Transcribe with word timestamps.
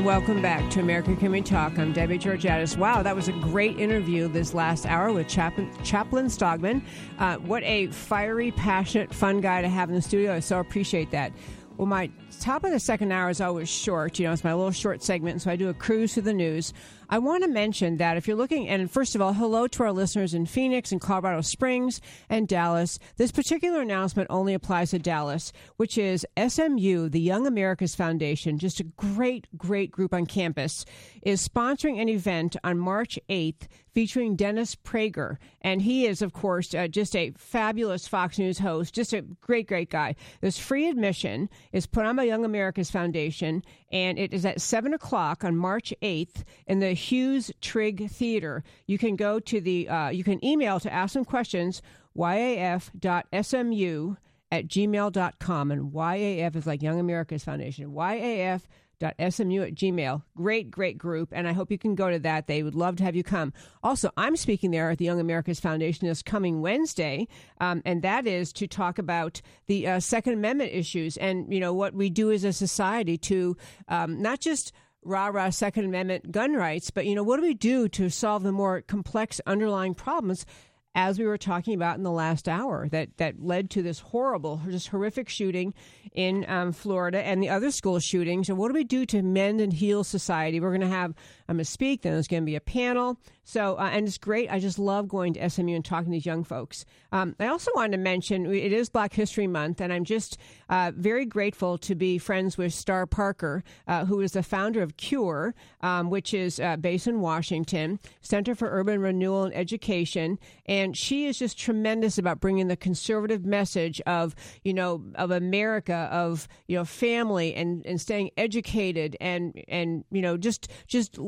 And 0.00 0.06
welcome 0.06 0.40
back 0.40 0.70
to 0.70 0.80
America 0.80 1.14
Can 1.14 1.30
We 1.30 1.42
Talk. 1.42 1.78
I'm 1.78 1.92
Debbie 1.92 2.18
Georgatos. 2.18 2.74
Wow, 2.74 3.02
that 3.02 3.14
was 3.14 3.28
a 3.28 3.32
great 3.32 3.78
interview 3.78 4.28
this 4.28 4.54
last 4.54 4.86
hour 4.86 5.12
with 5.12 5.28
Chaplain, 5.28 5.70
Chaplain 5.84 6.24
Stoglin. 6.28 6.82
Uh, 7.18 7.36
what 7.36 7.62
a 7.64 7.88
fiery, 7.88 8.50
passionate, 8.52 9.12
fun 9.12 9.42
guy 9.42 9.60
to 9.60 9.68
have 9.68 9.90
in 9.90 9.94
the 9.94 10.00
studio. 10.00 10.32
I 10.32 10.40
so 10.40 10.58
appreciate 10.58 11.10
that. 11.10 11.32
Well, 11.76 11.86
my 11.86 12.10
top 12.38 12.64
of 12.64 12.70
the 12.70 12.78
second 12.78 13.12
hour 13.12 13.30
is 13.30 13.40
always 13.40 13.68
short. 13.68 14.18
You 14.18 14.26
know, 14.26 14.32
it's 14.32 14.44
my 14.44 14.54
little 14.54 14.70
short 14.70 15.02
segment, 15.02 15.42
so 15.42 15.50
I 15.50 15.56
do 15.56 15.68
a 15.68 15.74
cruise 15.74 16.14
through 16.14 16.24
the 16.24 16.32
news. 16.32 16.72
I 17.12 17.18
want 17.18 17.42
to 17.42 17.50
mention 17.50 17.96
that 17.96 18.16
if 18.16 18.28
you're 18.28 18.36
looking, 18.36 18.68
and 18.68 18.88
first 18.88 19.16
of 19.16 19.20
all, 19.20 19.32
hello 19.32 19.66
to 19.66 19.82
our 19.82 19.90
listeners 19.92 20.32
in 20.32 20.46
Phoenix 20.46 20.92
and 20.92 21.00
Colorado 21.00 21.40
Springs 21.40 22.00
and 22.28 22.46
Dallas. 22.46 23.00
This 23.16 23.32
particular 23.32 23.80
announcement 23.80 24.28
only 24.30 24.54
applies 24.54 24.90
to 24.90 25.00
Dallas, 25.00 25.52
which 25.76 25.98
is 25.98 26.24
SMU, 26.38 27.08
the 27.08 27.20
Young 27.20 27.48
Americas 27.48 27.96
Foundation, 27.96 28.58
just 28.58 28.78
a 28.78 28.84
great, 28.84 29.48
great 29.58 29.90
group 29.90 30.14
on 30.14 30.24
campus, 30.24 30.84
is 31.22 31.46
sponsoring 31.46 32.00
an 32.00 32.08
event 32.08 32.54
on 32.62 32.78
March 32.78 33.18
8th 33.28 33.66
featuring 33.92 34.36
Dennis 34.36 34.76
Prager. 34.76 35.36
And 35.62 35.82
he 35.82 36.06
is, 36.06 36.22
of 36.22 36.32
course, 36.32 36.74
uh, 36.74 36.86
just 36.86 37.16
a 37.16 37.32
fabulous 37.36 38.06
Fox 38.06 38.38
News 38.38 38.60
host, 38.60 38.94
just 38.94 39.12
a 39.12 39.22
great, 39.22 39.66
great 39.66 39.90
guy. 39.90 40.14
This 40.40 40.58
free 40.58 40.88
admission 40.88 41.48
is 41.72 41.86
put 41.86 42.06
on 42.06 42.16
Young 42.24 42.44
Americas 42.44 42.90
Foundation, 42.90 43.62
and 43.90 44.18
it 44.18 44.32
is 44.32 44.44
at 44.44 44.60
7 44.60 44.94
o'clock 44.94 45.44
on 45.44 45.56
March 45.56 45.92
8th 46.02 46.44
in 46.66 46.80
the 46.80 46.92
Hughes 46.92 47.50
Trigg 47.60 48.10
Theater. 48.10 48.62
You 48.86 48.98
can 48.98 49.16
go 49.16 49.40
to 49.40 49.60
the, 49.60 49.88
uh, 49.88 50.08
you 50.08 50.24
can 50.24 50.44
email 50.44 50.80
to 50.80 50.92
ask 50.92 51.12
some 51.12 51.24
questions, 51.24 51.82
yaf.smu 52.16 54.16
at 54.52 54.66
gmail.com. 54.66 55.70
And 55.70 55.92
YAF 55.92 56.56
is 56.56 56.66
like 56.66 56.82
Young 56.82 57.00
America's 57.00 57.44
Foundation. 57.44 57.92
YAF 57.92 58.62
smu 59.00 59.62
at 59.62 59.74
gmail. 59.74 60.22
Great, 60.36 60.70
great 60.70 60.98
group, 60.98 61.30
and 61.32 61.48
I 61.48 61.52
hope 61.52 61.70
you 61.70 61.78
can 61.78 61.94
go 61.94 62.10
to 62.10 62.18
that. 62.20 62.46
They 62.46 62.62
would 62.62 62.74
love 62.74 62.96
to 62.96 63.04
have 63.04 63.16
you 63.16 63.22
come. 63.22 63.52
Also, 63.82 64.10
I'm 64.16 64.36
speaking 64.36 64.70
there 64.70 64.90
at 64.90 64.98
the 64.98 65.04
Young 65.04 65.20
Americas 65.20 65.60
Foundation 65.60 66.06
this 66.06 66.22
coming 66.22 66.60
Wednesday, 66.60 67.28
um, 67.60 67.82
and 67.84 68.02
that 68.02 68.26
is 68.26 68.52
to 68.54 68.66
talk 68.66 68.98
about 68.98 69.40
the 69.66 69.86
uh, 69.86 70.00
Second 70.00 70.34
Amendment 70.34 70.72
issues 70.72 71.16
and 71.16 71.52
you 71.52 71.60
know 71.60 71.72
what 71.72 71.94
we 71.94 72.10
do 72.10 72.30
as 72.30 72.44
a 72.44 72.52
society 72.52 73.16
to 73.18 73.56
um, 73.88 74.20
not 74.20 74.40
just 74.40 74.72
rah 75.02 75.28
rah 75.28 75.50
Second 75.50 75.84
Amendment 75.84 76.30
gun 76.30 76.54
rights, 76.54 76.90
but 76.90 77.06
you 77.06 77.14
know, 77.14 77.22
what 77.22 77.36
do 77.36 77.42
we 77.42 77.54
do 77.54 77.88
to 77.88 78.10
solve 78.10 78.42
the 78.42 78.52
more 78.52 78.82
complex 78.82 79.40
underlying 79.46 79.94
problems? 79.94 80.44
As 80.94 81.20
we 81.20 81.24
were 81.24 81.38
talking 81.38 81.74
about 81.74 81.98
in 81.98 82.02
the 82.02 82.10
last 82.10 82.48
hour, 82.48 82.88
that 82.88 83.16
that 83.18 83.40
led 83.40 83.70
to 83.70 83.82
this 83.82 84.00
horrible, 84.00 84.60
just 84.68 84.88
horrific 84.88 85.28
shooting 85.28 85.72
in 86.12 86.44
um, 86.48 86.72
Florida 86.72 87.22
and 87.22 87.40
the 87.40 87.48
other 87.48 87.70
school 87.70 88.00
shootings. 88.00 88.48
And 88.48 88.58
what 88.58 88.68
do 88.68 88.74
we 88.74 88.82
do 88.82 89.06
to 89.06 89.22
mend 89.22 89.60
and 89.60 89.72
heal 89.72 90.02
society? 90.02 90.58
We're 90.58 90.76
going 90.76 90.80
to 90.80 90.88
have 90.88 91.14
I'm 91.50 91.56
going 91.56 91.64
to 91.64 91.70
speak. 91.70 92.02
Then 92.02 92.12
there's 92.12 92.28
going 92.28 92.44
to 92.44 92.46
be 92.46 92.54
a 92.54 92.60
panel. 92.60 93.18
So, 93.42 93.74
uh, 93.76 93.90
and 93.92 94.06
it's 94.06 94.18
great. 94.18 94.48
I 94.52 94.60
just 94.60 94.78
love 94.78 95.08
going 95.08 95.34
to 95.34 95.50
SMU 95.50 95.74
and 95.74 95.84
talking 95.84 96.04
to 96.04 96.10
these 96.12 96.24
young 96.24 96.44
folks. 96.44 96.84
Um, 97.10 97.34
I 97.40 97.48
also 97.48 97.72
wanted 97.74 97.96
to 97.96 97.98
mention 97.98 98.46
it 98.46 98.72
is 98.72 98.88
Black 98.88 99.12
History 99.12 99.48
Month, 99.48 99.80
and 99.80 99.92
I'm 99.92 100.04
just 100.04 100.38
uh, 100.68 100.92
very 100.94 101.26
grateful 101.26 101.76
to 101.78 101.96
be 101.96 102.18
friends 102.18 102.56
with 102.56 102.72
Star 102.72 103.04
Parker, 103.06 103.64
uh, 103.88 104.04
who 104.04 104.20
is 104.20 104.30
the 104.30 104.44
founder 104.44 104.80
of 104.80 104.96
CURE, 104.96 105.56
um, 105.80 106.10
which 106.10 106.32
is 106.32 106.60
uh, 106.60 106.76
based 106.76 107.08
in 107.08 107.20
Washington, 107.20 107.98
Center 108.20 108.54
for 108.54 108.70
Urban 108.70 109.00
Renewal 109.00 109.42
and 109.42 109.56
Education. 109.56 110.38
And 110.66 110.96
she 110.96 111.26
is 111.26 111.36
just 111.36 111.58
tremendous 111.58 112.16
about 112.16 112.38
bringing 112.38 112.68
the 112.68 112.76
conservative 112.76 113.44
message 113.44 114.00
of, 114.06 114.36
you 114.62 114.72
know, 114.72 115.02
of 115.16 115.32
America, 115.32 116.08
of, 116.12 116.46
you 116.68 116.76
know, 116.76 116.84
family 116.84 117.56
and, 117.56 117.84
and 117.84 118.00
staying 118.00 118.30
educated 118.36 119.16
and, 119.20 119.60
and, 119.66 120.04
you 120.12 120.22
know, 120.22 120.36
just, 120.36 120.70
just 120.86 121.18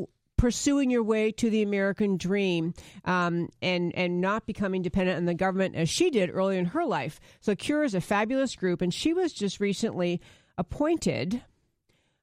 pursuing 0.43 0.91
your 0.91 1.05
way 1.05 1.31
to 1.31 1.49
the 1.51 1.63
American 1.63 2.17
dream 2.17 2.75
um, 3.05 3.49
and 3.63 3.95
and 3.95 4.21
not 4.21 4.45
becoming 4.45 4.83
dependent 4.83 5.17
on 5.17 5.25
the 5.25 5.35
government 5.35 5.77
as 5.77 5.89
she 5.89 6.11
did 6.11 6.29
early 6.35 6.59
in 6.59 6.65
her 6.65 6.85
life. 6.85 7.21
So 7.41 7.55
Cure 7.55 7.85
is 7.85 7.95
a 7.95 8.01
fabulous 8.01 8.57
group, 8.57 8.83
and 8.83 8.93
she 8.93 9.13
was 9.13 9.33
just 9.33 9.61
recently 9.61 10.21
appointed 10.59 11.43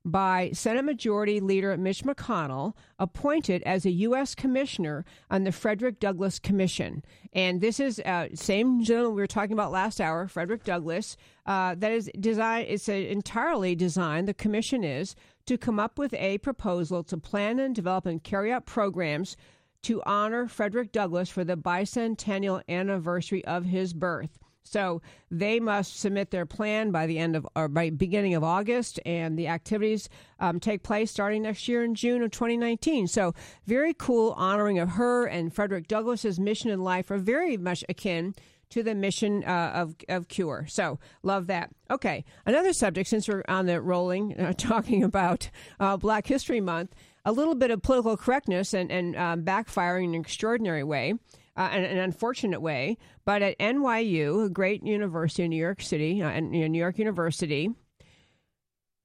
by 0.03 0.51
Senate 0.51 0.83
Majority 0.83 1.39
Leader 1.39 1.75
Mitch 1.77 2.03
McConnell, 2.03 2.73
appointed 2.99 3.63
as 3.63 3.85
a 3.85 3.91
U.S. 3.91 4.35
Commissioner 4.35 5.05
on 5.31 5.45
the 5.45 5.53
Frederick 5.53 6.01
Douglass 6.01 6.39
Commission. 6.39 7.05
And 7.31 7.61
this 7.61 7.79
is 7.79 7.99
uh, 8.01 8.27
same 8.33 8.83
gentleman 8.83 9.15
we 9.15 9.21
were 9.21 9.27
talking 9.27 9.53
about 9.53 9.71
last 9.71 10.01
hour, 10.01 10.27
Frederick 10.27 10.65
Douglass. 10.65 11.15
Uh, 11.45 11.75
that 11.77 11.93
is 11.93 12.09
designed. 12.19 12.67
It's 12.69 12.89
entirely 12.89 13.75
designed. 13.75 14.27
The 14.27 14.33
commission 14.33 14.83
is 14.83 15.15
to 15.49 15.57
come 15.57 15.79
up 15.79 15.97
with 15.97 16.13
a 16.13 16.37
proposal 16.37 17.03
to 17.03 17.17
plan 17.17 17.57
and 17.57 17.73
develop 17.73 18.05
and 18.05 18.23
carry 18.23 18.51
out 18.51 18.67
programs 18.67 19.35
to 19.81 19.99
honor 20.05 20.47
Frederick 20.47 20.91
Douglass 20.91 21.27
for 21.27 21.43
the 21.43 21.57
bicentennial 21.57 22.61
anniversary 22.69 23.43
of 23.45 23.65
his 23.65 23.91
birth. 23.91 24.37
So 24.63 25.01
they 25.31 25.59
must 25.59 25.99
submit 25.99 26.31
their 26.31 26.45
plan 26.45 26.91
by 26.91 27.07
the 27.07 27.17
end 27.17 27.35
of 27.35 27.47
or 27.55 27.67
by 27.67 27.89
beginning 27.89 28.35
of 28.35 28.43
August, 28.43 28.99
and 29.05 29.37
the 29.37 29.47
activities 29.47 30.09
um, 30.39 30.59
take 30.59 30.83
place 30.83 31.11
starting 31.11 31.43
next 31.43 31.67
year 31.67 31.83
in 31.83 31.95
June 31.95 32.21
of 32.21 32.31
2019. 32.31 33.07
So 33.07 33.33
very 33.65 33.93
cool 33.93 34.33
honoring 34.37 34.79
of 34.79 34.89
her 34.89 35.25
and 35.25 35.53
Frederick 35.53 35.87
Douglass's 35.87 36.39
mission 36.39 36.69
in 36.69 36.83
life 36.83 37.09
are 37.09 37.17
very 37.17 37.57
much 37.57 37.83
akin 37.89 38.35
to 38.69 38.83
the 38.83 38.95
mission 38.95 39.43
uh, 39.43 39.71
of, 39.73 39.95
of 40.09 40.27
Cure. 40.27 40.65
So, 40.69 40.99
love 41.23 41.47
that. 41.47 41.71
Okay, 41.89 42.23
another 42.45 42.73
subject, 42.73 43.09
since 43.09 43.27
we're 43.27 43.43
on 43.47 43.65
the 43.65 43.81
rolling, 43.81 44.35
uh, 44.39 44.53
talking 44.53 45.03
about 45.03 45.49
uh, 45.79 45.97
Black 45.97 46.27
History 46.27 46.61
Month, 46.61 46.93
a 47.25 47.31
little 47.31 47.55
bit 47.55 47.71
of 47.71 47.81
political 47.81 48.15
correctness 48.15 48.73
and, 48.73 48.91
and 48.91 49.15
um, 49.15 49.43
backfiring 49.43 50.05
in 50.05 50.15
an 50.15 50.21
extraordinary 50.21 50.83
way. 50.83 51.13
Uh, 51.57 51.69
an, 51.73 51.83
an, 51.83 51.97
unfortunate 51.97 52.61
way, 52.61 52.97
but 53.25 53.41
at 53.41 53.59
NYU, 53.59 54.45
a 54.45 54.49
great 54.49 54.81
university 54.85 55.43
in 55.43 55.49
New 55.49 55.57
York 55.57 55.81
City, 55.81 56.21
uh, 56.21 56.39
New 56.39 56.79
York 56.79 56.97
University, 56.97 57.69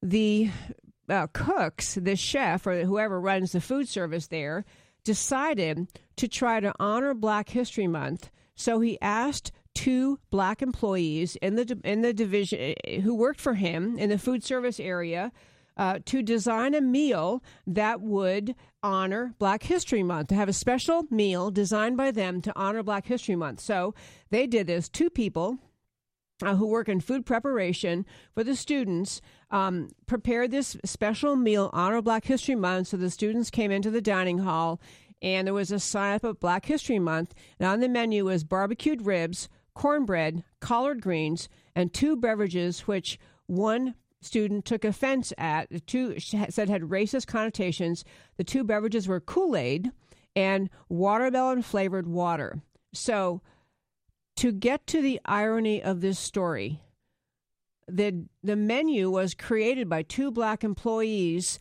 the 0.01 0.49
uh, 1.09 1.27
cooks, 1.33 1.95
the 1.95 2.15
chef, 2.15 2.65
or 2.65 2.85
whoever 2.85 3.19
runs 3.19 3.51
the 3.51 3.59
food 3.59 3.89
service 3.89 4.27
there, 4.27 4.63
decided 5.03 5.87
to 6.15 6.27
try 6.27 6.59
to 6.59 6.73
honor 6.79 7.13
Black 7.13 7.49
History 7.49 7.87
Month. 7.87 8.29
So 8.55 8.79
he 8.79 8.99
asked 9.01 9.51
two 9.73 10.19
black 10.31 10.61
employees 10.61 11.35
in 11.41 11.55
the 11.55 11.79
in 11.83 12.01
the 12.01 12.13
division 12.13 12.73
who 13.03 13.13
worked 13.13 13.41
for 13.41 13.53
him 13.53 13.97
in 13.97 14.09
the 14.09 14.17
food 14.17 14.43
service 14.43 14.79
area 14.79 15.31
uh, 15.77 15.99
to 16.05 16.21
design 16.21 16.73
a 16.73 16.81
meal 16.81 17.43
that 17.67 18.01
would 18.01 18.55
honor 18.81 19.33
Black 19.39 19.63
History 19.63 20.03
Month, 20.03 20.29
to 20.29 20.35
have 20.35 20.49
a 20.49 20.53
special 20.53 21.05
meal 21.09 21.51
designed 21.51 21.97
by 21.97 22.11
them 22.11 22.41
to 22.41 22.53
honor 22.55 22.83
Black 22.83 23.07
History 23.07 23.35
Month. 23.35 23.59
So 23.59 23.93
they 24.29 24.47
did 24.47 24.67
this. 24.67 24.87
Two 24.87 25.09
people 25.09 25.57
uh, 26.43 26.55
who 26.55 26.67
work 26.67 26.89
in 26.89 26.99
food 26.99 27.25
preparation 27.25 28.05
for 28.33 28.43
the 28.43 28.55
students 28.55 29.21
um, 29.51 29.89
prepared 30.05 30.51
this 30.51 30.77
special 30.85 31.35
meal 31.35 31.69
honor 31.73 32.01
Black 32.01 32.25
History 32.25 32.55
Month. 32.55 32.89
So 32.89 32.97
the 32.97 33.09
students 33.09 33.49
came 33.49 33.71
into 33.71 33.89
the 33.89 34.01
dining 34.01 34.39
hall 34.39 34.79
and 35.21 35.47
there 35.47 35.53
was 35.53 35.71
a 35.71 35.79
sign 35.79 36.15
up 36.15 36.23
of 36.23 36.39
Black 36.39 36.65
History 36.65 36.99
Month. 36.99 37.33
And 37.59 37.67
on 37.67 37.79
the 37.79 37.89
menu 37.89 38.25
was 38.25 38.43
barbecued 38.43 39.05
ribs, 39.05 39.49
cornbread, 39.73 40.43
collard 40.59 41.01
greens, 41.01 41.49
and 41.75 41.93
two 41.93 42.15
beverages, 42.15 42.81
which 42.81 43.17
one 43.47 43.95
student 44.25 44.65
took 44.65 44.83
offense 44.83 45.31
at. 45.37 45.69
The 45.69 45.79
two 45.79 46.19
said 46.19 46.69
had 46.69 46.81
racist 46.83 47.27
connotations. 47.27 48.03
The 48.37 48.43
two 48.43 48.63
beverages 48.63 49.07
were 49.07 49.19
Kool 49.19 49.55
Aid 49.55 49.91
and 50.35 50.69
watermelon 50.89 51.61
flavored 51.61 52.07
water. 52.07 52.61
So, 52.93 53.41
to 54.37 54.51
get 54.51 54.85
to 54.87 55.01
the 55.01 55.21
irony 55.23 55.81
of 55.81 56.01
this 56.01 56.19
story, 56.19 56.81
the 57.87 58.25
the 58.43 58.55
menu 58.55 59.09
was 59.09 59.33
created 59.33 59.87
by 59.87 60.01
two 60.03 60.31
black 60.31 60.63
employees 60.63 61.59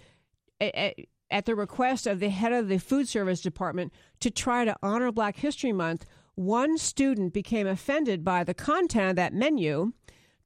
at 1.35 1.47
the 1.47 1.55
request 1.55 2.07
of 2.07 2.21
the 2.21 2.31
head 2.31 2.53
of 2.53 2.69
the 2.69 2.79
food 2.79 3.09
service 3.09 3.41
department 3.41 3.93
to 4.21 4.31
try 4.31 4.65
to 4.65 4.77
honor 4.83 5.11
Black 5.11 5.37
History 5.37 5.73
Month, 5.73 6.07
one 6.37 6.79
student 6.79 7.33
became 7.33 7.67
offended 7.67 8.25
by 8.25 8.45
the 8.45 8.55
content 8.55 9.11
of 9.11 9.17
that 9.17 9.35
menu, 9.35 9.93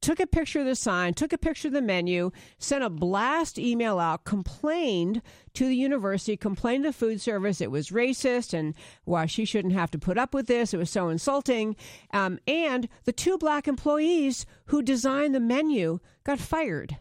took 0.01 0.19
a 0.19 0.27
picture 0.27 0.59
of 0.59 0.65
the 0.65 0.75
sign, 0.75 1.13
took 1.13 1.33
a 1.33 1.37
picture 1.37 1.67
of 1.67 1.73
the 1.73 1.81
menu, 1.81 2.31
sent 2.57 2.83
a 2.83 2.89
blast 2.89 3.59
email 3.59 3.99
out, 3.99 4.23
complained 4.23 5.21
to 5.53 5.65
the 5.65 5.75
university, 5.75 6.37
complained 6.37 6.83
to 6.85 6.93
food 6.93 7.19
service 7.19 7.61
it 7.61 7.71
was 7.71 7.89
racist 7.89 8.53
and 8.53 8.73
why 9.03 9.25
she 9.25 9.45
shouldn't 9.45 9.73
have 9.73 9.91
to 9.91 9.99
put 9.99 10.17
up 10.17 10.33
with 10.33 10.47
this. 10.47 10.73
It 10.73 10.77
was 10.77 10.89
so 10.89 11.09
insulting. 11.09 11.75
Um, 12.13 12.39
and 12.47 12.87
the 13.03 13.11
two 13.11 13.37
black 13.37 13.67
employees 13.67 14.45
who 14.65 14.81
designed 14.81 15.35
the 15.35 15.39
menu 15.39 15.99
got 16.23 16.39
fired. 16.39 16.97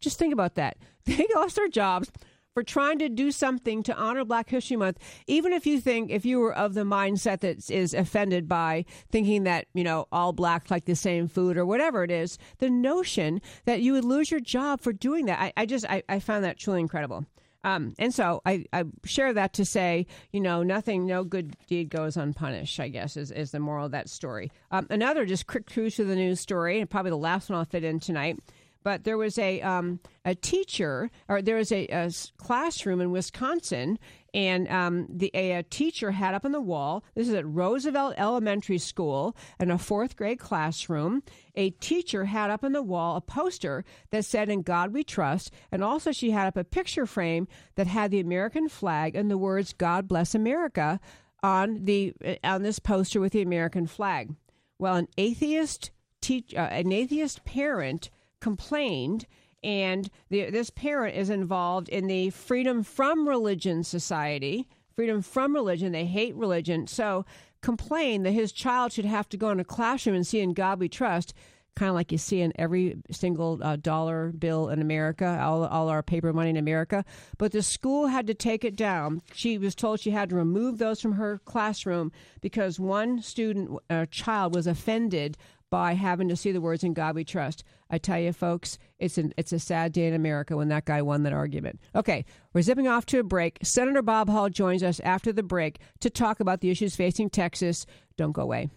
Just 0.00 0.18
think 0.18 0.32
about 0.32 0.54
that. 0.54 0.76
They 1.06 1.24
lost 1.36 1.54
their 1.54 1.68
jobs 1.68 2.10
for 2.56 2.62
trying 2.62 2.98
to 2.98 3.10
do 3.10 3.30
something 3.30 3.82
to 3.82 3.94
honor 3.94 4.24
Black 4.24 4.48
History 4.48 4.78
Month, 4.78 4.98
even 5.26 5.52
if 5.52 5.66
you 5.66 5.78
think, 5.78 6.10
if 6.10 6.24
you 6.24 6.38
were 6.40 6.54
of 6.54 6.72
the 6.72 6.84
mindset 6.84 7.40
that 7.40 7.70
is 7.70 7.92
offended 7.92 8.48
by 8.48 8.86
thinking 9.10 9.42
that, 9.42 9.66
you 9.74 9.84
know, 9.84 10.08
all 10.10 10.32
blacks 10.32 10.70
like 10.70 10.86
the 10.86 10.96
same 10.96 11.28
food 11.28 11.58
or 11.58 11.66
whatever 11.66 12.02
it 12.02 12.10
is, 12.10 12.38
the 12.56 12.70
notion 12.70 13.42
that 13.66 13.82
you 13.82 13.92
would 13.92 14.06
lose 14.06 14.30
your 14.30 14.40
job 14.40 14.80
for 14.80 14.94
doing 14.94 15.26
that, 15.26 15.38
I, 15.38 15.52
I 15.54 15.66
just, 15.66 15.84
I, 15.84 16.02
I 16.08 16.18
found 16.18 16.44
that 16.44 16.58
truly 16.58 16.80
incredible. 16.80 17.26
Um, 17.62 17.94
and 17.98 18.14
so 18.14 18.40
I, 18.46 18.64
I, 18.72 18.84
share 19.04 19.34
that 19.34 19.52
to 19.54 19.66
say, 19.66 20.06
you 20.32 20.40
know, 20.40 20.62
nothing, 20.62 21.04
no 21.04 21.24
good 21.24 21.56
deed 21.66 21.90
goes 21.90 22.16
unpunished, 22.16 22.80
I 22.80 22.88
guess, 22.88 23.18
is, 23.18 23.32
is 23.32 23.50
the 23.50 23.60
moral 23.60 23.86
of 23.86 23.90
that 23.90 24.08
story. 24.08 24.50
Um, 24.70 24.86
another 24.88 25.26
just 25.26 25.46
quick 25.46 25.66
cruise 25.66 25.96
to 25.96 26.04
the 26.04 26.16
news 26.16 26.40
story, 26.40 26.80
and 26.80 26.88
probably 26.88 27.10
the 27.10 27.18
last 27.18 27.50
one 27.50 27.58
I'll 27.58 27.66
fit 27.66 27.84
in 27.84 28.00
tonight 28.00 28.38
but 28.86 29.02
there 29.02 29.18
was 29.18 29.36
a 29.36 29.60
um, 29.62 29.98
a 30.24 30.36
teacher, 30.36 31.10
or 31.28 31.42
there 31.42 31.56
was 31.56 31.72
a, 31.72 31.88
a 31.88 32.08
classroom 32.36 33.00
in 33.00 33.10
Wisconsin, 33.10 33.98
and 34.32 34.68
um, 34.68 35.08
the 35.10 35.28
a, 35.34 35.54
a, 35.54 35.64
teacher 35.64 36.12
had 36.12 36.34
up 36.34 36.44
on 36.44 36.52
the 36.52 36.60
wall. 36.60 37.02
This 37.16 37.26
is 37.26 37.34
at 37.34 37.44
Roosevelt 37.48 38.14
Elementary 38.16 38.78
School 38.78 39.36
in 39.58 39.72
a 39.72 39.76
fourth 39.76 40.14
grade 40.14 40.38
classroom. 40.38 41.24
A 41.56 41.70
teacher 41.70 42.26
had 42.26 42.48
up 42.48 42.62
on 42.62 42.70
the 42.70 42.82
wall 42.82 43.16
a 43.16 43.20
poster 43.20 43.84
that 44.10 44.24
said 44.24 44.48
"In 44.48 44.62
God 44.62 44.92
We 44.92 45.02
Trust," 45.02 45.50
and 45.72 45.82
also 45.82 46.12
she 46.12 46.30
had 46.30 46.46
up 46.46 46.56
a 46.56 46.62
picture 46.62 47.06
frame 47.06 47.48
that 47.74 47.88
had 47.88 48.12
the 48.12 48.20
American 48.20 48.68
flag 48.68 49.16
and 49.16 49.28
the 49.28 49.36
words 49.36 49.72
"God 49.72 50.06
Bless 50.06 50.32
America" 50.32 51.00
on 51.42 51.86
the 51.86 52.14
on 52.44 52.62
this 52.62 52.78
poster 52.78 53.18
with 53.18 53.32
the 53.32 53.42
American 53.42 53.88
flag. 53.88 54.36
Well, 54.78 54.94
an 54.94 55.08
atheist 55.18 55.90
teach 56.20 56.54
uh, 56.54 56.68
an 56.70 56.92
atheist 56.92 57.44
parent 57.44 58.10
complained 58.40 59.26
and 59.66 60.08
the, 60.30 60.50
this 60.50 60.70
parent 60.70 61.16
is 61.16 61.28
involved 61.28 61.88
in 61.88 62.06
the 62.06 62.30
Freedom 62.30 62.84
from 62.84 63.28
Religion 63.28 63.82
Society. 63.82 64.68
Freedom 64.94 65.20
from 65.22 65.54
religion. 65.54 65.90
They 65.92 66.06
hate 66.06 66.36
religion. 66.36 66.86
So 66.86 67.26
complain 67.62 68.22
that 68.22 68.30
his 68.30 68.52
child 68.52 68.92
should 68.92 69.04
have 69.04 69.28
to 69.30 69.36
go 69.36 69.50
in 69.50 69.58
a 69.58 69.64
classroom 69.64 70.14
and 70.14 70.26
see 70.26 70.40
in 70.40 70.54
God 70.54 70.78
we 70.78 70.88
trust, 70.88 71.34
kind 71.74 71.88
of 71.88 71.96
like 71.96 72.12
you 72.12 72.18
see 72.18 72.40
in 72.40 72.52
every 72.54 72.96
single 73.10 73.58
uh, 73.60 73.74
dollar 73.74 74.30
bill 74.30 74.68
in 74.68 74.80
America, 74.80 75.38
all, 75.42 75.66
all 75.66 75.88
our 75.88 76.02
paper 76.02 76.32
money 76.32 76.50
in 76.50 76.56
America. 76.56 77.04
But 77.36 77.50
the 77.50 77.60
school 77.60 78.06
had 78.06 78.28
to 78.28 78.34
take 78.34 78.64
it 78.64 78.76
down. 78.76 79.20
She 79.34 79.58
was 79.58 79.74
told 79.74 79.98
she 79.98 80.12
had 80.12 80.30
to 80.30 80.36
remove 80.36 80.78
those 80.78 81.00
from 81.00 81.12
her 81.14 81.40
classroom 81.44 82.12
because 82.40 82.78
one 82.78 83.20
student, 83.20 83.78
uh, 83.90 84.06
child, 84.12 84.54
was 84.54 84.68
offended 84.68 85.36
by 85.70 85.94
having 85.94 86.28
to 86.28 86.36
see 86.36 86.52
the 86.52 86.60
words 86.60 86.84
"In 86.84 86.94
God 86.94 87.16
We 87.16 87.24
Trust." 87.24 87.64
I 87.90 87.98
tell 87.98 88.18
you, 88.18 88.32
folks, 88.32 88.78
it's 88.98 89.18
an, 89.18 89.32
it's 89.36 89.52
a 89.52 89.58
sad 89.58 89.92
day 89.92 90.06
in 90.06 90.14
America 90.14 90.56
when 90.56 90.68
that 90.68 90.84
guy 90.86 91.02
won 91.02 91.22
that 91.22 91.32
argument. 91.32 91.80
Okay, 91.94 92.24
we're 92.52 92.62
zipping 92.62 92.88
off 92.88 93.06
to 93.06 93.20
a 93.20 93.22
break. 93.22 93.58
Senator 93.62 94.02
Bob 94.02 94.28
Hall 94.28 94.48
joins 94.48 94.82
us 94.82 95.00
after 95.00 95.32
the 95.32 95.42
break 95.42 95.78
to 96.00 96.10
talk 96.10 96.40
about 96.40 96.60
the 96.60 96.70
issues 96.70 96.96
facing 96.96 97.30
Texas. 97.30 97.86
Don't 98.16 98.32
go 98.32 98.42
away. 98.42 98.70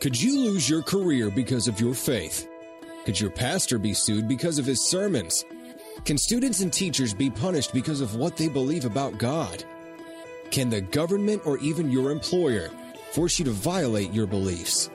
Could 0.00 0.20
you 0.20 0.40
lose 0.40 0.68
your 0.68 0.82
career 0.82 1.30
because 1.30 1.68
of 1.68 1.80
your 1.80 1.94
faith? 1.94 2.48
Could 3.04 3.20
your 3.20 3.30
pastor 3.30 3.78
be 3.78 3.94
sued 3.94 4.26
because 4.26 4.58
of 4.58 4.66
his 4.66 4.84
sermons? 4.84 5.44
Can 6.04 6.18
students 6.18 6.58
and 6.60 6.72
teachers 6.72 7.14
be 7.14 7.30
punished 7.30 7.72
because 7.72 8.00
of 8.00 8.16
what 8.16 8.36
they 8.36 8.48
believe 8.48 8.84
about 8.84 9.18
God? 9.18 9.64
Can 10.52 10.68
the 10.68 10.82
government 10.82 11.40
or 11.46 11.56
even 11.58 11.90
your 11.90 12.10
employer 12.10 12.68
force 13.12 13.38
you 13.38 13.44
to 13.46 13.52
violate 13.52 14.12
your 14.12 14.26
beliefs? 14.26 14.90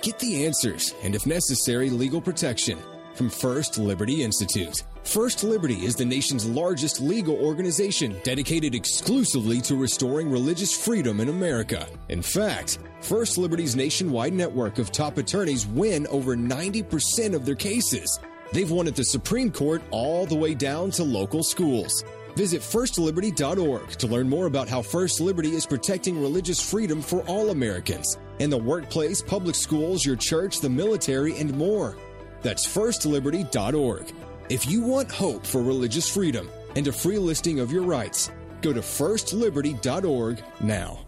Get 0.00 0.18
the 0.18 0.46
answers 0.46 0.94
and, 1.02 1.14
if 1.14 1.26
necessary, 1.26 1.90
legal 1.90 2.22
protection 2.22 2.78
from 3.12 3.28
First 3.28 3.76
Liberty 3.76 4.22
Institute. 4.22 4.84
First 5.04 5.44
Liberty 5.44 5.84
is 5.84 5.94
the 5.94 6.06
nation's 6.06 6.46
largest 6.46 7.02
legal 7.02 7.36
organization 7.36 8.16
dedicated 8.24 8.74
exclusively 8.74 9.60
to 9.60 9.76
restoring 9.76 10.30
religious 10.30 10.72
freedom 10.72 11.20
in 11.20 11.28
America. 11.28 11.86
In 12.08 12.22
fact, 12.22 12.78
First 13.02 13.36
Liberty's 13.36 13.76
nationwide 13.76 14.32
network 14.32 14.78
of 14.78 14.90
top 14.90 15.18
attorneys 15.18 15.66
win 15.66 16.06
over 16.06 16.34
90% 16.34 17.34
of 17.34 17.44
their 17.44 17.54
cases. 17.54 18.18
They've 18.54 18.70
won 18.70 18.86
at 18.86 18.96
the 18.96 19.04
Supreme 19.04 19.52
Court 19.52 19.82
all 19.90 20.24
the 20.24 20.34
way 20.34 20.54
down 20.54 20.90
to 20.92 21.04
local 21.04 21.42
schools. 21.42 22.04
Visit 22.38 22.62
firstliberty.org 22.62 23.88
to 23.98 24.06
learn 24.06 24.28
more 24.28 24.46
about 24.46 24.68
how 24.68 24.80
First 24.80 25.20
Liberty 25.20 25.56
is 25.56 25.66
protecting 25.66 26.22
religious 26.22 26.60
freedom 26.62 27.02
for 27.02 27.22
all 27.22 27.50
Americans 27.50 28.16
in 28.38 28.48
the 28.48 28.56
workplace, 28.56 29.20
public 29.20 29.56
schools, 29.56 30.06
your 30.06 30.14
church, 30.14 30.60
the 30.60 30.70
military, 30.70 31.36
and 31.36 31.52
more. 31.52 31.96
That's 32.42 32.64
firstliberty.org. 32.64 34.12
If 34.50 34.70
you 34.70 34.82
want 34.82 35.10
hope 35.10 35.44
for 35.44 35.60
religious 35.60 36.08
freedom 36.08 36.48
and 36.76 36.86
a 36.86 36.92
free 36.92 37.18
listing 37.18 37.58
of 37.58 37.72
your 37.72 37.82
rights, 37.82 38.30
go 38.62 38.72
to 38.72 38.82
firstliberty.org 38.82 40.40
now. 40.60 41.07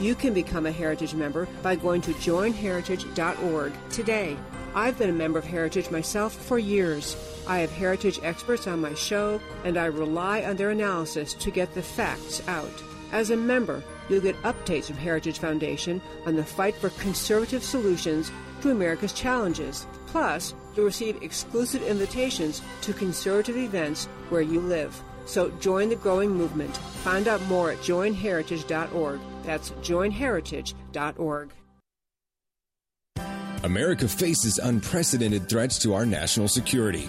You 0.00 0.14
can 0.14 0.34
become 0.34 0.66
a 0.66 0.72
Heritage 0.72 1.14
member 1.14 1.46
by 1.62 1.76
going 1.76 2.00
to 2.02 2.12
joinheritage.org 2.14 3.72
today. 3.90 4.36
I've 4.74 4.98
been 4.98 5.10
a 5.10 5.12
member 5.12 5.38
of 5.38 5.44
Heritage 5.44 5.90
myself 5.90 6.34
for 6.34 6.58
years. 6.58 7.16
I 7.46 7.58
have 7.58 7.70
Heritage 7.70 8.18
experts 8.24 8.66
on 8.66 8.80
my 8.80 8.94
show, 8.94 9.40
and 9.64 9.78
I 9.78 9.84
rely 9.86 10.42
on 10.42 10.56
their 10.56 10.70
analysis 10.70 11.32
to 11.34 11.50
get 11.52 11.74
the 11.74 11.82
facts 11.82 12.42
out. 12.48 12.82
As 13.12 13.30
a 13.30 13.36
member, 13.36 13.84
you'll 14.08 14.20
get 14.20 14.42
updates 14.42 14.86
from 14.86 14.96
Heritage 14.96 15.38
Foundation 15.38 16.02
on 16.26 16.34
the 16.34 16.44
fight 16.44 16.74
for 16.74 16.90
conservative 16.90 17.62
solutions 17.62 18.32
to 18.62 18.72
America's 18.72 19.12
challenges. 19.12 19.86
Plus, 20.06 20.54
you'll 20.74 20.86
receive 20.86 21.22
exclusive 21.22 21.82
invitations 21.84 22.62
to 22.80 22.92
conservative 22.92 23.56
events 23.56 24.06
where 24.28 24.42
you 24.42 24.60
live. 24.60 25.00
So 25.26 25.50
join 25.60 25.88
the 25.88 25.96
growing 25.96 26.30
movement. 26.30 26.76
Find 26.76 27.28
out 27.28 27.42
more 27.42 27.70
at 27.70 27.78
joinheritage.org. 27.78 29.20
That's 29.44 29.70
joinheritage.org. 29.70 31.50
America 33.62 34.06
faces 34.06 34.58
unprecedented 34.58 35.48
threats 35.48 35.78
to 35.78 35.94
our 35.94 36.04
national 36.04 36.48
security. 36.48 37.08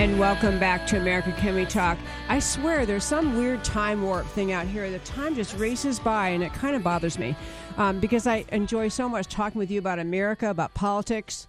And 0.00 0.18
welcome 0.18 0.58
back 0.58 0.86
to 0.86 0.96
America 0.96 1.30
Can 1.36 1.54
We 1.54 1.66
Talk. 1.66 1.98
I 2.30 2.38
swear 2.38 2.86
there's 2.86 3.04
some 3.04 3.36
weird 3.36 3.62
time 3.62 4.00
warp 4.00 4.24
thing 4.28 4.50
out 4.50 4.66
here. 4.66 4.90
The 4.90 4.98
time 5.00 5.34
just 5.34 5.54
races 5.58 6.00
by, 6.00 6.28
and 6.28 6.42
it 6.42 6.54
kind 6.54 6.74
of 6.74 6.82
bothers 6.82 7.18
me 7.18 7.36
um, 7.76 8.00
because 8.00 8.26
I 8.26 8.46
enjoy 8.50 8.88
so 8.88 9.10
much 9.10 9.26
talking 9.26 9.58
with 9.58 9.70
you 9.70 9.78
about 9.78 9.98
America, 9.98 10.48
about 10.48 10.72
politics. 10.72 11.48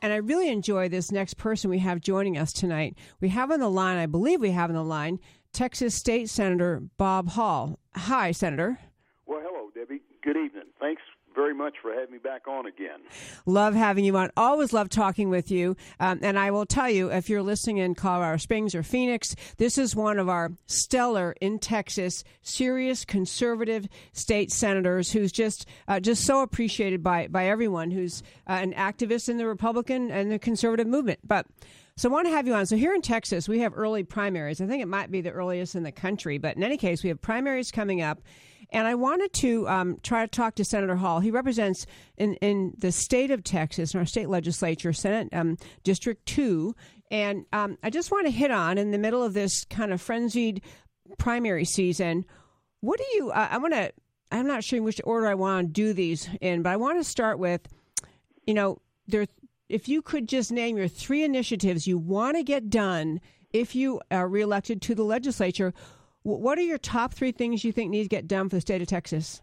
And 0.00 0.12
I 0.12 0.18
really 0.18 0.48
enjoy 0.48 0.88
this 0.88 1.10
next 1.10 1.38
person 1.38 1.70
we 1.70 1.80
have 1.80 2.00
joining 2.00 2.38
us 2.38 2.52
tonight. 2.52 2.96
We 3.20 3.30
have 3.30 3.50
on 3.50 3.58
the 3.58 3.68
line, 3.68 3.98
I 3.98 4.06
believe 4.06 4.40
we 4.40 4.52
have 4.52 4.70
on 4.70 4.76
the 4.76 4.84
line, 4.84 5.18
Texas 5.52 5.96
State 5.96 6.30
Senator 6.30 6.80
Bob 6.98 7.30
Hall. 7.30 7.80
Hi, 7.96 8.30
Senator. 8.30 8.78
Well, 9.26 9.40
hello, 9.42 9.70
Debbie. 9.74 10.02
Good 10.22 10.36
evening. 10.36 10.66
Thanks 10.78 11.02
very 11.38 11.54
much 11.54 11.76
for 11.80 11.92
having 11.92 12.10
me 12.10 12.18
back 12.18 12.48
on 12.48 12.66
again. 12.66 12.98
Love 13.46 13.72
having 13.72 14.04
you 14.04 14.16
on. 14.16 14.28
Always 14.36 14.72
love 14.72 14.88
talking 14.88 15.30
with 15.30 15.52
you. 15.52 15.76
Um, 16.00 16.18
and 16.20 16.36
I 16.36 16.50
will 16.50 16.66
tell 16.66 16.90
you, 16.90 17.12
if 17.12 17.30
you're 17.30 17.42
listening 17.42 17.78
in 17.78 17.94
Colorado 17.94 18.38
Springs 18.38 18.74
or 18.74 18.82
Phoenix, 18.82 19.36
this 19.56 19.78
is 19.78 19.94
one 19.94 20.18
of 20.18 20.28
our 20.28 20.50
stellar 20.66 21.36
in 21.40 21.60
Texas, 21.60 22.24
serious 22.42 23.04
conservative 23.04 23.88
state 24.12 24.50
senators 24.50 25.12
who's 25.12 25.30
just 25.30 25.64
uh, 25.86 26.00
just 26.00 26.24
so 26.24 26.40
appreciated 26.40 27.04
by 27.04 27.28
by 27.28 27.46
everyone 27.46 27.92
who's 27.92 28.24
uh, 28.48 28.54
an 28.54 28.72
activist 28.72 29.28
in 29.28 29.36
the 29.36 29.46
Republican 29.46 30.10
and 30.10 30.32
the 30.32 30.40
conservative 30.40 30.88
movement. 30.88 31.20
But 31.22 31.46
so 31.96 32.08
I 32.08 32.12
want 32.12 32.26
to 32.26 32.32
have 32.32 32.48
you 32.48 32.54
on. 32.54 32.66
So 32.66 32.76
here 32.76 32.94
in 32.94 33.02
Texas, 33.02 33.48
we 33.48 33.60
have 33.60 33.72
early 33.76 34.02
primaries. 34.02 34.60
I 34.60 34.66
think 34.66 34.82
it 34.82 34.88
might 34.88 35.12
be 35.12 35.20
the 35.20 35.30
earliest 35.30 35.76
in 35.76 35.84
the 35.84 35.92
country, 35.92 36.38
but 36.38 36.56
in 36.56 36.64
any 36.64 36.76
case, 36.76 37.04
we 37.04 37.10
have 37.10 37.20
primaries 37.20 37.70
coming 37.70 38.02
up. 38.02 38.20
And 38.70 38.86
I 38.86 38.94
wanted 38.94 39.32
to 39.34 39.68
um, 39.68 39.98
try 40.02 40.24
to 40.24 40.28
talk 40.28 40.54
to 40.56 40.64
Senator 40.64 40.96
Hall. 40.96 41.20
He 41.20 41.30
represents 41.30 41.86
in, 42.16 42.34
in 42.34 42.74
the 42.76 42.92
state 42.92 43.30
of 43.30 43.42
Texas, 43.42 43.94
in 43.94 44.00
our 44.00 44.06
state 44.06 44.28
legislature, 44.28 44.92
Senate 44.92 45.28
um, 45.32 45.56
District 45.84 46.24
2. 46.26 46.74
And 47.10 47.46
um, 47.52 47.78
I 47.82 47.90
just 47.90 48.10
want 48.10 48.26
to 48.26 48.30
hit 48.30 48.50
on, 48.50 48.76
in 48.76 48.90
the 48.90 48.98
middle 48.98 49.22
of 49.22 49.32
this 49.32 49.64
kind 49.64 49.92
of 49.92 50.02
frenzied 50.02 50.62
primary 51.16 51.64
season, 51.64 52.26
what 52.80 52.98
do 52.98 53.04
you, 53.14 53.30
uh, 53.30 53.48
I 53.50 53.58
want 53.58 53.72
to, 53.74 53.92
I'm 54.30 54.46
not 54.46 54.62
sure 54.62 54.76
in 54.76 54.84
which 54.84 55.00
order 55.04 55.26
I 55.26 55.34
want 55.34 55.68
to 55.68 55.72
do 55.72 55.92
these 55.94 56.28
in, 56.40 56.62
but 56.62 56.70
I 56.70 56.76
want 56.76 56.98
to 56.98 57.04
start 57.04 57.38
with, 57.38 57.66
you 58.46 58.52
know, 58.52 58.78
there, 59.06 59.26
if 59.68 59.88
you 59.88 60.02
could 60.02 60.28
just 60.28 60.52
name 60.52 60.76
your 60.76 60.88
three 60.88 61.24
initiatives 61.24 61.86
you 61.86 61.96
want 61.96 62.36
to 62.36 62.42
get 62.42 62.68
done 62.68 63.20
if 63.52 63.74
you 63.74 64.00
are 64.10 64.28
reelected 64.28 64.82
to 64.82 64.94
the 64.94 65.02
legislature, 65.02 65.72
what 66.22 66.58
are 66.58 66.62
your 66.62 66.78
top 66.78 67.14
three 67.14 67.32
things 67.32 67.64
you 67.64 67.72
think 67.72 67.90
need 67.90 68.02
to 68.02 68.08
get 68.08 68.28
done 68.28 68.48
for 68.48 68.56
the 68.56 68.60
state 68.60 68.82
of 68.82 68.88
Texas? 68.88 69.42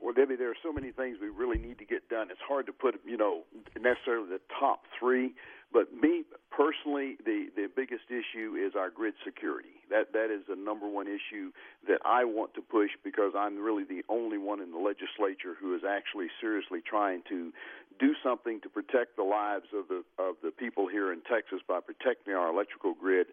Well, 0.00 0.14
Debbie, 0.14 0.36
there 0.36 0.50
are 0.50 0.62
so 0.62 0.72
many 0.72 0.92
things 0.92 1.18
we 1.20 1.28
really 1.28 1.58
need 1.58 1.78
to 1.78 1.84
get 1.84 2.08
done. 2.08 2.30
It's 2.30 2.40
hard 2.46 2.66
to 2.66 2.72
put, 2.72 3.00
you 3.04 3.16
know, 3.16 3.42
necessarily 3.78 4.28
the 4.28 4.40
top 4.58 4.84
three. 4.98 5.34
But 5.72 5.92
me 5.94 6.24
personally, 6.50 7.16
the 7.24 7.46
the 7.54 7.68
biggest 7.74 8.10
issue 8.10 8.56
is 8.56 8.74
our 8.74 8.90
grid 8.90 9.14
security. 9.24 9.78
That 9.88 10.12
that 10.12 10.34
is 10.34 10.42
the 10.48 10.56
number 10.56 10.88
one 10.88 11.06
issue 11.06 11.52
that 11.86 12.00
I 12.04 12.24
want 12.24 12.54
to 12.54 12.60
push 12.60 12.90
because 13.04 13.34
I'm 13.38 13.56
really 13.58 13.84
the 13.84 14.02
only 14.08 14.38
one 14.38 14.60
in 14.60 14.72
the 14.72 14.78
legislature 14.78 15.54
who 15.60 15.76
is 15.76 15.82
actually 15.88 16.26
seriously 16.40 16.80
trying 16.84 17.22
to 17.28 17.52
do 18.00 18.14
something 18.24 18.60
to 18.62 18.68
protect 18.68 19.16
the 19.16 19.22
lives 19.22 19.66
of 19.72 19.86
the 19.86 20.02
of 20.18 20.36
the 20.42 20.50
people 20.50 20.88
here 20.88 21.12
in 21.12 21.20
Texas 21.20 21.60
by 21.68 21.78
protecting 21.78 22.34
our 22.34 22.50
electrical 22.50 22.94
grid 22.94 23.28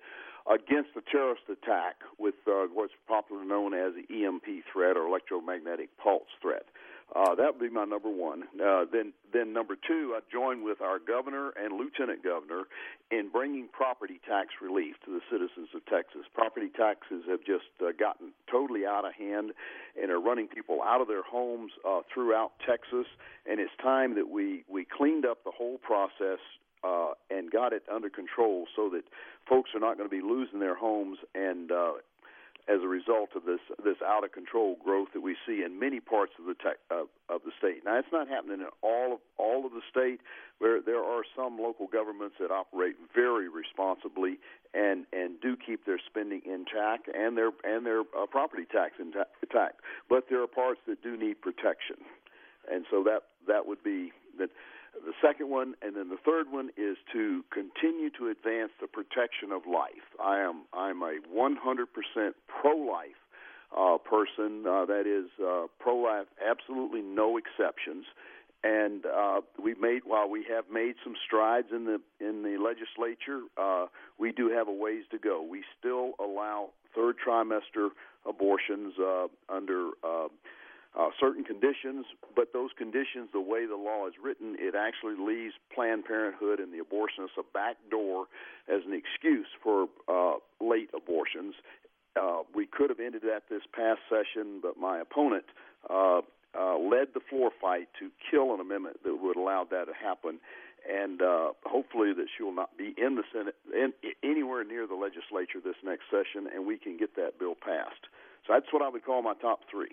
against 0.49 0.89
a 0.95 1.01
terrorist 1.11 1.43
attack 1.51 1.95
with 2.17 2.35
uh, 2.47 2.67
what's 2.73 2.93
popularly 3.07 3.47
known 3.47 3.73
as 3.73 3.93
the 3.93 4.23
EMP 4.25 4.63
threat 4.71 4.95
or 4.95 5.07
electromagnetic 5.07 5.89
pulse 5.97 6.29
threat. 6.41 6.65
Uh, 7.15 7.35
that 7.35 7.53
would 7.53 7.61
be 7.61 7.69
my 7.69 7.85
number 7.85 8.09
one. 8.09 8.43
Uh, 8.61 8.83
then, 8.91 9.13
then 9.31 9.53
number 9.53 9.77
two, 9.87 10.13
I 10.15 10.19
join 10.29 10.63
with 10.63 10.81
our 10.81 10.99
governor 10.99 11.51
and 11.51 11.79
lieutenant 11.79 12.21
governor 12.21 12.63
in 13.11 13.29
bringing 13.29 13.69
property 13.71 14.19
tax 14.27 14.49
relief 14.61 14.95
to 15.05 15.11
the 15.11 15.21
citizens 15.31 15.69
of 15.73 15.85
Texas. 15.85 16.23
Property 16.33 16.67
taxes 16.75 17.23
have 17.29 17.39
just 17.45 17.71
uh, 17.81 17.91
gotten 17.97 18.33
totally 18.51 18.85
out 18.85 19.05
of 19.05 19.13
hand 19.13 19.51
and 20.01 20.11
are 20.11 20.19
running 20.19 20.47
people 20.47 20.79
out 20.83 20.99
of 20.99 21.07
their 21.07 21.23
homes 21.23 21.71
uh, 21.87 22.01
throughout 22.13 22.51
Texas. 22.67 23.07
And 23.49 23.61
it's 23.61 23.71
time 23.81 24.15
that 24.15 24.27
we 24.29 24.65
we 24.67 24.85
cleaned 24.85 25.25
up 25.25 25.45
the 25.45 25.51
whole 25.51 25.77
process 25.77 26.39
uh, 26.83 27.11
and 27.29 27.51
got 27.51 27.73
it 27.73 27.83
under 27.93 28.09
control 28.09 28.65
so 28.75 28.89
that 28.89 29.03
folks 29.47 29.71
are 29.73 29.79
not 29.79 29.97
going 29.97 30.09
to 30.09 30.15
be 30.15 30.21
losing 30.21 30.59
their 30.59 30.75
homes 30.75 31.17
and 31.35 31.71
uh, 31.71 31.93
as 32.67 32.81
a 32.83 32.87
result 32.87 33.29
of 33.35 33.45
this 33.45 33.63
this 33.83 33.95
out 34.05 34.23
of 34.23 34.31
control 34.31 34.77
growth 34.83 35.07
that 35.13 35.21
we 35.21 35.35
see 35.47 35.63
in 35.63 35.79
many 35.79 35.99
parts 35.99 36.33
of 36.37 36.45
the 36.45 36.53
tech, 36.53 36.77
uh, 36.91 37.07
of 37.33 37.41
the 37.45 37.51
state. 37.57 37.83
Now, 37.85 37.97
it's 37.97 38.11
not 38.11 38.27
happening 38.27 38.59
in 38.59 38.67
all 38.81 39.13
of 39.13 39.19
all 39.37 39.65
of 39.65 39.71
the 39.71 39.81
state. 39.89 40.19
Where 40.59 40.81
there 40.81 41.03
are 41.03 41.21
some 41.35 41.59
local 41.59 41.87
governments 41.87 42.35
that 42.39 42.51
operate 42.51 42.95
very 43.13 43.47
responsibly 43.47 44.39
and 44.73 45.05
and 45.13 45.39
do 45.39 45.55
keep 45.55 45.85
their 45.85 45.99
spending 46.03 46.41
intact 46.45 47.07
and 47.13 47.37
their 47.37 47.51
and 47.63 47.85
their 47.85 48.01
uh, 48.01 48.25
property 48.29 48.65
tax 48.69 48.95
intact. 48.99 49.79
But 50.09 50.25
there 50.29 50.41
are 50.41 50.47
parts 50.47 50.81
that 50.87 51.01
do 51.01 51.15
need 51.15 51.41
protection, 51.41 51.97
and 52.69 52.85
so 52.91 53.03
that 53.03 53.23
that 53.47 53.65
would 53.65 53.83
be 53.83 54.11
that 54.39 54.49
the 55.05 55.13
second 55.21 55.49
one, 55.49 55.75
and 55.81 55.95
then 55.95 56.09
the 56.09 56.17
third 56.25 56.51
one 56.51 56.69
is 56.77 56.97
to 57.13 57.43
continue 57.51 58.09
to 58.17 58.29
advance 58.29 58.71
the 58.81 58.87
protection 58.87 59.51
of 59.51 59.63
life. 59.65 60.05
I 60.23 60.39
am 60.39 60.63
I'm 60.73 61.01
a 61.01 61.19
100% 61.33 62.31
pro-life 62.47 63.21
uh, 63.75 63.97
person. 63.97 64.65
Uh, 64.67 64.85
that 64.85 65.05
is 65.05 65.29
uh, 65.43 65.67
pro-life, 65.79 66.27
absolutely 66.45 67.01
no 67.01 67.37
exceptions. 67.37 68.05
And 68.63 69.05
uh, 69.05 69.41
we've 69.63 69.79
made 69.79 70.01
while 70.05 70.29
we 70.29 70.45
have 70.49 70.65
made 70.71 70.95
some 71.03 71.13
strides 71.25 71.67
in 71.71 71.85
the 71.85 72.01
in 72.19 72.41
the 72.41 72.57
legislature, 72.57 73.41
uh, 73.55 73.85
we 74.17 74.31
do 74.31 74.49
have 74.49 74.67
a 74.67 74.73
ways 74.73 75.03
to 75.11 75.19
go. 75.19 75.43
We 75.43 75.63
still 75.79 76.13
allow 76.19 76.69
third 76.95 77.15
trimester 77.25 77.89
abortions 78.27 78.93
uh, 78.99 79.27
under 79.47 79.89
uh, 80.03 80.27
uh, 80.97 81.09
certain 81.19 81.43
conditions, 81.43 82.05
but 82.35 82.53
those 82.53 82.71
conditions, 82.77 83.29
the 83.31 83.41
way 83.41 83.65
the 83.67 83.75
law 83.75 84.07
is 84.07 84.13
written, 84.21 84.55
it 84.57 84.73
actually 84.73 85.13
leaves 85.15 85.53
Planned 85.73 86.05
Parenthood 86.05 86.59
and 86.59 86.73
the 86.73 86.79
abortionists 86.79 87.37
a 87.37 87.43
back 87.53 87.77
door 87.91 88.25
as 88.67 88.81
an 88.85 88.93
excuse 88.93 89.47
for 89.61 89.87
uh, 90.07 90.35
late 90.59 90.89
abortions. 90.95 91.53
Uh, 92.19 92.41
we 92.55 92.65
could 92.65 92.89
have 92.89 92.99
ended 92.99 93.21
that 93.21 93.43
this 93.49 93.61
past 93.73 93.99
session, 94.09 94.59
but 94.61 94.77
my 94.77 94.99
opponent 94.99 95.45
uh, 95.87 96.21
uh, 96.57 96.77
led 96.79 97.13
the 97.13 97.21
floor 97.29 97.51
fight 97.61 97.87
to 97.99 98.09
kill 98.31 98.55
an 98.55 98.59
amendment 98.59 98.97
that 99.03 99.21
would 99.21 99.37
allow 99.37 99.67
that 99.69 99.85
to 99.85 99.93
happen. 99.93 100.39
And 100.89 101.21
uh, 101.21 101.51
hopefully, 101.65 102.13
that 102.13 102.25
she 102.35 102.43
will 102.43 102.55
not 102.55 102.77
be 102.77 102.95
in 102.97 103.15
the 103.15 103.23
Senate, 103.33 103.55
in, 103.73 103.93
anywhere 104.23 104.63
near 104.63 104.87
the 104.87 104.95
legislature 104.95 105.59
this 105.63 105.75
next 105.83 106.05
session, 106.09 106.47
and 106.53 106.65
we 106.65 106.77
can 106.77 106.97
get 106.97 107.15
that 107.17 107.37
bill 107.37 107.55
passed. 107.55 108.07
So 108.47 108.53
that's 108.53 108.71
what 108.71 108.81
I 108.81 108.89
would 108.89 109.03
call 109.03 109.21
my 109.21 109.33
top 109.33 109.59
three. 109.69 109.91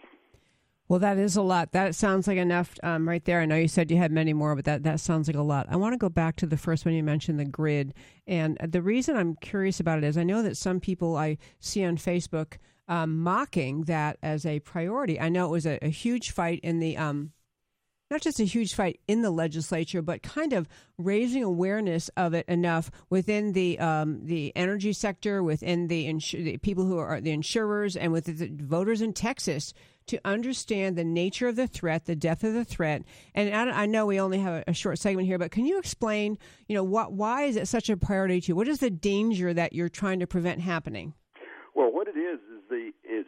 Well, 0.86 0.98
that 1.00 1.16
is 1.16 1.34
a 1.36 1.42
lot. 1.42 1.72
That 1.72 1.94
sounds 1.94 2.28
like 2.28 2.36
enough 2.36 2.74
um, 2.82 3.08
right 3.08 3.24
there. 3.24 3.40
I 3.40 3.46
know 3.46 3.56
you 3.56 3.68
said 3.68 3.90
you 3.90 3.96
had 3.96 4.12
many 4.12 4.34
more, 4.34 4.54
but 4.54 4.66
that, 4.66 4.82
that 4.82 5.00
sounds 5.00 5.28
like 5.28 5.36
a 5.36 5.42
lot. 5.42 5.66
I 5.70 5.76
want 5.76 5.94
to 5.94 5.98
go 5.98 6.10
back 6.10 6.36
to 6.36 6.46
the 6.46 6.58
first 6.58 6.84
one 6.84 6.94
you 6.94 7.02
mentioned, 7.02 7.40
the 7.40 7.46
grid. 7.46 7.94
And 8.26 8.58
the 8.62 8.82
reason 8.82 9.16
I'm 9.16 9.36
curious 9.36 9.80
about 9.80 9.98
it 9.98 10.04
is 10.04 10.18
I 10.18 10.24
know 10.24 10.42
that 10.42 10.58
some 10.58 10.80
people 10.80 11.16
I 11.16 11.38
see 11.58 11.84
on 11.84 11.96
Facebook 11.96 12.58
um, 12.86 13.18
mocking 13.18 13.84
that 13.84 14.18
as 14.22 14.44
a 14.44 14.60
priority. 14.60 15.18
I 15.18 15.30
know 15.30 15.46
it 15.46 15.52
was 15.52 15.66
a, 15.66 15.78
a 15.80 15.88
huge 15.88 16.32
fight 16.32 16.60
in 16.62 16.80
the 16.80 16.98
um, 16.98 17.32
not 18.14 18.22
just 18.22 18.38
a 18.38 18.44
huge 18.44 18.74
fight 18.74 19.00
in 19.08 19.22
the 19.22 19.30
legislature, 19.30 20.00
but 20.00 20.22
kind 20.22 20.52
of 20.52 20.68
raising 20.98 21.42
awareness 21.42 22.08
of 22.16 22.32
it 22.32 22.46
enough 22.46 22.88
within 23.10 23.52
the 23.54 23.76
um, 23.80 24.24
the 24.24 24.52
energy 24.54 24.92
sector, 24.92 25.42
within 25.42 25.88
the, 25.88 26.06
insu- 26.06 26.44
the, 26.44 26.56
people 26.58 26.84
who 26.84 26.96
are 26.96 27.20
the 27.20 27.32
insurers, 27.32 27.96
and 27.96 28.12
with 28.12 28.26
the 28.26 28.48
voters 28.62 29.02
in 29.02 29.12
Texas 29.12 29.74
to 30.06 30.20
understand 30.24 30.96
the 30.96 31.02
nature 31.02 31.48
of 31.48 31.56
the 31.56 31.66
threat, 31.66 32.04
the 32.04 32.14
depth 32.14 32.44
of 32.44 32.54
the 32.54 32.64
threat. 32.64 33.02
And 33.34 33.52
I, 33.52 33.82
I 33.82 33.86
know 33.86 34.06
we 34.06 34.20
only 34.20 34.38
have 34.38 34.62
a, 34.68 34.70
a, 34.70 34.74
short 34.74 35.00
segment 35.00 35.26
here, 35.26 35.38
but 35.38 35.50
can 35.50 35.66
you 35.66 35.80
explain, 35.80 36.38
you 36.68 36.76
know, 36.76 36.84
what 36.84 37.12
why 37.12 37.42
is 37.44 37.56
it 37.56 37.66
such 37.66 37.90
a 37.90 37.96
priority 37.96 38.40
to 38.42 38.48
you? 38.48 38.56
What 38.56 38.68
is 38.68 38.78
the 38.78 38.90
danger 38.90 39.52
that 39.52 39.72
you're 39.72 39.88
trying 39.88 40.20
to 40.20 40.28
prevent 40.28 40.60
happening? 40.60 41.14
Well, 41.74 41.90
what 41.92 42.06
it 42.06 42.16
is 42.16 42.38
is 42.38 42.62
the 42.70 42.92
is 43.02 43.26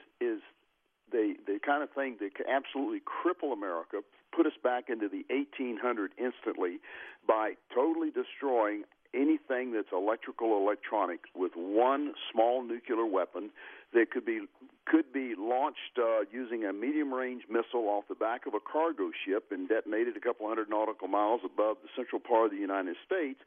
the 1.17 1.35
the 1.47 1.59
kind 1.65 1.83
of 1.83 1.91
thing 1.91 2.17
that 2.21 2.35
can 2.35 2.47
absolutely 2.47 3.01
cripple 3.01 3.53
America, 3.53 4.03
put 4.35 4.47
us 4.47 4.53
back 4.63 4.85
into 4.89 5.09
the 5.09 5.25
1800 5.31 6.13
instantly 6.19 6.79
by 7.27 7.55
totally 7.75 8.11
destroying 8.11 8.85
anything 9.15 9.73
that's 9.73 9.89
electrical 9.93 10.59
electronic 10.59 11.21
with 11.35 11.53
one 11.57 12.13
small 12.31 12.63
nuclear 12.63 13.07
weapon 13.07 13.51
that 13.93 14.11
could 14.11 14.25
be 14.25 14.41
could 14.87 15.13
be 15.13 15.35
launched 15.37 15.99
uh, 15.99 16.21
using 16.31 16.65
a 16.65 16.73
medium 16.73 17.13
range 17.13 17.43
missile 17.51 17.89
off 17.89 18.05
the 18.09 18.15
back 18.15 18.47
of 18.47 18.55
a 18.55 18.61
cargo 18.61 19.11
ship 19.27 19.51
and 19.51 19.69
detonated 19.69 20.17
a 20.17 20.21
couple 20.21 20.47
hundred 20.47 20.71
nautical 20.71 21.09
miles 21.09 21.41
above 21.45 21.77
the 21.83 21.89
central 21.97 22.21
part 22.21 22.47
of 22.47 22.51
the 22.53 22.57
United 22.57 22.95
States, 23.05 23.41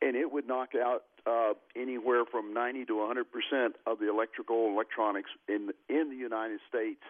and 0.00 0.14
it 0.16 0.30
would 0.30 0.46
knock 0.46 0.70
out 0.76 1.02
uh, 1.26 1.54
anywhere 1.74 2.24
from 2.30 2.54
90 2.54 2.84
to 2.86 2.98
100 2.98 3.24
percent 3.24 3.76
of 3.86 3.98
the 3.98 4.08
electrical 4.08 4.68
electronics 4.68 5.30
in 5.48 5.70
in 5.88 6.10
the 6.10 6.16
United 6.16 6.60
States. 6.68 7.02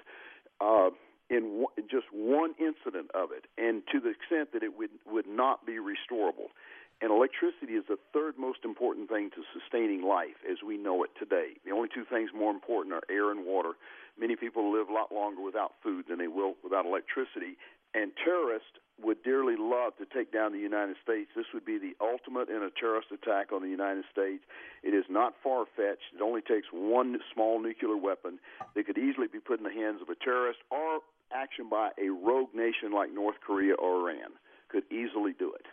Uh, 0.60 0.90
in 1.30 1.64
one, 1.64 1.72
just 1.90 2.06
one 2.12 2.54
incident 2.60 3.10
of 3.14 3.30
it, 3.32 3.46
and 3.56 3.82
to 3.90 3.98
the 3.98 4.10
extent 4.10 4.52
that 4.52 4.62
it 4.62 4.76
would 4.76 4.90
would 5.06 5.26
not 5.26 5.66
be 5.66 5.74
restorable. 5.74 6.52
And 7.00 7.10
electricity 7.10 7.74
is 7.74 7.84
the 7.88 7.98
third 8.12 8.38
most 8.38 8.64
important 8.64 9.08
thing 9.08 9.30
to 9.30 9.42
sustaining 9.52 10.02
life 10.02 10.38
as 10.48 10.58
we 10.64 10.78
know 10.78 11.02
it 11.04 11.10
today. 11.18 11.58
The 11.64 11.72
only 11.72 11.88
two 11.92 12.04
things 12.04 12.30
more 12.34 12.50
important 12.50 12.94
are 12.94 13.02
air 13.10 13.30
and 13.30 13.44
water. 13.44 13.72
Many 14.18 14.36
people 14.36 14.72
live 14.72 14.88
a 14.88 14.92
lot 14.92 15.12
longer 15.12 15.42
without 15.42 15.74
food 15.82 16.06
than 16.08 16.18
they 16.18 16.28
will 16.28 16.54
without 16.62 16.86
electricity. 16.86 17.58
And 17.94 18.12
terrorists 18.24 18.78
would 19.02 19.22
dearly 19.22 19.54
love 19.58 19.96
to 19.98 20.06
take 20.06 20.32
down 20.32 20.52
the 20.52 20.58
United 20.58 20.96
States. 21.02 21.30
This 21.34 21.46
would 21.52 21.64
be 21.64 21.78
the 21.78 21.94
ultimate 22.00 22.48
in 22.48 22.62
a 22.62 22.70
terrorist 22.70 23.08
attack 23.12 23.52
on 23.52 23.62
the 23.62 23.68
United 23.68 24.04
States. 24.10 24.42
It 24.82 24.94
is 24.94 25.04
not 25.10 25.34
far 25.42 25.64
fetched. 25.76 26.14
It 26.14 26.22
only 26.22 26.42
takes 26.42 26.68
one 26.72 27.18
small 27.32 27.60
nuclear 27.60 27.96
weapon 27.96 28.38
that 28.74 28.86
could 28.86 28.98
easily 28.98 29.26
be 29.26 29.40
put 29.40 29.58
in 29.58 29.64
the 29.64 29.72
hands 29.72 30.00
of 30.00 30.08
a 30.08 30.14
terrorist 30.14 30.60
or 30.70 31.00
action 31.32 31.68
by 31.68 31.90
a 31.98 32.10
rogue 32.10 32.54
nation 32.54 32.92
like 32.92 33.12
North 33.12 33.36
Korea 33.44 33.74
or 33.74 34.10
Iran. 34.10 34.38
Could 34.68 34.84
easily 34.90 35.34
do 35.38 35.52
it. 35.52 35.66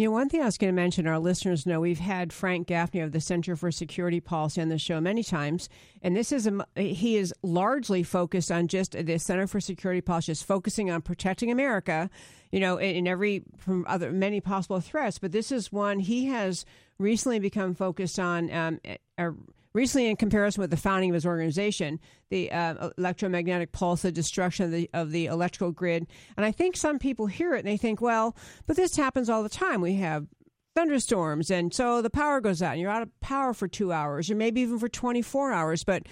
You 0.00 0.06
know, 0.06 0.12
one 0.12 0.30
thing 0.30 0.40
I 0.40 0.46
was 0.46 0.56
going 0.56 0.72
to 0.72 0.74
mention, 0.74 1.06
our 1.06 1.18
listeners 1.18 1.66
know 1.66 1.78
we've 1.78 1.98
had 1.98 2.32
Frank 2.32 2.66
Gaffney 2.66 3.00
of 3.00 3.12
the 3.12 3.20
Center 3.20 3.54
for 3.54 3.70
Security 3.70 4.18
Policy 4.18 4.62
on 4.62 4.70
the 4.70 4.78
show 4.78 4.98
many 4.98 5.22
times, 5.22 5.68
and 6.00 6.16
this 6.16 6.32
is 6.32 6.46
a, 6.46 6.64
he 6.74 7.18
is 7.18 7.34
largely 7.42 8.02
focused 8.02 8.50
on 8.50 8.66
just 8.66 8.92
the 8.92 9.18
Center 9.18 9.46
for 9.46 9.60
Security 9.60 10.00
Policy, 10.00 10.32
is 10.32 10.42
focusing 10.42 10.90
on 10.90 11.02
protecting 11.02 11.50
America, 11.50 12.08
you 12.50 12.60
know, 12.60 12.78
in, 12.78 13.06
every 13.06 13.42
from 13.58 13.84
other 13.86 14.10
many 14.10 14.40
possible 14.40 14.80
threats. 14.80 15.18
But 15.18 15.32
this 15.32 15.52
is 15.52 15.70
one 15.70 15.98
he 15.98 16.24
has 16.28 16.64
recently 16.98 17.38
become 17.38 17.74
focused 17.74 18.18
on. 18.18 18.50
Um, 18.50 18.80
a, 19.18 19.32
recently 19.72 20.08
in 20.08 20.16
comparison 20.16 20.60
with 20.60 20.70
the 20.70 20.76
founding 20.76 21.10
of 21.10 21.14
his 21.14 21.26
organization, 21.26 22.00
the 22.28 22.50
uh, 22.50 22.90
electromagnetic 22.98 23.72
pulse, 23.72 24.02
the 24.02 24.12
destruction 24.12 24.64
of 24.64 24.70
the, 24.72 24.90
of 24.92 25.12
the 25.12 25.26
electrical 25.26 25.70
grid. 25.70 26.06
And 26.36 26.44
I 26.44 26.52
think 26.52 26.76
some 26.76 26.98
people 26.98 27.26
hear 27.26 27.54
it 27.54 27.60
and 27.60 27.68
they 27.68 27.76
think, 27.76 28.00
well, 28.00 28.36
but 28.66 28.76
this 28.76 28.96
happens 28.96 29.28
all 29.28 29.42
the 29.42 29.48
time. 29.48 29.80
We 29.80 29.94
have 29.94 30.26
thunderstorms, 30.74 31.50
and 31.50 31.74
so 31.74 32.00
the 32.00 32.10
power 32.10 32.40
goes 32.40 32.62
out, 32.62 32.72
and 32.72 32.80
you're 32.80 32.90
out 32.90 33.02
of 33.02 33.20
power 33.20 33.52
for 33.52 33.68
two 33.68 33.92
hours, 33.92 34.30
or 34.30 34.36
maybe 34.36 34.60
even 34.60 34.78
for 34.78 34.88
24 34.88 35.52
hours. 35.52 35.84
But 35.84 36.04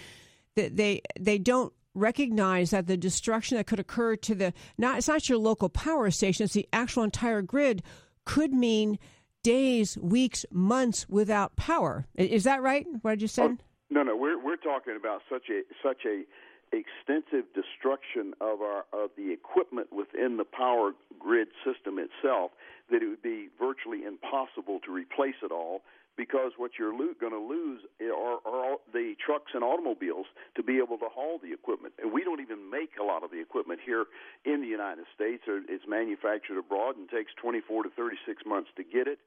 they 0.55 1.01
they 1.19 1.39
don't 1.39 1.73
recognize 1.95 2.71
that 2.71 2.87
the 2.87 2.97
destruction 2.97 3.57
that 3.57 3.67
could 3.67 3.81
occur 3.81 4.17
to 4.17 4.35
the 4.35 4.53
not 4.77 4.99
it's 4.99 5.09
not 5.09 5.29
your 5.29 5.39
local 5.39 5.69
power 5.69 6.11
station, 6.11 6.45
it's 6.45 6.55
the 6.55 6.69
actual 6.73 7.03
entire 7.03 7.43
grid 7.43 7.83
could 8.25 8.53
mean 8.53 8.99
days, 9.43 9.97
weeks, 9.99 10.45
months 10.51 11.07
without 11.09 11.57
power. 11.57 12.07
Is 12.15 12.45
that 12.45 12.63
right? 12.63 12.87
What 13.03 13.21
you 13.21 13.29
say? 13.29 13.43
Oh, 13.45 13.57
no, 13.91 14.03
no. 14.03 14.17
We're 14.17 14.43
we're 14.43 14.57
talking 14.57 14.97
about 14.97 15.23
such 15.31 15.49
a 15.51 15.63
such 15.83 16.03
a 16.07 16.25
extensive 16.73 17.47
destruction 17.55 18.35
of 18.41 18.61
our 18.61 18.85
of 18.93 19.11
the 19.17 19.33
equipment 19.33 19.93
within 19.93 20.37
the 20.37 20.45
power 20.45 20.93
grid 21.19 21.49
system 21.65 21.99
itself 21.99 22.53
that 22.91 23.03
it 23.03 23.09
would 23.09 23.23
be 23.23 23.49
virtually 23.59 24.05
impossible 24.05 24.81
to 24.85 24.93
replace 24.93 25.37
it 25.43 25.51
all 25.51 25.83
because 26.19 26.53
what 26.59 26.73
you're 26.79 26.93
lo- 26.93 27.15
going 27.19 27.33
to 27.33 27.39
lose 27.39 27.81
are, 28.03 28.39
are 28.45 28.77
the 28.93 29.15
trucks 29.25 29.53
and 29.55 29.63
automobiles 29.63 30.27
to 30.57 30.63
be 30.63 30.77
able 30.79 30.99
to 30.99 31.07
haul 31.09 31.39
the 31.39 31.55
equipment. 31.55 31.95
And 32.03 32.13
we 32.13 32.25
don't 32.25 32.41
even 32.41 32.69
make 32.69 32.99
a 33.01 33.05
lot 33.05 33.23
of 33.23 33.31
the 33.31 33.41
equipment 33.41 33.79
here 33.87 34.05
in 34.45 34.61
the 34.61 34.67
United 34.67 35.07
States. 35.15 35.45
It's 35.47 35.87
manufactured 35.87 36.59
abroad 36.59 36.97
and 36.97 37.09
takes 37.09 37.31
24 37.41 37.85
to 37.85 37.91
36 37.91 38.43
months 38.45 38.69
to 38.77 38.83
get 38.83 39.07
it. 39.07 39.21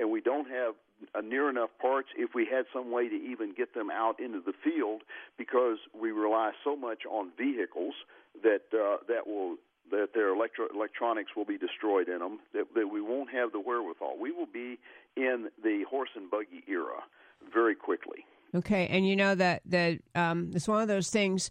And 0.00 0.10
we 0.10 0.22
don't 0.22 0.48
have 0.48 0.74
near 1.22 1.50
enough 1.50 1.70
parts 1.80 2.08
if 2.16 2.30
we 2.34 2.48
had 2.50 2.64
some 2.72 2.90
way 2.90 3.08
to 3.08 3.14
even 3.14 3.52
get 3.54 3.74
them 3.74 3.90
out 3.90 4.18
into 4.18 4.40
the 4.40 4.54
field 4.64 5.02
because 5.36 5.76
we 5.94 6.10
rely 6.10 6.52
so 6.64 6.74
much 6.74 7.04
on 7.04 7.30
vehicles 7.36 7.94
that 8.42 8.62
uh, 8.72 8.98
that 9.08 9.26
will 9.26 9.56
that 9.90 10.08
their 10.14 10.28
electro- 10.34 10.68
electronics 10.74 11.32
will 11.36 11.44
be 11.44 11.58
destroyed 11.58 12.08
in 12.08 12.18
them, 12.18 12.38
that, 12.52 12.66
that 12.74 12.88
we 12.88 13.00
won't 13.00 13.30
have 13.30 13.52
the 13.52 13.60
wherewithal. 13.60 14.16
We 14.20 14.32
will 14.32 14.46
be 14.46 14.78
in 15.16 15.48
the 15.62 15.84
horse 15.88 16.10
and 16.14 16.30
buggy 16.30 16.62
era 16.68 17.02
very 17.52 17.74
quickly. 17.74 18.24
Okay, 18.54 18.86
and 18.88 19.06
you 19.06 19.14
know 19.14 19.34
that 19.34 19.60
that 19.66 19.98
um, 20.14 20.50
it's 20.54 20.66
one 20.66 20.80
of 20.80 20.88
those 20.88 21.10
things 21.10 21.50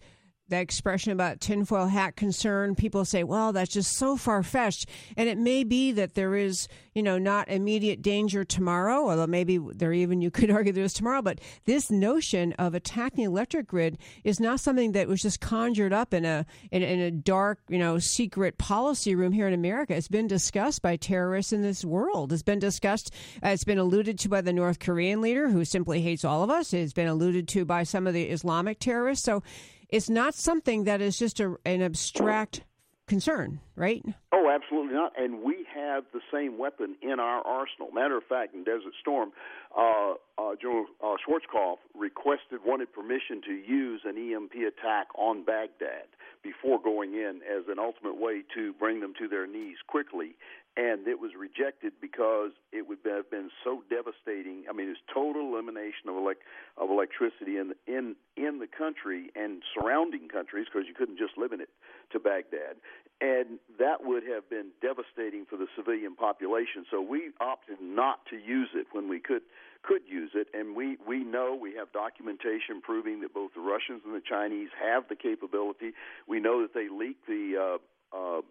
that 0.50 0.62
expression 0.62 1.12
about 1.12 1.40
tinfoil 1.40 1.88
hat 1.88 2.16
concern, 2.16 2.76
people 2.76 3.04
say, 3.06 3.24
well, 3.24 3.52
that's 3.52 3.74
just 3.74 3.98
so 3.98 4.16
far 4.16 4.44
fetched. 4.44 4.88
And 5.16 5.28
it 5.28 5.38
may 5.38 5.64
be 5.64 5.92
that 5.94 6.16
there 6.16 6.36
is, 6.36 6.68
you 6.94 7.04
know, 7.04 7.18
not 7.18 7.50
immediate 7.50 8.02
danger 8.02 8.44
tomorrow, 8.44 9.10
although 9.10 9.28
maybe 9.28 9.58
there 9.58 9.94
even 9.94 10.22
you 10.22 10.32
could 10.32 10.50
argue 10.58 10.72
there 10.72 10.84
is 10.84 10.94
tomorrow. 10.94 11.22
But 11.22 11.40
this 11.66 11.92
notion 11.92 12.54
of 12.54 12.74
attacking 12.74 13.18
the 13.18 13.30
electric 13.30 13.68
grid 13.68 13.98
is 14.24 14.40
not 14.40 14.60
something 14.60 14.94
that 14.94 15.08
was 15.08 15.22
just 15.22 15.42
conjured 15.42 15.94
up 15.94 16.14
in 16.14 16.26
a 16.26 16.46
in, 16.72 16.82
in 16.82 17.00
a 17.00 17.12
dark, 17.12 17.60
you 17.68 17.80
know, 17.80 18.00
secret 18.00 18.58
policy 18.58 19.16
room 19.16 19.32
here 19.32 19.48
in 19.48 19.54
America. 19.54 19.96
It's 19.96 20.08
been 20.08 20.28
discussed 20.28 20.82
by 20.82 20.96
terrorists 20.96 21.52
in 21.52 21.62
this 21.62 21.84
world. 21.84 22.32
It's 22.32 22.44
been 22.44 22.60
discussed. 22.60 23.14
It's 23.44 23.64
been 23.64 23.78
alluded 23.78 24.20
to 24.20 24.30
by 24.30 24.42
the 24.42 24.54
North 24.54 24.80
Korean 24.80 25.22
leader, 25.22 25.50
who 25.50 25.66
simply 25.66 26.02
hates 26.02 26.24
all 26.24 26.44
of 26.44 26.50
us. 26.50 26.74
It's 26.74 26.94
been 26.94 27.08
alluded 27.08 27.48
to 27.50 27.66
by 27.66 27.84
some 27.84 28.08
of 28.08 28.14
the 28.14 28.24
Islamic 28.24 28.80
terrorists. 28.80 29.26
So 29.26 29.44
it's 29.89 30.10
not 30.10 30.34
something 30.36 30.86
that 30.86 31.02
is 31.02 31.17
just 31.17 31.39
a, 31.39 31.56
an 31.65 31.82
abstract 31.82 32.62
concern, 33.08 33.60
right? 33.76 34.04
Oh, 34.34 34.52
absolutely 34.54 34.93
not. 34.93 35.13
And 35.17 35.41
we 35.41 35.65
have 35.73 36.04
the 36.13 36.19
same 36.32 36.58
weapon 36.58 36.95
in 37.02 37.19
our 37.19 37.41
arsenal. 37.45 37.89
Matter 37.93 38.17
of 38.17 38.23
fact, 38.28 38.54
in 38.54 38.63
Desert 38.63 38.93
Storm, 39.00 39.32
uh, 39.78 40.15
uh, 40.38 40.56
General 40.62 40.86
uh, 41.02 41.15
Schwarzkopf 41.26 41.78
requested, 41.95 42.60
wanted 42.65 42.91
permission 42.91 43.41
to 43.45 43.54
use 43.54 44.02
an 44.04 44.17
EMP 44.17 44.54
attack 44.67 45.08
on 45.15 45.45
Baghdad 45.45 46.08
before 46.43 46.82
going 46.82 47.13
in 47.13 47.39
as 47.50 47.63
an 47.69 47.80
ultimate 47.80 48.19
way 48.19 48.43
to 48.56 48.73
bring 48.73 49.00
them 49.00 49.13
to 49.19 49.28
their 49.28 49.47
knees 49.47 49.78
quickly 49.88 50.36
and 50.78 51.08
it 51.08 51.20
was 51.20 51.32
rejected 51.34 51.94
because 52.00 52.52
it 52.72 52.88
would 52.88 53.00
have 53.04 53.30
been 53.32 53.50
so 53.63 53.82
devastating. 53.90 54.66
I 54.70 54.74
mean, 54.74 54.90
it's 54.90 55.02
total 55.12 55.54
elimination 55.54 56.08
of 56.08 56.16
elect 56.16 56.44
of 56.78 56.92
electricity 56.92 57.58
in 57.58 57.74
in 57.88 58.16
in 58.38 58.60
the 58.60 58.68
country 58.68 59.32
and 59.36 59.63
surrounding 59.74 60.30
countries 60.30 60.68
because 60.72 60.88
you 60.88 60.94
couldn't 60.94 61.18
just 61.18 61.36
limit 61.36 61.60
it 61.62 61.70
to 62.13 62.20
Baghdad, 62.20 62.78
and 63.20 63.58
that 63.80 64.06
would 64.06 64.24
have 64.24 64.48
been 64.50 64.70
devastating 64.80 65.46
for 65.50 65.58
the 65.58 65.66
civilian 65.76 66.16
population. 66.16 66.86
So 66.92 67.02
we 67.02 67.34
opted 67.42 67.82
not 67.82 68.24
to 68.30 68.38
use 68.38 68.70
it 68.76 68.86
when 68.94 69.10
we 69.10 69.20
could 69.20 69.42
could 69.82 70.06
use 70.08 70.32
it, 70.36 70.48
and 70.54 70.76
we 70.76 70.98
we 71.08 71.24
know 71.24 71.58
we 71.60 71.74
have 71.74 71.92
documentation 71.92 72.82
proving 72.86 73.22
that 73.22 73.34
both 73.34 73.58
the 73.58 73.66
Russians 73.66 74.06
and 74.06 74.13
the 74.13 74.22
Chinese 74.22 74.70
have 74.78 75.10
the 75.10 75.16
capability. 75.16 75.98
We 76.28 76.40
know 76.40 76.62
that 76.62 76.76
they 76.76 76.88
leaked 76.88 77.26
the 77.26 77.58
uh, 77.58 77.78
uh, 78.16 78.42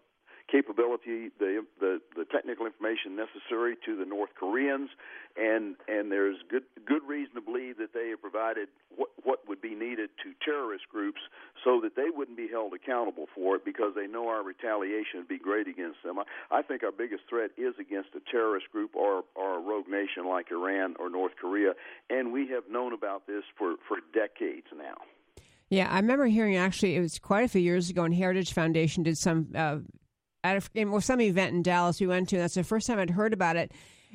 capability, 0.51 1.29
the, 1.39 1.65
the 1.79 1.99
the 2.15 2.25
technical 2.25 2.65
information 2.65 3.15
necessary 3.15 3.75
to 3.85 3.95
the 3.95 4.05
North 4.05 4.31
Koreans, 4.39 4.89
and 5.35 5.75
and 5.87 6.11
there's 6.11 6.37
good 6.49 6.63
good 6.85 7.03
reason 7.07 7.35
to 7.35 7.41
believe 7.41 7.77
that 7.77 7.93
they 7.93 8.09
have 8.09 8.21
provided 8.21 8.69
what 8.95 9.09
what 9.23 9.47
would 9.47 9.61
be 9.61 9.75
needed 9.75 10.09
to 10.23 10.33
terrorist 10.43 10.85
groups 10.89 11.19
so 11.63 11.81
that 11.81 11.95
they 11.95 12.09
wouldn't 12.09 12.37
be 12.37 12.47
held 12.47 12.73
accountable 12.73 13.25
for 13.35 13.55
it 13.55 13.65
because 13.65 13.93
they 13.95 14.07
know 14.07 14.29
our 14.29 14.43
retaliation 14.43 15.19
would 15.19 15.27
be 15.27 15.37
great 15.37 15.67
against 15.67 16.01
them. 16.03 16.19
I, 16.19 16.23
I 16.51 16.61
think 16.61 16.83
our 16.83 16.91
biggest 16.91 17.23
threat 17.29 17.51
is 17.57 17.75
against 17.79 18.09
a 18.15 18.21
terrorist 18.31 18.71
group 18.71 18.95
or 18.95 19.23
or 19.35 19.57
a 19.57 19.61
rogue 19.61 19.87
nation 19.87 20.27
like 20.27 20.51
Iran 20.51 20.95
or 20.99 21.09
North 21.09 21.33
Korea, 21.39 21.73
and 22.09 22.31
we 22.31 22.47
have 22.49 22.63
known 22.69 22.93
about 22.93 23.27
this 23.27 23.43
for 23.57 23.75
for 23.87 23.97
decades 24.13 24.67
now. 24.75 24.97
Yeah, 25.69 25.91
I 25.91 25.97
remember 25.97 26.27
hearing 26.27 26.55
actually 26.55 26.95
it 26.95 27.01
was 27.01 27.19
quite 27.19 27.43
a 27.43 27.47
few 27.49 27.61
years 27.61 27.89
ago, 27.89 28.03
and 28.03 28.15
Heritage 28.15 28.53
Foundation 28.53 29.03
did 29.03 29.17
some 29.17 29.49
uh, 29.53 29.79
at 30.43 30.57
a, 30.75 31.01
some 31.01 31.21
event 31.21 31.53
in 31.53 31.63
Dallas 31.63 31.99
we 31.99 32.07
went 32.07 32.29
to. 32.29 32.35
And 32.35 32.43
that's 32.43 32.55
the 32.55 32.63
first 32.63 32.87
time 32.87 32.99
I'd 32.99 33.09
heard 33.09 33.33
about 33.33 33.55
it. 33.55 33.71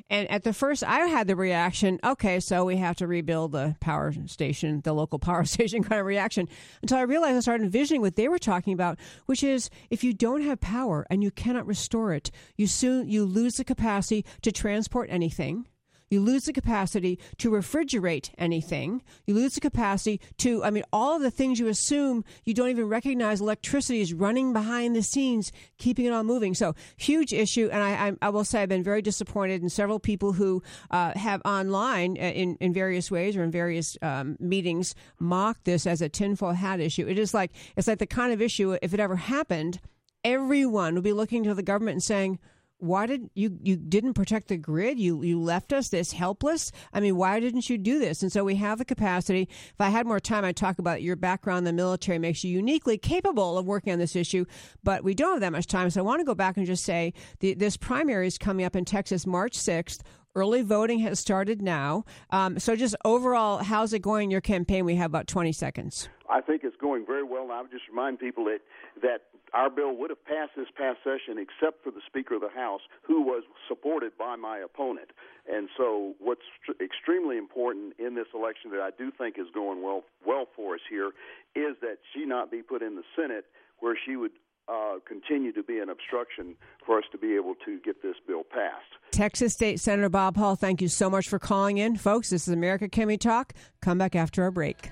And 0.09 0.29
at 0.29 0.43
the 0.43 0.53
first, 0.53 0.83
I 0.83 0.99
had 1.01 1.27
the 1.27 1.35
reaction, 1.35 1.99
okay, 2.03 2.39
so 2.39 2.65
we 2.65 2.77
have 2.77 2.97
to 2.97 3.07
rebuild 3.07 3.51
the 3.51 3.75
power 3.79 4.13
station, 4.25 4.81
the 4.81 4.93
local 4.93 5.19
power 5.19 5.45
station 5.45 5.83
kind 5.83 5.99
of 5.99 6.05
reaction, 6.05 6.49
until 6.81 6.97
I 6.97 7.01
realized 7.01 7.37
I 7.37 7.39
started 7.41 7.63
envisioning 7.63 8.01
what 8.01 8.15
they 8.15 8.27
were 8.27 8.39
talking 8.39 8.73
about, 8.73 8.99
which 9.25 9.43
is 9.43 9.69
if 9.89 10.03
you 10.03 10.13
don't 10.13 10.41
have 10.43 10.59
power 10.59 11.05
and 11.09 11.23
you 11.23 11.31
cannot 11.31 11.67
restore 11.67 12.13
it, 12.13 12.31
you 12.57 12.67
soon 12.67 13.07
you 13.07 13.25
lose 13.25 13.53
the 13.55 13.63
capacity 13.63 14.25
to 14.41 14.51
transport 14.51 15.09
anything. 15.11 15.67
You 16.13 16.21
lose 16.21 16.43
the 16.43 16.53
capacity 16.53 17.17
to 17.39 17.49
refrigerate 17.49 18.29
anything. 18.37 19.01
You 19.25 19.33
lose 19.33 19.55
the 19.55 19.61
capacity 19.61 20.21
to, 20.37 20.63
I 20.63 20.69
mean, 20.69 20.83
all 20.93 21.15
of 21.15 21.23
the 21.23 21.31
things 21.31 21.59
you 21.59 21.67
assume 21.67 22.23
you 22.45 22.53
don't 22.53 22.69
even 22.69 22.87
recognize 22.87 23.41
electricity 23.41 23.99
is 23.99 24.13
running 24.13 24.53
behind 24.53 24.95
the 24.95 25.01
scenes, 25.01 25.51
keeping 25.79 26.05
it 26.05 26.13
all 26.13 26.23
moving. 26.23 26.53
So, 26.53 26.75
huge 26.97 27.33
issue. 27.33 27.67
And 27.71 27.81
I, 27.81 28.09
I, 28.09 28.13
I 28.21 28.29
will 28.29 28.43
say 28.43 28.61
I've 28.61 28.69
been 28.69 28.83
very 28.83 29.01
disappointed 29.01 29.63
in 29.63 29.69
several 29.69 29.99
people 29.99 30.33
who 30.33 30.61
uh, 30.91 31.17
have 31.17 31.41
online 31.45 32.15
uh, 32.19 32.25
in, 32.25 32.57
in 32.57 32.73
various 32.73 33.09
ways 33.09 33.35
or 33.35 33.43
in 33.43 33.49
various 33.49 33.97
um, 34.03 34.37
meetings 34.39 34.93
mocked 35.19 35.65
this 35.65 35.87
as 35.87 35.99
a 36.03 36.09
tinfoil 36.09 36.53
hat 36.53 36.79
issue. 36.79 37.07
It 37.07 37.17
is 37.17 37.33
like, 37.33 37.51
it's 37.75 37.87
like 37.87 37.97
the 37.97 38.05
kind 38.05 38.31
of 38.31 38.39
issue, 38.39 38.77
if 38.83 38.93
it 38.93 38.99
ever 38.99 39.15
happened, 39.15 39.79
everyone 40.23 40.93
would 40.93 41.03
be 41.03 41.11
looking 41.11 41.43
to 41.45 41.55
the 41.55 41.63
government 41.63 41.95
and 41.95 42.03
saying, 42.03 42.39
why 42.83 43.05
did 43.05 43.29
you 43.33 43.57
you 43.63 43.77
didn't 43.77 44.13
protect 44.13 44.49
the 44.49 44.57
grid 44.57 44.99
you 44.99 45.23
you 45.23 45.39
left 45.39 45.71
us 45.71 45.87
this 45.87 46.11
helpless 46.11 46.71
i 46.93 46.99
mean 46.99 47.15
why 47.15 47.39
didn't 47.39 47.69
you 47.69 47.77
do 47.77 47.97
this 47.97 48.21
and 48.21 48.31
so 48.31 48.43
we 48.43 48.55
have 48.55 48.77
the 48.77 48.85
capacity 48.85 49.47
if 49.49 49.79
i 49.79 49.89
had 49.89 50.05
more 50.05 50.19
time 50.19 50.43
i'd 50.43 50.55
talk 50.55 50.79
about 50.79 51.01
your 51.01 51.15
background 51.15 51.59
in 51.59 51.63
the 51.63 51.73
military 51.73 52.19
makes 52.19 52.43
you 52.43 52.51
uniquely 52.51 52.97
capable 52.97 53.57
of 53.57 53.65
working 53.65 53.93
on 53.93 53.99
this 53.99 54.15
issue 54.17 54.43
but 54.83 55.03
we 55.03 55.13
don't 55.13 55.33
have 55.33 55.41
that 55.41 55.53
much 55.53 55.65
time 55.65 55.89
so 55.89 56.01
i 56.01 56.03
want 56.03 56.19
to 56.19 56.25
go 56.25 56.35
back 56.35 56.57
and 56.57 56.65
just 56.65 56.83
say 56.83 57.13
the, 57.39 57.53
this 57.53 57.77
primary 57.77 58.27
is 58.27 58.37
coming 58.37 58.65
up 58.65 58.75
in 58.75 58.83
texas 58.83 59.25
march 59.25 59.57
6th 59.57 60.01
Early 60.35 60.63
voting 60.63 60.97
has 61.01 61.19
started 61.19 61.61
now. 61.61 62.05
Um, 62.31 62.57
so, 62.57 62.75
just 62.75 62.95
overall, 63.05 63.59
how's 63.59 63.93
it 63.93 63.99
going 63.99 64.25
in 64.25 64.31
your 64.31 64.41
campaign? 64.41 64.83
We 64.83 64.95
have 64.95 65.11
about 65.11 65.27
20 65.27 65.51
seconds. 65.51 66.09
I 66.27 66.41
think 66.41 66.63
it's 66.63 66.75
going 66.77 67.05
very 67.05 67.21
well. 67.21 67.43
And 67.43 67.51
I 67.51 67.61
would 67.61 67.69
just 67.69 67.87
remind 67.87 68.17
people 68.17 68.45
that, 68.45 68.57
that 69.03 69.21
our 69.53 69.69
bill 69.69 69.95
would 69.95 70.09
have 70.09 70.23
passed 70.25 70.51
this 70.57 70.67
past 70.75 70.99
session 71.03 71.37
except 71.37 71.83
for 71.83 71.91
the 71.91 72.01
Speaker 72.05 72.35
of 72.35 72.41
the 72.41 72.49
House, 72.49 72.81
who 73.03 73.21
was 73.21 73.43
supported 73.67 74.17
by 74.17 74.35
my 74.35 74.57
opponent. 74.57 75.11
And 75.51 75.69
so, 75.77 76.13
what's 76.19 76.41
extremely 76.81 77.37
important 77.37 77.93
in 77.99 78.15
this 78.15 78.27
election 78.33 78.71
that 78.71 78.81
I 78.81 78.89
do 78.97 79.11
think 79.11 79.37
is 79.37 79.47
going 79.53 79.83
well 79.83 80.03
well 80.25 80.45
for 80.55 80.75
us 80.75 80.81
here 80.89 81.11
is 81.55 81.75
that 81.81 81.97
she 82.13 82.25
not 82.25 82.51
be 82.51 82.61
put 82.61 82.81
in 82.81 82.95
the 82.95 83.03
Senate, 83.15 83.45
where 83.79 83.97
she 84.05 84.15
would 84.15 84.31
uh, 84.67 84.95
continue 85.05 85.51
to 85.51 85.63
be 85.63 85.79
an 85.79 85.89
obstruction 85.89 86.55
for 86.85 86.97
us 86.97 87.03
to 87.11 87.17
be 87.17 87.35
able 87.35 87.55
to 87.65 87.79
get 87.81 88.01
this 88.01 88.15
bill 88.25 88.43
passed. 88.43 88.85
Texas 89.11 89.53
State 89.53 89.79
Senator 89.79 90.09
Bob 90.09 90.37
Hall, 90.37 90.55
thank 90.55 90.81
you 90.81 90.87
so 90.87 91.09
much 91.09 91.27
for 91.27 91.39
calling 91.39 91.77
in, 91.77 91.97
folks. 91.97 92.29
This 92.29 92.47
is 92.47 92.53
America 92.53 92.87
Can 92.87 93.07
We 93.07 93.17
Talk. 93.17 93.53
Come 93.81 93.97
back 93.97 94.15
after 94.15 94.41
our 94.43 94.51
break. 94.51 94.91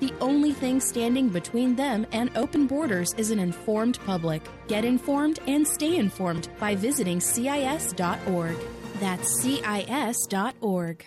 The 0.00 0.14
only 0.22 0.52
thing 0.52 0.80
standing 0.80 1.28
between 1.28 1.76
them 1.76 2.06
and 2.12 2.30
open 2.34 2.66
borders 2.66 3.14
is 3.18 3.30
an 3.30 3.38
informed 3.38 3.98
public. 4.06 4.42
Get 4.66 4.84
informed 4.84 5.40
and 5.46 5.68
stay 5.68 5.96
informed 5.98 6.48
by 6.58 6.74
visiting 6.74 7.20
CIS.org. 7.20 8.56
That's 8.98 9.40
CIS.org. 9.40 11.04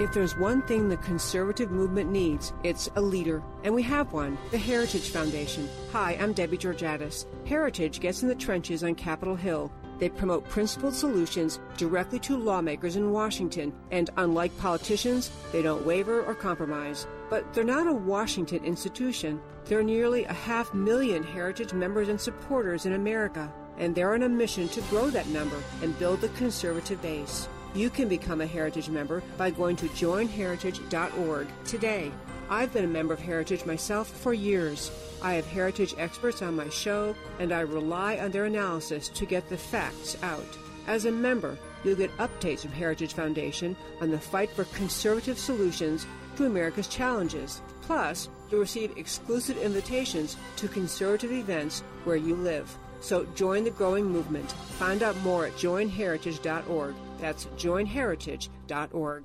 If 0.00 0.12
there's 0.12 0.36
one 0.36 0.62
thing 0.62 0.88
the 0.88 0.96
conservative 0.98 1.70
movement 1.70 2.10
needs, 2.10 2.52
it's 2.62 2.90
a 2.96 3.00
leader. 3.00 3.42
And 3.62 3.74
we 3.74 3.82
have 3.84 4.12
one 4.12 4.36
the 4.50 4.58
Heritage 4.58 5.10
Foundation. 5.10 5.68
Hi, 5.92 6.18
I'm 6.20 6.32
Debbie 6.32 6.58
Georgatos. 6.58 7.26
Heritage 7.46 8.00
gets 8.00 8.22
in 8.22 8.28
the 8.28 8.34
trenches 8.34 8.82
on 8.84 8.96
Capitol 8.96 9.36
Hill 9.36 9.72
they 9.98 10.08
promote 10.08 10.48
principled 10.48 10.94
solutions 10.94 11.60
directly 11.76 12.18
to 12.20 12.36
lawmakers 12.36 12.96
in 12.96 13.12
Washington, 13.12 13.72
and 13.90 14.10
unlike 14.16 14.56
politicians, 14.58 15.30
they 15.52 15.62
don't 15.62 15.86
waver 15.86 16.22
or 16.22 16.34
compromise. 16.34 17.06
But 17.30 17.52
they're 17.54 17.64
not 17.64 17.86
a 17.86 17.92
Washington 17.92 18.64
institution. 18.64 19.40
There 19.64 19.78
are 19.78 19.84
nearly 19.84 20.24
a 20.24 20.32
half 20.32 20.74
million 20.74 21.22
Heritage 21.22 21.72
members 21.72 22.08
and 22.08 22.20
supporters 22.20 22.86
in 22.86 22.92
America, 22.94 23.52
and 23.78 23.94
they're 23.94 24.14
on 24.14 24.22
a 24.22 24.28
mission 24.28 24.68
to 24.68 24.80
grow 24.82 25.10
that 25.10 25.28
number 25.28 25.62
and 25.82 25.98
build 25.98 26.20
the 26.20 26.28
conservative 26.30 27.00
base. 27.00 27.48
You 27.74 27.90
can 27.90 28.08
become 28.08 28.40
a 28.40 28.46
Heritage 28.46 28.88
member 28.88 29.22
by 29.36 29.50
going 29.50 29.76
to 29.76 29.88
joinheritage.org 29.88 31.48
today. 31.64 32.12
I've 32.50 32.72
been 32.72 32.84
a 32.84 32.88
member 32.88 33.14
of 33.14 33.20
Heritage 33.20 33.64
myself 33.64 34.08
for 34.08 34.34
years. 34.34 34.90
I 35.22 35.34
have 35.34 35.46
Heritage 35.46 35.94
experts 35.96 36.42
on 36.42 36.56
my 36.56 36.68
show, 36.68 37.14
and 37.38 37.52
I 37.52 37.60
rely 37.60 38.18
on 38.18 38.30
their 38.30 38.44
analysis 38.44 39.08
to 39.10 39.26
get 39.26 39.48
the 39.48 39.56
facts 39.56 40.16
out. 40.22 40.46
As 40.86 41.06
a 41.06 41.10
member, 41.10 41.56
you'll 41.82 41.96
get 41.96 42.16
updates 42.18 42.60
from 42.60 42.72
Heritage 42.72 43.14
Foundation 43.14 43.74
on 44.00 44.10
the 44.10 44.18
fight 44.18 44.50
for 44.50 44.64
conservative 44.64 45.38
solutions 45.38 46.06
to 46.36 46.46
America's 46.46 46.88
challenges. 46.88 47.62
Plus, 47.82 48.28
you'll 48.50 48.60
receive 48.60 48.96
exclusive 48.96 49.56
invitations 49.58 50.36
to 50.56 50.68
conservative 50.68 51.32
events 51.32 51.82
where 52.04 52.16
you 52.16 52.34
live. 52.34 52.76
So 53.00 53.24
join 53.34 53.64
the 53.64 53.70
growing 53.70 54.06
movement. 54.06 54.50
Find 54.78 55.02
out 55.02 55.16
more 55.18 55.46
at 55.46 55.52
joinheritage.org. 55.52 56.94
That's 57.20 57.46
joinheritage.org. 57.46 59.24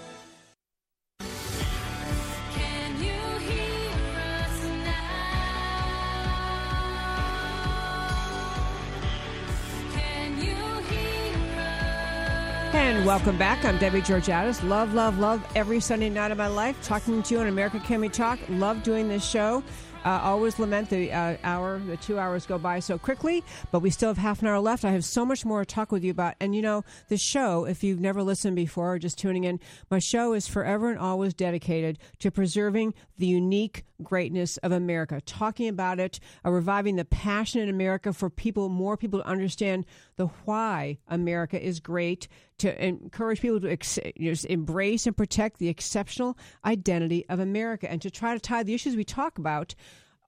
And 12.91 13.05
welcome 13.05 13.37
back. 13.37 13.63
I'm 13.63 13.77
Debbie 13.77 14.01
Georgatos. 14.01 14.67
Love, 14.67 14.93
love, 14.93 15.17
love 15.17 15.41
every 15.55 15.79
Sunday 15.79 16.09
night 16.09 16.29
of 16.31 16.37
my 16.37 16.47
life 16.47 16.75
talking 16.83 17.23
to 17.23 17.33
you 17.33 17.39
on 17.39 17.47
America 17.47 17.79
Can 17.79 18.01
We 18.01 18.09
Talk. 18.09 18.37
Love 18.49 18.83
doing 18.83 19.07
this 19.07 19.25
show. 19.25 19.63
Uh, 20.03 20.19
always 20.21 20.59
lament 20.59 20.89
the 20.89 21.09
uh, 21.09 21.37
hour, 21.45 21.79
the 21.79 21.95
two 21.95 22.19
hours 22.19 22.45
go 22.45 22.57
by 22.57 22.79
so 22.79 22.97
quickly, 22.97 23.45
but 23.71 23.79
we 23.79 23.89
still 23.89 24.09
have 24.09 24.17
half 24.17 24.41
an 24.41 24.49
hour 24.49 24.59
left. 24.59 24.83
I 24.83 24.91
have 24.91 25.05
so 25.05 25.25
much 25.25 25.45
more 25.45 25.63
to 25.63 25.65
talk 25.73 25.93
with 25.93 26.03
you 26.03 26.11
about. 26.11 26.35
And 26.41 26.53
you 26.53 26.61
know, 26.61 26.83
the 27.07 27.15
show, 27.15 27.63
if 27.63 27.81
you've 27.81 28.01
never 28.01 28.23
listened 28.23 28.57
before 28.57 28.95
or 28.95 28.99
just 28.99 29.17
tuning 29.17 29.45
in, 29.45 29.61
my 29.89 29.99
show 29.99 30.33
is 30.33 30.49
forever 30.49 30.89
and 30.89 30.99
always 30.99 31.33
dedicated 31.33 31.97
to 32.19 32.29
preserving 32.29 32.93
the 33.17 33.27
unique 33.27 33.85
greatness 34.03 34.57
of 34.57 34.71
America, 34.71 35.21
talking 35.25 35.67
about 35.67 35.99
it, 35.99 36.19
uh, 36.45 36.51
reviving 36.51 36.95
the 36.95 37.05
passion 37.05 37.61
in 37.61 37.69
America 37.69 38.13
for 38.13 38.29
people, 38.29 38.69
more 38.69 38.97
people 38.97 39.19
to 39.19 39.27
understand 39.27 39.85
the 40.15 40.27
why 40.45 40.97
America 41.07 41.61
is 41.61 41.79
great, 41.79 42.27
to 42.57 42.85
encourage 42.85 43.41
people 43.41 43.59
to 43.59 43.71
ex- 43.71 43.97
embrace 44.45 45.07
and 45.07 45.17
protect 45.17 45.59
the 45.59 45.69
exceptional 45.69 46.37
identity 46.65 47.25
of 47.29 47.39
America, 47.39 47.89
and 47.89 48.01
to 48.01 48.11
try 48.11 48.33
to 48.33 48.39
tie 48.39 48.63
the 48.63 48.73
issues 48.73 48.95
we 48.95 49.03
talk 49.03 49.37
about 49.37 49.75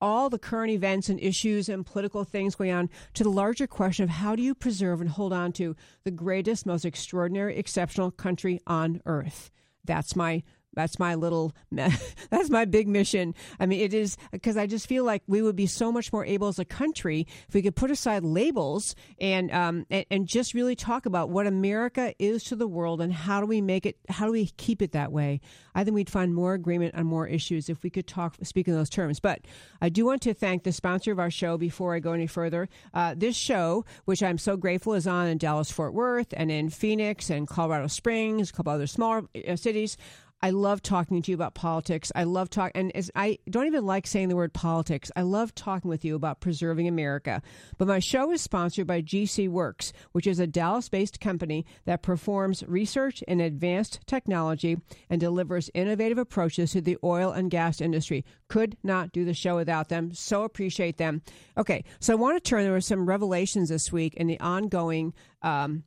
all 0.03 0.29
the 0.29 0.38
current 0.38 0.69
events 0.69 1.07
and 1.07 1.17
issues 1.21 1.69
and 1.69 1.86
political 1.86 2.25
things 2.25 2.55
going 2.55 2.71
on 2.71 2.89
to 3.13 3.23
the 3.23 3.29
larger 3.29 3.65
question 3.65 4.03
of 4.03 4.09
how 4.09 4.36
do 4.36 4.43
you 4.43 4.53
preserve 4.53 4.99
and 4.99 5.09
hold 5.09 5.31
on 5.31 5.53
to 5.53 5.77
the 6.03 6.12
greatest, 6.12 6.65
most 6.65 6.83
extraordinary, 6.83 7.55
exceptional 7.55 8.12
country 8.12 8.59
on 8.67 9.01
earth. 9.05 9.49
That's 9.86 10.13
my 10.13 10.43
that's 10.73 10.99
my 10.99 11.15
little 11.15 11.53
that's 11.71 12.49
my 12.49 12.65
big 12.65 12.88
mission. 12.88 13.36
I 13.59 13.65
mean 13.65 13.81
it 13.81 13.93
is 13.93 14.17
because 14.31 14.57
i 14.57 14.65
just 14.65 14.88
feel 14.88 15.03
like 15.03 15.21
we 15.27 15.41
would 15.41 15.55
be 15.55 15.67
so 15.67 15.91
much 15.91 16.12
more 16.13 16.25
able 16.25 16.47
as 16.47 16.59
a 16.59 16.65
country 16.65 17.27
if 17.47 17.53
we 17.53 17.62
could 17.62 17.75
put 17.75 17.91
aside 17.91 18.23
labels 18.23 18.95
and 19.19 19.51
um 19.51 19.86
and, 19.89 20.05
and, 20.09 20.27
just 20.27 20.53
really 20.53 20.75
talk 20.75 21.05
about 21.05 21.29
what 21.29 21.45
america 21.45 22.13
is 22.17 22.45
to 22.45 22.55
the 22.55 22.67
world 22.67 23.01
and 23.01 23.13
how 23.13 23.41
do 23.41 23.45
we 23.45 23.62
make 23.62 23.86
it 23.86 23.97
how 24.09 24.25
do 24.25 24.31
we 24.31 24.47
keep 24.57 24.81
it 24.81 24.93
that 24.93 25.12
way. 25.12 25.41
I 25.75 25.83
think 25.83 25.95
we'd 25.95 26.09
find 26.09 26.33
more 26.33 26.53
agreement 26.53 26.95
on 26.95 27.05
more 27.05 27.27
issues 27.27 27.69
if 27.69 27.83
we 27.83 27.89
could 27.89 28.07
talk 28.07 28.38
speak 28.43 28.67
in 28.67 28.73
those 28.73 28.89
terms. 28.89 29.19
But 29.19 29.41
i 29.81 29.89
do 29.89 30.05
want 30.05 30.21
to 30.23 30.33
thank 30.33 30.63
the 30.63 30.71
sponsor 30.71 31.12
of 31.12 31.19
our 31.19 31.31
show 31.31 31.57
before 31.57 31.93
i 31.93 31.99
go 31.99 32.13
any 32.13 32.27
further. 32.27 32.69
Uh, 32.93 33.13
this 33.15 33.36
show 33.36 33.86
which 34.05 34.23
i'm 34.23 34.38
so 34.38 34.55
grateful 34.55 34.93
is 34.93 35.07
on 35.07 35.27
in 35.27 35.38
dallas 35.38 35.71
fort 35.71 35.93
worth 35.93 36.33
and 36.33 36.51
in 36.51 36.69
phoenix 36.69 37.29
and 37.29 37.47
colorado 37.47 37.88
springs 37.88 38.49
a 38.49 38.53
couple 38.53 38.71
other 38.71 38.88
smaller 38.88 39.23
uh, 39.47 39.55
cities 39.55 39.97
I 40.43 40.49
love 40.49 40.82
talking 40.82 41.21
to 41.21 41.32
you 41.32 41.36
about 41.36 41.53
politics. 41.53 42.12
I 42.13 42.25
love 42.25 42.49
talk, 42.49 42.73
and 42.75 42.91
I 43.15 43.39
don't 43.49 43.65
even 43.65 43.86
like 43.86 44.06
saying 44.06 44.27
the 44.27 44.36
word 44.36 44.53
politics. 44.53 45.10
I 45.15 45.21
love 45.21 45.56
talking 45.56 45.89
with 45.89 46.03
you 46.03 46.15
about 46.15 46.41
preserving 46.41 46.86
America. 46.86 47.41
But 47.77 47.88
my 47.88 47.99
show 47.99 48.29
is 48.29 48.41
sponsored 48.41 48.86
by 48.86 49.01
GC 49.01 49.47
Works, 49.47 49.93
which 50.12 50.27
is 50.27 50.41
a 50.41 50.45
Dallas-based 50.45 51.21
company 51.21 51.65
that 51.86 52.01
performs 52.01 52.62
research 52.67 53.21
in 53.21 53.39
advanced 53.39 54.01
technology 54.06 54.75
and 55.10 55.21
delivers 55.21 55.69
innovative 55.73 56.17
approaches 56.17 56.73
to 56.73 56.82
the 56.82 56.97
oil 57.06 57.32
and 57.32 57.49
gas 57.49 57.79
industry. 57.79 58.25
Could 58.49 58.75
not 58.84 59.13
do 59.13 59.23
the 59.23 59.34
show 59.34 59.56
without 59.56 59.88
them. 59.88 60.13
So 60.13 60.43
appreciate 60.43 60.97
them. 60.97 61.21
Okay, 61.58 61.86
so 62.01 62.12
I 62.12 62.17
want 62.17 62.43
to 62.43 62.49
turn. 62.49 62.63
There 62.63 62.73
were 62.73 62.82
some 62.82 63.06
revelations 63.06 63.69
this 63.69 63.93
week 63.93 64.13
in 64.15 64.27
the 64.27 64.41
ongoing. 64.41 65.13
Um, 65.41 65.86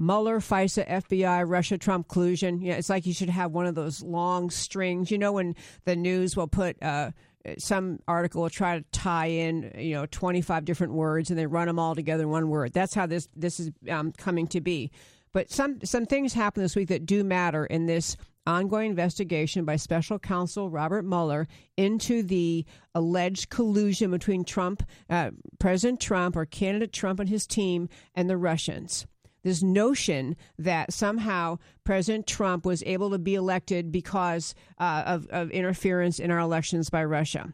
Mueller, 0.00 0.40
FISA, 0.40 0.88
FBI, 0.88 1.46
Russia, 1.46 1.76
Trump 1.76 2.08
collusion. 2.08 2.62
Yeah, 2.62 2.74
it's 2.74 2.88
like 2.88 3.04
you 3.04 3.12
should 3.12 3.28
have 3.28 3.52
one 3.52 3.66
of 3.66 3.74
those 3.74 4.02
long 4.02 4.48
strings. 4.48 5.10
You 5.10 5.18
know, 5.18 5.32
when 5.32 5.54
the 5.84 5.94
news 5.94 6.36
will 6.36 6.48
put 6.48 6.82
uh, 6.82 7.10
some 7.58 7.98
article 8.08 8.42
will 8.42 8.50
try 8.50 8.78
to 8.78 8.84
tie 8.92 9.26
in, 9.26 9.72
you 9.76 9.94
know, 9.94 10.06
25 10.06 10.64
different 10.64 10.94
words 10.94 11.28
and 11.28 11.38
they 11.38 11.46
run 11.46 11.66
them 11.66 11.78
all 11.78 11.94
together 11.94 12.22
in 12.22 12.30
one 12.30 12.48
word. 12.48 12.72
That's 12.72 12.94
how 12.94 13.06
this 13.06 13.28
this 13.36 13.60
is 13.60 13.70
um, 13.90 14.12
coming 14.12 14.46
to 14.48 14.60
be. 14.62 14.90
But 15.32 15.50
some 15.50 15.80
some 15.84 16.06
things 16.06 16.32
happen 16.32 16.62
this 16.62 16.74
week 16.74 16.88
that 16.88 17.04
do 17.04 17.22
matter 17.22 17.66
in 17.66 17.84
this 17.84 18.16
ongoing 18.46 18.90
investigation 18.90 19.66
by 19.66 19.76
special 19.76 20.18
counsel 20.18 20.70
Robert 20.70 21.04
Mueller 21.04 21.46
into 21.76 22.22
the 22.22 22.64
alleged 22.94 23.50
collusion 23.50 24.10
between 24.10 24.44
Trump, 24.44 24.82
uh, 25.10 25.30
President 25.58 26.00
Trump, 26.00 26.36
or 26.36 26.46
candidate 26.46 26.92
Trump 26.92 27.20
and 27.20 27.28
his 27.28 27.46
team, 27.46 27.88
and 28.14 28.30
the 28.30 28.38
Russians 28.38 29.06
this 29.42 29.62
notion 29.62 30.36
that 30.58 30.92
somehow 30.92 31.58
President 31.84 32.26
Trump 32.26 32.64
was 32.64 32.82
able 32.84 33.10
to 33.10 33.18
be 33.18 33.34
elected 33.34 33.90
because 33.90 34.54
uh, 34.78 35.02
of, 35.06 35.26
of 35.28 35.50
interference 35.50 36.18
in 36.18 36.30
our 36.30 36.38
elections 36.38 36.90
by 36.90 37.04
Russia. 37.04 37.52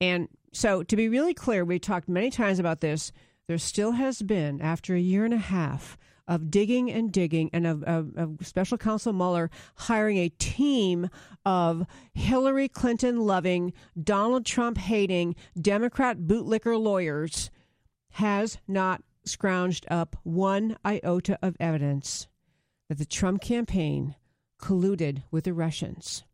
And 0.00 0.28
so, 0.52 0.82
to 0.82 0.96
be 0.96 1.08
really 1.08 1.34
clear, 1.34 1.64
we 1.64 1.78
talked 1.78 2.08
many 2.08 2.30
times 2.30 2.58
about 2.58 2.80
this. 2.80 3.12
There 3.48 3.58
still 3.58 3.92
has 3.92 4.22
been, 4.22 4.60
after 4.60 4.94
a 4.94 5.00
year 5.00 5.24
and 5.24 5.34
a 5.34 5.38
half 5.38 5.98
of 6.26 6.50
digging 6.50 6.90
and 6.90 7.12
digging, 7.12 7.50
and 7.52 7.66
of, 7.66 7.82
of, 7.84 8.16
of 8.16 8.46
Special 8.46 8.78
Counsel 8.78 9.12
Mueller 9.12 9.50
hiring 9.76 10.16
a 10.16 10.30
team 10.30 11.10
of 11.44 11.86
Hillary 12.14 12.68
Clinton 12.68 13.20
loving, 13.20 13.72
Donald 14.02 14.46
Trump 14.46 14.78
hating, 14.78 15.34
Democrat 15.60 16.20
bootlicker 16.20 16.80
lawyers, 16.80 17.50
has 18.12 18.58
not 18.66 19.02
scrounged 19.26 19.84
up 19.90 20.16
one 20.22 20.76
iota 20.84 21.38
of 21.42 21.56
evidence 21.58 22.28
that 22.88 22.98
the 22.98 23.06
Trump 23.06 23.40
campaign 23.40 24.14
colluded 24.60 25.22
with 25.30 25.44
the 25.44 25.52
Russians. 25.52 26.24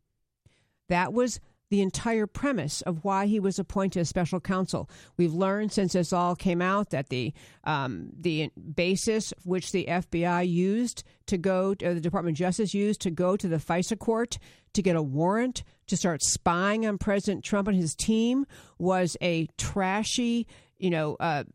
That 0.89 1.13
was 1.13 1.39
the 1.71 1.81
entire 1.81 2.27
premise 2.27 2.81
of 2.81 3.05
why 3.05 3.25
he 3.25 3.39
was 3.39 3.57
appointed 3.57 4.01
as 4.01 4.09
special 4.09 4.41
counsel. 4.41 4.89
We've 5.15 5.33
learned 5.33 5.71
since 5.71 5.93
this 5.93 6.11
all 6.11 6.35
came 6.35 6.61
out 6.61 6.89
that 6.89 7.07
the 7.07 7.33
um, 7.63 8.09
the 8.19 8.51
basis 8.75 9.33
which 9.45 9.71
the 9.71 9.85
FBI 9.85 10.47
used 10.47 11.03
to 11.27 11.37
go, 11.37 11.73
to, 11.73 11.93
the 11.93 12.01
Department 12.01 12.35
of 12.35 12.39
Justice 12.39 12.73
used 12.73 12.99
to 13.01 13.09
go 13.09 13.37
to 13.37 13.47
the 13.47 13.55
FISA 13.55 13.97
court 13.97 14.37
to 14.73 14.81
get 14.81 14.97
a 14.97 15.01
warrant 15.01 15.63
to 15.87 15.95
start 15.95 16.21
spying 16.21 16.85
on 16.85 16.97
President 16.97 17.43
Trump 17.43 17.69
and 17.69 17.77
his 17.77 17.95
team 17.95 18.45
was 18.77 19.15
a 19.21 19.47
trashy, 19.57 20.47
you 20.77 20.89
know, 20.89 21.15
uh, 21.21 21.45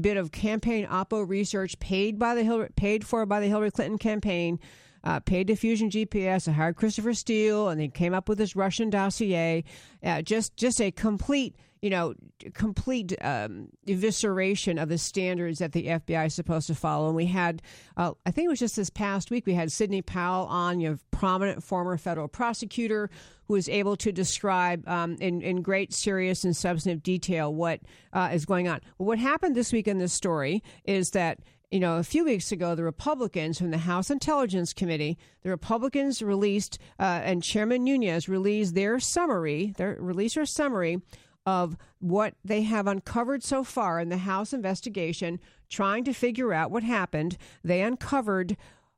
bit 0.00 0.16
of 0.16 0.32
campaign 0.32 0.86
oppo 0.86 1.28
research 1.28 1.78
paid 1.78 2.18
by 2.18 2.34
the 2.34 2.42
Hillary, 2.42 2.68
paid 2.76 3.06
for 3.06 3.26
by 3.26 3.40
the 3.40 3.48
Hillary 3.48 3.70
Clinton 3.70 3.98
campaign 3.98 4.58
uh, 5.04 5.20
paid 5.20 5.48
to 5.48 5.56
Fusion 5.56 5.90
GPS, 5.90 6.44
they 6.44 6.52
hired 6.52 6.76
Christopher 6.76 7.14
Steele, 7.14 7.68
and 7.68 7.80
they 7.80 7.88
came 7.88 8.14
up 8.14 8.28
with 8.28 8.38
this 8.38 8.54
Russian 8.54 8.90
dossier. 8.90 9.64
Uh, 10.02 10.22
just 10.22 10.56
just 10.56 10.80
a 10.80 10.90
complete 10.90 11.56
you 11.82 11.90
know, 11.90 12.14
complete 12.54 13.12
um, 13.20 13.68
evisceration 13.88 14.80
of 14.80 14.88
the 14.88 14.96
standards 14.96 15.58
that 15.58 15.72
the 15.72 15.86
FBI 15.86 16.26
is 16.26 16.34
supposed 16.34 16.68
to 16.68 16.76
follow. 16.76 17.08
And 17.08 17.16
we 17.16 17.26
had, 17.26 17.60
uh, 17.96 18.12
I 18.24 18.30
think 18.30 18.46
it 18.46 18.48
was 18.48 18.60
just 18.60 18.76
this 18.76 18.88
past 18.88 19.32
week, 19.32 19.46
we 19.46 19.54
had 19.54 19.72
Sidney 19.72 20.00
Powell 20.00 20.46
on, 20.46 20.80
you 20.80 20.90
know, 20.90 20.98
prominent 21.10 21.64
former 21.64 21.98
federal 21.98 22.28
prosecutor 22.28 23.10
who 23.48 23.54
was 23.54 23.68
able 23.68 23.96
to 23.96 24.12
describe 24.12 24.88
um, 24.88 25.16
in, 25.20 25.42
in 25.42 25.60
great, 25.60 25.92
serious, 25.92 26.44
and 26.44 26.56
substantive 26.56 27.02
detail 27.02 27.52
what 27.52 27.80
uh, 28.12 28.30
is 28.32 28.46
going 28.46 28.68
on. 28.68 28.80
What 28.98 29.18
happened 29.18 29.56
this 29.56 29.72
week 29.72 29.88
in 29.88 29.98
this 29.98 30.12
story 30.12 30.62
is 30.84 31.10
that 31.10 31.40
you 31.72 31.80
know, 31.80 31.96
a 31.96 32.02
few 32.04 32.26
weeks 32.26 32.52
ago, 32.52 32.74
the 32.74 32.84
Republicans 32.84 33.56
from 33.56 33.70
the 33.70 33.78
House 33.78 34.10
Intelligence 34.10 34.74
Committee, 34.74 35.16
the 35.42 35.48
Republicans 35.48 36.20
released, 36.20 36.78
uh, 37.00 37.22
and 37.24 37.42
Chairman 37.42 37.82
Nunes 37.84 38.28
released 38.28 38.74
their 38.74 39.00
summary, 39.00 39.72
their 39.78 39.96
released 39.98 40.34
their 40.34 40.44
summary 40.44 41.00
of 41.46 41.76
what 41.98 42.34
they 42.44 42.62
have 42.62 42.86
uncovered 42.86 43.42
so 43.42 43.64
far 43.64 44.00
in 44.00 44.08
the 44.08 44.18
House 44.18 44.52
investigation, 44.52 45.40
trying 45.68 46.04
to 46.04 46.12
figure 46.12 46.52
out 46.52 46.70
what 46.70 46.82
happened. 46.82 47.36
They 47.64 47.82
uncovered 47.82 48.56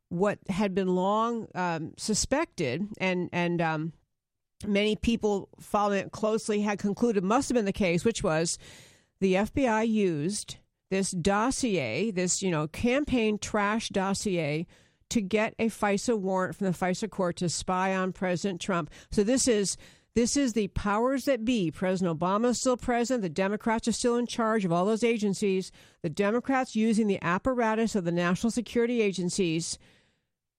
what 0.09 0.39
had 0.49 0.75
been 0.75 0.95
long 0.95 1.49
um, 1.55 1.95
suspected, 1.97 2.87
and 2.99 3.29
and 3.33 3.61
um, 3.61 3.93
many 4.67 4.97
people 4.97 5.49
following 5.59 6.01
it 6.01 6.13
closely 6.13 6.61
had 6.61 6.79
concluded 6.79 7.25
must 7.25 7.49
have 7.49 7.55
been 7.55 7.65
the 7.65 7.73
case, 7.73 8.05
which 8.05 8.23
was 8.23 8.59
the 9.21 9.35
FBI 9.35 9.89
used 9.89 10.57
this 10.91 11.11
dossier, 11.11 12.11
this 12.11 12.43
you 12.43 12.51
know 12.51 12.69
campaign 12.69 13.39
trash 13.39 13.89
dossier 13.89 14.67
to 15.11 15.21
get 15.21 15.55
a 15.59 15.69
FISA 15.69 16.19
warrant 16.19 16.57
from 16.57 16.67
the 16.67 16.73
FISA 16.73 17.11
court 17.11 17.37
to 17.37 17.49
spy 17.49 17.95
on 17.95 18.13
President 18.13 18.61
Trump. 18.61 18.91
So 19.11 19.23
this 19.23 19.47
is 19.47 19.77
this 20.15 20.37
is 20.37 20.53
the 20.53 20.69
powers 20.69 21.25
that 21.25 21.45
be. 21.45 21.71
President 21.71 22.19
Obama 22.19 22.51
is 22.51 22.61
still 22.61 22.77
president. 22.77 23.23
The 23.23 23.29
Democrats 23.29 23.89
are 23.89 23.93
still 23.93 24.17
in 24.17 24.27
charge 24.27 24.65
of 24.65 24.73
all 24.73 24.85
those 24.85 25.03
agencies. 25.03 25.73
The 26.03 26.11
Democrats 26.11 26.77
using 26.77 27.09
the 27.09 27.23
apparatus 27.23 27.97
of 27.97 28.05
the 28.05 28.13
national 28.13 28.53
security 28.53 29.03
agencies 29.03 29.79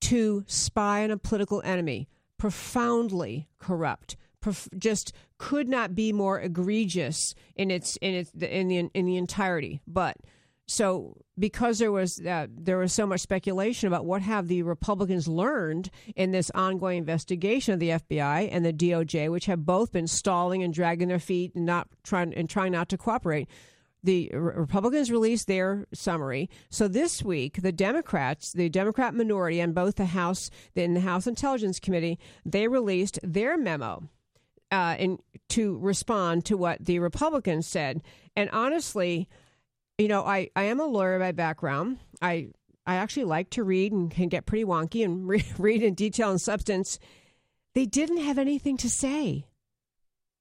to 0.02 0.44
spy 0.48 1.04
on 1.04 1.12
a 1.12 1.18
political 1.18 1.62
enemy. 1.64 2.10
Profoundly 2.38 3.48
corrupt. 3.58 4.18
Prof- 4.42 4.68
just 4.78 5.14
could 5.38 5.70
not 5.70 5.96
be 5.96 6.12
more 6.12 6.40
egregious 6.40 7.34
in 7.56 7.72
its 7.72 7.96
in 7.98 8.14
its 8.14 8.32
in 8.32 8.68
the 8.68 8.90
in 8.94 9.06
the 9.06 9.16
entirety. 9.16 9.82
But 9.88 10.18
so 10.68 11.18
because 11.38 11.78
there 11.80 11.92
was 11.92 12.20
uh, 12.20 12.48
there 12.50 12.78
was 12.78 12.92
so 12.92 13.06
much 13.06 13.22
speculation 13.22 13.88
about 13.88 14.06
what 14.06 14.22
have 14.22 14.48
the 14.48 14.64
Republicans 14.64 15.28
learned 15.28 15.92
in 16.16 16.32
this 16.32 16.50
ongoing 16.56 16.98
investigation 16.98 17.74
of 17.74 17.80
the 17.80 17.90
FBI 17.90 18.50
and 18.52 18.66
the 18.66 18.74
DOJ, 18.74 19.30
which 19.32 19.46
have 19.46 19.66
both 19.66 19.92
been 19.92 20.08
stalling 20.08 20.64
and 20.64 20.74
dragging 20.74 21.08
their 21.08 21.20
feet 21.20 21.54
and 21.56 21.66
not 21.66 21.88
trying 22.04 22.34
and 22.34 22.50
trying 22.50 22.72
not 22.72 22.90
to 22.90 22.98
cooperate. 22.98 23.48
The 24.04 24.30
Republicans 24.34 25.12
released 25.12 25.48
their 25.48 25.88
summary. 25.92 26.48
So 26.70 26.88
this 26.88 27.24
week, 27.24 27.62
the 27.64 27.72
Democrats, 27.72 28.54
the 28.54 28.70
Democrat 28.70 29.16
minority, 29.16 29.60
and 29.60 29.74
both 29.74 29.96
the 29.96 30.06
House 30.06 30.52
in 30.76 30.94
the 30.94 31.00
House 31.00 31.26
Intelligence 31.26 31.80
Committee, 31.80 32.20
they 32.46 32.68
released 32.68 33.20
their 33.24 33.58
memo 33.58 34.04
uh, 34.72 34.96
in, 35.00 35.20
to 35.50 35.78
respond 35.80 36.46
to 36.46 36.56
what 36.56 36.86
the 36.86 37.00
Republicans 37.00 37.66
said. 37.66 38.04
And 38.36 38.50
honestly, 38.52 39.28
you 39.98 40.08
know, 40.08 40.24
I, 40.24 40.50
I 40.56 40.64
am 40.64 40.80
a 40.80 40.86
lawyer 40.86 41.20
by 41.20 41.32
background. 41.32 42.00
I 42.22 42.50
I 42.88 42.96
actually 42.96 43.26
like 43.26 43.50
to 43.52 43.64
read 43.64 43.92
and 43.92 44.12
can 44.12 44.30
get 44.30 44.46
pretty 44.46 44.66
wonky 44.66 45.04
and 45.04 45.28
re- 45.28 45.46
read 45.58 45.82
in 45.82 45.94
detail 45.94 46.30
and 46.30 46.42
substance. 46.42 47.00
They 47.74 47.86
didn't 47.86 48.18
have 48.18 48.38
anything 48.38 48.78
to 48.78 48.90
say. 48.90 49.48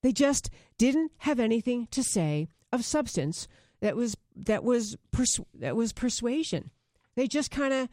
They 0.02 0.12
just 0.12 0.50
didn't 0.76 1.12
have 1.18 1.40
anything 1.40 1.88
to 1.92 2.02
say 2.02 2.48
of 2.72 2.84
substance 2.84 3.48
that 3.80 3.96
was 3.96 4.16
that 4.36 4.64
was 4.64 4.96
pers- 5.12 5.40
that 5.54 5.76
was 5.76 5.92
persuasion. 5.92 6.70
They 7.16 7.26
just 7.28 7.50
kind 7.50 7.72
of 7.72 7.88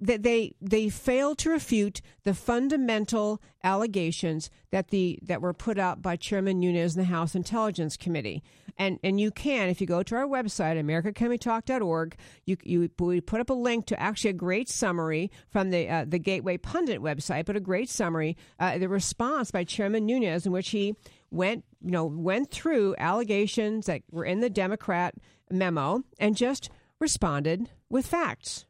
that 0.00 0.22
they 0.22 0.54
they 0.60 0.88
failed 0.88 1.38
to 1.38 1.50
refute 1.50 2.00
the 2.24 2.34
fundamental 2.34 3.40
allegations 3.64 4.50
that 4.70 4.88
the 4.88 5.18
that 5.22 5.40
were 5.40 5.52
put 5.52 5.78
out 5.78 6.02
by 6.02 6.16
Chairman 6.16 6.60
Nunes 6.60 6.94
in 6.94 7.00
the 7.00 7.06
House 7.06 7.34
Intelligence 7.34 7.96
Committee. 7.96 8.42
And 8.78 8.98
and 9.02 9.20
you 9.20 9.30
can 9.30 9.68
if 9.68 9.80
you 9.80 9.86
go 9.86 10.02
to 10.02 10.16
our 10.16 10.26
website 10.26 10.78
americacanwetalk.org, 10.78 12.16
you 12.44 12.56
you 12.62 12.90
we 12.98 13.20
put 13.20 13.40
up 13.40 13.50
a 13.50 13.54
link 13.54 13.86
to 13.86 14.00
actually 14.00 14.30
a 14.30 14.34
great 14.34 14.68
summary 14.68 15.30
from 15.48 15.70
the 15.70 15.88
uh, 15.88 16.04
the 16.06 16.18
Gateway 16.18 16.58
Pundit 16.58 17.00
website, 17.00 17.46
but 17.46 17.56
a 17.56 17.60
great 17.60 17.88
summary 17.88 18.36
uh, 18.60 18.78
the 18.78 18.88
response 18.88 19.50
by 19.50 19.64
Chairman 19.64 20.06
Nunes 20.06 20.46
in 20.46 20.52
which 20.52 20.70
he 20.70 20.94
went 21.30 21.64
you 21.82 21.90
know 21.90 22.04
went 22.04 22.50
through 22.50 22.94
allegations 22.98 23.86
that 23.86 24.02
were 24.10 24.24
in 24.24 24.40
the 24.40 24.50
Democrat 24.50 25.14
memo 25.50 26.02
and 26.18 26.36
just 26.36 26.70
responded 26.98 27.70
with 27.88 28.06
facts. 28.06 28.66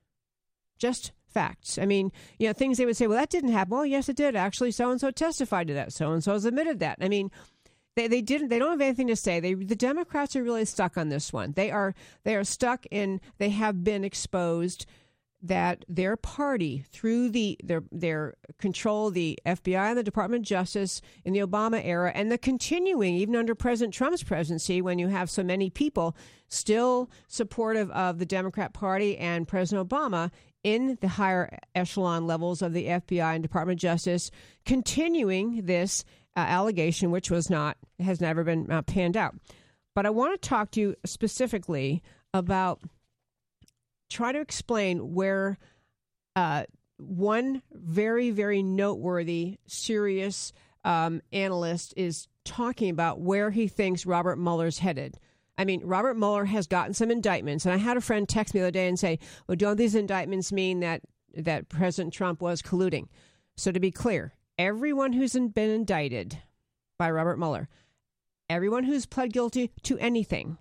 Just 0.79 1.13
facts. 1.37 1.77
I 1.77 1.85
mean, 1.85 2.13
you 2.39 2.47
know, 2.47 2.55
things 2.55 2.79
they 2.79 2.87
would 2.87 2.97
say, 2.97 3.07
well, 3.07 3.19
that 3.19 3.29
didn't 3.29 3.53
happen. 3.53 3.73
Well, 3.73 3.85
yes, 3.85 4.09
it 4.09 4.17
did. 4.17 4.35
Actually, 4.35 4.71
so 4.71 4.91
and 4.91 4.99
so 4.99 5.11
testified 5.11 5.69
to 5.69 5.75
that. 5.75 5.93
So 5.93 6.11
and 6.13 6.25
so 6.25 6.33
has 6.33 6.47
admitted 6.47 6.81
that. 6.81 6.97
I 7.03 7.11
mean, 7.11 7.31
they, 7.95 8.09
they 8.09 8.23
didn't 8.23 8.49
they 8.49 8.59
don't 8.59 8.71
have 8.71 8.81
anything 8.81 9.09
to 9.09 9.17
say. 9.17 9.39
They 9.39 9.53
the 9.53 9.77
Democrats 9.77 10.35
are 10.35 10.43
really 10.43 10.65
stuck 10.65 10.97
on 10.97 11.11
this 11.11 11.35
one. 11.35 11.53
They 11.53 11.71
are 11.71 11.95
they 12.25 12.37
are 12.37 12.45
stuck 12.45 12.87
in 12.91 13.21
they 13.37 13.51
have 13.51 13.85
been 13.85 14.03
exposed 14.03 14.87
that 15.43 15.85
their 15.89 16.17
party 16.17 16.85
through 16.91 17.29
the 17.29 17.59
their 17.63 17.83
their 17.93 18.35
control 18.59 19.11
the 19.11 19.39
FBI 19.45 19.91
and 19.91 19.99
the 19.99 20.03
Department 20.03 20.41
of 20.41 20.47
Justice 20.47 21.03
in 21.25 21.35
the 21.35 21.41
Obama 21.41 21.85
era 21.85 22.13
and 22.15 22.33
the 22.33 22.39
continuing 22.39 23.15
even 23.15 23.37
under 23.37 23.55
President 23.55 23.93
Trump's 23.93 24.23
presidency 24.23 24.81
when 24.81 24.99
you 24.99 25.09
have 25.09 25.29
so 25.29 25.43
many 25.43 25.69
people 25.69 26.17
still 26.49 27.11
supportive 27.29 27.91
of 27.91 28.19
the 28.19 28.27
Democrat 28.27 28.73
Party 28.73 29.17
and 29.19 29.47
President 29.47 29.87
Obama 29.87 30.31
in 30.67 30.99
the 31.01 31.07
higher 31.07 31.61
echelon 31.77 32.27
levels 32.27 32.61
of 32.61 32.73
the 32.73 32.87
FBI 32.87 33.35
and 33.35 33.43
Department 33.43 33.79
of 33.79 33.83
Justice, 33.83 34.33
continuing 34.65 35.65
this 35.65 36.05
uh, 36.37 36.41
allegation, 36.41 37.13
which 37.13 37.31
was 37.31 37.49
not 37.49 37.77
has 38.01 38.21
never 38.21 38.43
been 38.43 38.69
uh, 38.69 38.83
panned 38.83 39.17
out. 39.17 39.37
But 39.95 40.07
I 40.07 40.11
want 40.11 40.43
to 40.43 40.49
talk 40.49 40.73
to 40.73 40.81
you 40.81 40.97
specifically 41.07 42.03
about 42.35 42.81
try 44.11 44.33
to 44.33 44.41
explain 44.41 45.15
where 45.15 45.57
uh, 46.35 46.65
one 46.97 47.63
very 47.71 48.33
very 48.33 48.61
noteworthy, 48.61 49.59
serious 49.69 50.53
um, 50.85 51.23
analyst 51.33 51.95
is 51.97 52.27
talking 52.45 52.91
about 52.91 53.21
where 53.21 53.53
he 53.53 53.69
thinks 53.69 54.05
Robert 54.05 54.37
Mueller's 54.37 54.81
headed. 54.81 55.17
I 55.59 55.65
mean, 55.65 55.83
Robert 55.85 56.17
Mueller 56.17 56.45
has 56.45 56.67
gotten 56.67 56.93
some 56.93 57.11
indictments, 57.11 57.65
and 57.65 57.73
I 57.73 57.79
had 57.79 57.97
a 57.97 58.03
friend 58.03 58.29
text 58.29 58.55
me 58.55 58.61
the 58.61 58.67
other 58.67 58.73
day 58.73 58.89
and 58.89 58.99
say, 58.99 59.19
"Well, 59.47 59.57
don't 59.57 59.77
these 59.77 59.95
indictments 59.95 60.53
mean 60.53 60.81
that 60.81 61.03
that 61.35 61.69
President 61.69 62.13
Trump 62.13 62.41
was 62.41 62.63
colluding?" 62.63 63.09
So 63.57 63.73
to 63.73 63.81
be 63.81 63.91
clear, 63.91 64.35
everyone 64.59 65.15
who's 65.15 65.33
been 65.33 65.71
indicted 65.71 66.43
by 66.99 67.11
Robert 67.11 67.39
Mueller, 67.39 67.69
everyone 68.51 68.85
who's 68.85 69.07
pled 69.07 69.33
guilty 69.33 69.71
to 69.85 69.99
anything, 69.99 70.59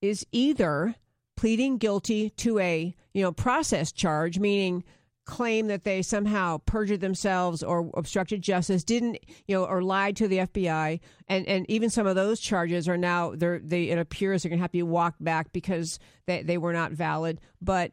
is 0.00 0.26
either 0.30 0.94
pleading 1.36 1.78
guilty 1.78 2.30
to 2.30 2.58
a 2.60 2.94
you 3.12 3.22
know 3.22 3.32
process 3.32 3.90
charge, 3.90 4.38
meaning 4.38 4.84
claim 5.26 5.66
that 5.66 5.84
they 5.84 6.00
somehow 6.00 6.58
perjured 6.64 7.00
themselves 7.00 7.62
or 7.62 7.90
obstructed 7.94 8.40
justice, 8.40 8.84
didn't 8.84 9.18
you 9.46 9.54
know, 9.54 9.64
or 9.64 9.82
lied 9.82 10.16
to 10.16 10.28
the 10.28 10.38
FBI, 10.38 11.00
and 11.28 11.46
and 11.46 11.68
even 11.68 11.90
some 11.90 12.06
of 12.06 12.14
those 12.14 12.40
charges 12.40 12.88
are 12.88 12.96
now 12.96 13.34
they're 13.34 13.58
they 13.58 13.90
it 13.90 13.98
appears 13.98 14.42
they're 14.42 14.50
going 14.50 14.58
to 14.58 14.62
have 14.62 14.70
to 14.70 14.78
be 14.78 14.82
walked 14.82 15.22
back 15.22 15.52
because 15.52 15.98
they 16.26 16.42
they 16.42 16.56
were 16.56 16.72
not 16.72 16.92
valid, 16.92 17.40
but. 17.60 17.92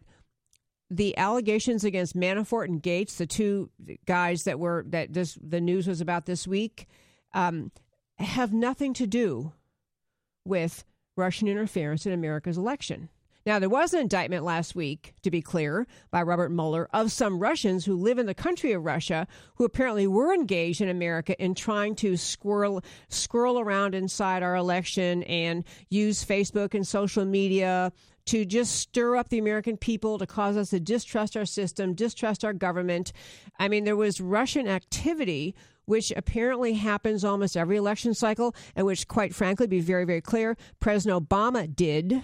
The 0.90 1.18
allegations 1.18 1.84
against 1.84 2.16
Manafort 2.16 2.66
and 2.66 2.80
Gates, 2.80 3.16
the 3.16 3.26
two 3.26 3.72
guys 4.06 4.44
that 4.44 4.60
were 4.60 4.86
that 4.90 5.12
this 5.12 5.36
the 5.42 5.62
news 5.62 5.88
was 5.88 6.02
about 6.02 6.28
this 6.28 6.46
week, 6.46 6.88
um, 7.34 7.72
have 8.20 8.54
nothing 8.54 8.94
to 8.96 9.08
do 9.08 9.54
with 10.46 10.84
Russian 11.16 11.48
interference 11.48 12.06
in 12.06 12.12
America's 12.12 12.58
election. 12.58 13.10
Now, 13.46 13.60
there 13.60 13.70
was 13.70 13.94
an 13.94 14.00
indictment 14.00 14.46
last 14.46 14.74
week, 14.74 15.14
to 15.22 15.30
be 15.30 15.42
clear, 15.42 15.86
by 16.12 16.22
Robert 16.22 16.50
Mueller 16.50 16.88
of 16.94 17.12
some 17.12 17.40
Russians 17.40 17.84
who 17.84 17.98
live 17.98 18.18
in 18.18 18.26
the 18.26 18.34
country 18.34 18.72
of 18.72 18.86
Russia 18.86 19.28
who 19.56 19.66
apparently 19.66 20.08
were 20.08 20.34
engaged 20.34 20.80
in 20.80 20.88
America 20.88 21.36
in 21.44 21.54
trying 21.54 21.96
to 21.96 22.16
squirrel, 22.16 22.82
squirrel 23.10 23.60
around 23.60 23.96
inside 23.96 24.44
our 24.44 24.56
election 24.56 25.24
and 25.24 25.66
use 25.90 26.24
Facebook 26.24 26.74
and 26.74 26.88
social 26.88 27.26
media 27.26 27.92
to 28.28 28.46
just 28.46 28.76
stir 28.78 29.18
up 29.18 29.28
the 29.28 29.40
American 29.40 29.76
people, 29.76 30.18
to 30.18 30.26
cause 30.26 30.56
us 30.56 30.70
to 30.70 30.80
distrust 30.80 31.36
our 31.36 31.44
system, 31.44 31.94
distrust 31.94 32.46
our 32.46 32.54
government. 32.54 33.12
I 33.60 33.68
mean, 33.68 33.84
there 33.84 33.98
was 33.98 34.22
Russian 34.22 34.70
activity 34.70 35.54
which 35.86 36.14
apparently 36.16 36.76
happens 36.76 37.26
almost 37.26 37.58
every 37.58 37.76
election 37.76 38.14
cycle, 38.14 38.56
and 38.74 38.86
which, 38.86 39.10
quite 39.10 39.36
frankly, 39.36 39.68
be 39.68 39.82
very, 39.82 40.06
very 40.06 40.22
clear, 40.22 40.56
President 40.80 41.28
Obama 41.28 41.74
did 41.76 42.24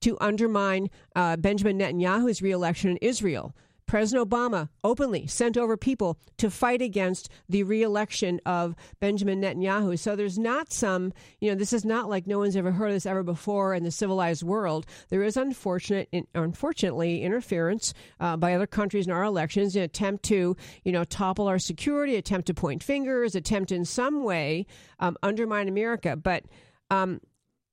to 0.00 0.16
undermine 0.20 0.90
uh, 1.14 1.36
Benjamin 1.36 1.78
Netanyahu's 1.78 2.42
reelection 2.42 2.90
in 2.90 2.96
Israel. 2.98 3.54
President 3.90 4.30
Obama 4.30 4.68
openly 4.84 5.26
sent 5.26 5.56
over 5.56 5.76
people 5.76 6.16
to 6.36 6.48
fight 6.48 6.80
against 6.80 7.28
the 7.48 7.64
reelection 7.64 8.40
of 8.46 8.76
Benjamin 9.00 9.40
Netanyahu. 9.40 9.98
So 9.98 10.14
there's 10.14 10.38
not 10.38 10.72
some, 10.72 11.12
you 11.40 11.50
know, 11.50 11.56
this 11.56 11.72
is 11.72 11.84
not 11.84 12.08
like 12.08 12.24
no 12.24 12.38
one's 12.38 12.54
ever 12.54 12.70
heard 12.70 12.86
of 12.86 12.94
this 12.94 13.04
ever 13.04 13.24
before 13.24 13.74
in 13.74 13.82
the 13.82 13.90
civilized 13.90 14.44
world. 14.44 14.86
There 15.08 15.24
is 15.24 15.36
unfortunate, 15.36 16.08
unfortunately, 16.36 17.22
interference 17.22 17.92
uh, 18.20 18.36
by 18.36 18.54
other 18.54 18.68
countries 18.68 19.06
in 19.06 19.12
our 19.12 19.24
elections, 19.24 19.74
an 19.74 19.82
attempt 19.82 20.22
to, 20.26 20.56
you 20.84 20.92
know, 20.92 21.02
topple 21.02 21.48
our 21.48 21.58
security, 21.58 22.14
attempt 22.14 22.46
to 22.46 22.54
point 22.54 22.84
fingers, 22.84 23.34
attempt 23.34 23.72
in 23.72 23.84
some 23.84 24.22
way 24.22 24.66
um, 25.00 25.16
undermine 25.24 25.66
America. 25.66 26.14
But 26.14 26.44
um, 26.92 27.20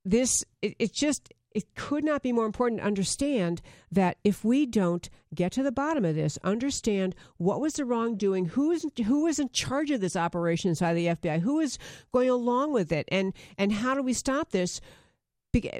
this, 0.03 0.43
it, 0.63 0.75
it 0.80 0.93
just 0.93 1.32
it 1.58 1.74
could 1.74 2.03
not 2.03 2.22
be 2.22 2.32
more 2.32 2.45
important 2.45 2.80
to 2.80 2.86
understand 2.86 3.64
that 3.91 4.20
if 4.24 4.45
we 4.45 4.68
don't 4.68 5.10
get 5.34 5.51
to 5.53 5.64
the 5.64 5.72
bottom 5.72 6.05
of 6.05 6.14
this, 6.14 6.38
understand 6.43 7.16
what 7.38 7.60
was 7.60 7.74
the 7.74 7.84
wrongdoing, 7.84 8.45
who 8.45 8.70
is 8.70 8.86
who 9.08 9.24
was 9.24 9.39
in 9.39 9.49
charge 9.49 9.89
of 9.89 9.99
this 9.99 10.16
operation 10.16 10.70
inside 10.70 10.93
the 10.93 11.08
FBI, 11.08 11.39
who 11.39 11.60
is 11.60 11.80
going 12.12 12.30
along 12.30 12.74
with 12.74 12.91
it, 12.91 13.10
and 13.12 13.34
and 13.58 13.72
how 13.72 13.95
do 13.95 14.03
we 14.03 14.14
stop 14.14 14.51
this? 14.51 14.80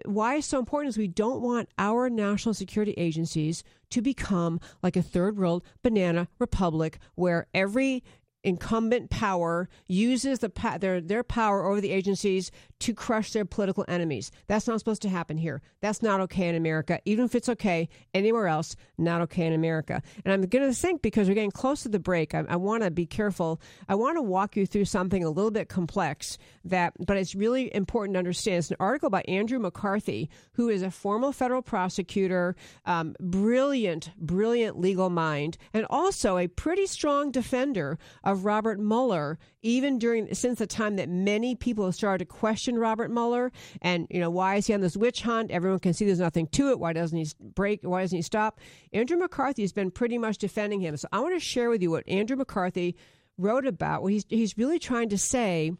Why 0.06 0.38
it's 0.38 0.48
so 0.48 0.58
important 0.58 0.90
is 0.90 0.98
we 0.98 1.08
don't 1.08 1.44
want 1.44 1.70
our 1.78 2.10
national 2.10 2.56
security 2.56 2.96
agencies 2.98 3.64
to 3.92 4.02
become 4.02 4.60
like 4.82 4.96
a 4.96 5.04
third 5.04 5.38
world 5.38 5.64
banana 5.84 6.28
republic 6.40 6.98
where 7.14 7.46
every 7.54 8.04
incumbent 8.48 9.10
power 9.10 9.68
uses 9.88 10.40
the 10.40 10.78
their 10.80 11.02
their 11.02 11.24
power 11.24 11.70
over 11.70 11.82
the 11.82 11.92
agencies 11.92 12.50
to 12.80 12.94
crush 12.94 13.34
their 13.34 13.44
political 13.44 13.84
enemies. 13.88 14.32
That's 14.48 14.68
not 14.68 14.80
supposed 14.80 15.02
to 15.02 15.10
happen 15.10 15.38
here. 15.38 15.62
That's 15.82 16.02
not 16.02 16.22
okay 16.22 16.48
in 16.48 16.56
America. 16.56 17.00
Even 17.06 17.26
if 17.26 17.36
it's 17.36 17.50
okay 17.50 17.90
anywhere 18.14 18.48
else, 18.48 18.76
not 18.98 19.22
okay 19.24 19.46
in 19.46 19.54
America. 19.54 20.02
And 20.24 20.34
I'm 20.34 20.42
going 20.44 20.66
to 20.66 20.74
think 20.74 21.02
because 21.02 21.28
we're 21.28 21.34
getting 21.34 21.52
close 21.52 21.84
to 21.84 21.90
the 21.90 22.00
break, 22.00 22.34
I, 22.34 22.46
I 22.48 22.56
want 22.56 22.84
to 22.84 22.92
be 22.92 23.06
careful. 23.06 23.60
I 23.90 23.96
want 23.96 24.16
to 24.18 24.22
walk 24.22 24.56
you 24.56 24.66
through 24.66 24.86
something 24.86 25.24
a 25.24 25.30
little 25.30 25.52
bit 25.52 25.68
complex 25.68 26.38
that, 26.64 26.94
but 27.06 27.18
it's 27.18 27.36
really 27.36 27.74
important 27.76 28.14
to 28.16 28.20
understand. 28.20 28.60
It's 28.60 28.72
an 28.72 28.78
article 28.80 29.10
by 29.10 29.24
Andrew 29.28 29.60
McCarthy, 29.60 30.30
who 30.54 30.70
is 30.70 30.84
a 30.84 30.92
former 30.92 31.34
federal 31.34 31.62
prosecutor, 31.62 32.56
um, 32.86 33.16
brilliant, 33.20 34.12
brilliant 34.18 34.80
legal 34.80 35.10
mind, 35.10 35.58
and 35.74 35.86
also 35.90 36.38
a 36.38 36.48
pretty 36.48 36.86
strong 36.86 37.32
defender 37.32 37.98
of 38.24 38.37
Robert 38.44 38.80
Mueller 38.80 39.38
even 39.62 40.00
during 40.00 40.34
since 40.34 40.60
the 40.60 40.68
time 40.68 40.96
that 40.96 41.10
many 41.10 41.56
people 41.56 41.86
have 41.86 41.96
started 41.96 42.20
to 42.20 42.26
question 42.26 42.78
Robert 42.78 43.12
Mueller 43.12 43.52
and 43.82 44.08
you 44.10 44.20
know 44.20 44.30
why 44.30 44.56
is 44.56 44.68
he 44.68 44.74
on 44.74 44.82
this 44.82 44.98
witch 44.98 45.22
hunt? 45.22 45.52
Everyone 45.52 45.80
can 45.80 45.94
see 45.94 46.06
there's 46.06 46.20
nothing 46.20 46.48
to 46.48 46.70
it. 46.70 46.80
Why 46.80 46.94
doesn't 46.94 47.18
he 47.18 47.28
break? 47.56 47.82
Why 47.84 48.02
doesn't 48.02 48.16
he 48.16 48.22
stop? 48.22 48.60
Andrew 48.94 49.18
McCarthy 49.18 49.64
has 49.64 49.74
been 49.74 49.92
pretty 49.92 50.18
much 50.18 50.38
defending 50.38 50.82
him. 50.82 50.98
So 50.98 51.08
I 51.12 51.20
want 51.20 51.36
to 51.36 51.40
share 51.40 51.70
with 51.70 51.82
you 51.82 51.92
what 51.92 52.08
Andrew 52.08 52.38
McCarthy 52.38 52.96
wrote 53.38 53.66
about. 53.66 54.04
What 54.04 54.14
he's 54.14 54.26
he's 54.30 54.58
really 54.58 54.80
trying 54.80 55.10
to 55.10 55.18
say 55.18 55.74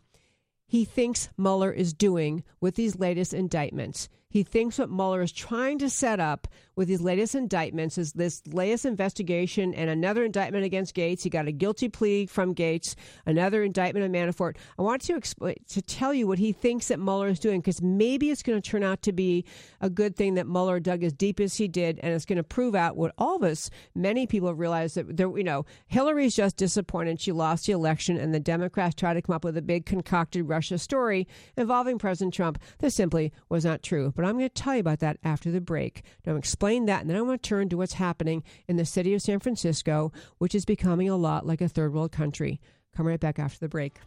he 0.68 0.84
thinks 0.84 1.30
Mueller 1.38 1.72
is 1.72 1.94
doing 1.94 2.44
with 2.60 2.76
these 2.76 3.00
latest 3.00 3.34
indictments. 3.34 4.10
He 4.30 4.44
thinks 4.44 4.78
what 4.78 4.90
Mueller 4.90 5.22
is 5.22 5.32
trying 5.32 5.80
to 5.80 5.90
set 5.90 6.20
up 6.20 6.48
with 6.76 6.90
his 6.90 7.02
latest 7.02 7.34
indictments 7.34 7.98
is 7.98 8.12
this 8.14 8.46
latest 8.46 8.86
investigation 8.86 9.74
and 9.74 9.90
another 9.90 10.24
indictment 10.24 10.66
against 10.66 10.94
Gates. 10.94 11.24
He 11.24 11.30
got 11.30 11.48
a 11.48 11.52
guilty 11.52 11.88
plea 11.88 12.26
from 12.28 12.54
Gates, 12.54 12.96
another 13.26 13.64
indictment 13.64 14.06
of 14.06 14.12
Manafort. 14.12 14.58
I 14.78 14.82
want 14.82 15.02
to 15.04 15.16
explain 15.16 15.56
to 15.70 15.82
tell 15.82 16.14
you 16.14 16.28
what 16.28 16.40
he 16.40 16.52
thinks 16.52 16.90
that 16.90 17.00
Mueller 17.00 17.30
is 17.30 17.40
doing 17.40 17.62
because 17.62 17.82
maybe 17.82 18.30
it's 18.30 18.44
going 18.44 18.62
to 18.62 18.70
turn 18.70 18.84
out 18.84 19.02
to 19.04 19.14
be 19.14 19.46
a 19.82 19.90
good 19.90 20.16
thing 20.16 20.36
that 20.36 20.46
Mueller 20.46 20.80
dug 20.80 21.04
as 21.04 21.14
deep 21.14 21.40
as 21.40 21.56
he 21.56 21.68
did, 21.68 22.00
and 22.04 22.14
it's 22.14 22.26
going 22.26 22.38
to 22.38 22.44
prove 22.44 22.76
out 22.76 22.98
what 22.98 23.14
all 23.18 23.38
of 23.38 23.44
us, 23.44 23.70
many 23.96 24.28
people, 24.28 24.50
have 24.50 24.60
realized 24.60 24.96
that 24.96 25.18
there, 25.18 25.36
you 25.38 25.44
know, 25.44 25.66
Hillary's 25.88 26.36
just 26.36 26.58
disappointed. 26.58 27.20
She 27.20 27.32
lost 27.32 27.66
the 27.66 27.72
election, 27.72 28.18
and 28.18 28.34
the 28.34 28.40
Democrats 28.40 28.94
tried 28.94 29.16
to 29.16 29.22
come 29.22 29.36
up 29.36 29.46
with 29.46 29.58
a 29.58 29.62
big 29.62 29.86
concocted 29.86 30.48
Russia 30.48 30.78
story 30.78 31.28
involving 31.56 31.98
President 31.98 32.34
Trump 32.34 32.60
that 32.80 32.92
simply 32.92 33.32
was 33.50 33.66
not 33.66 33.82
true. 33.82 34.12
But 34.18 34.26
I'm 34.26 34.40
going 34.40 34.50
to 34.50 34.54
tell 34.54 34.74
you 34.74 34.80
about 34.80 34.98
that 35.02 35.20
after 35.24 35.52
the 35.52 35.62
break. 35.62 36.02
Now, 36.26 36.32
I'm 36.32 36.40
explain 36.40 36.88
that, 36.88 37.02
and 37.02 37.10
then 37.10 37.16
I 37.16 37.22
want 37.22 37.44
to 37.44 37.48
turn 37.48 37.70
to 37.70 37.78
what's 37.78 37.94
happening 37.94 38.44
in 38.68 38.76
the 38.76 38.84
city 38.84 39.14
of 39.14 39.22
San 39.22 39.40
Francisco, 39.40 40.12
which 40.40 40.56
is 40.56 40.66
becoming 40.66 41.08
a 41.08 41.16
lot 41.16 41.46
like 41.46 41.62
a 41.62 41.70
third 41.70 41.94
world 41.94 42.12
country. 42.12 42.60
Come 42.96 43.06
right 43.06 43.20
back 43.20 43.38
after 43.38 43.60
the 43.60 43.70
break. 43.70 44.00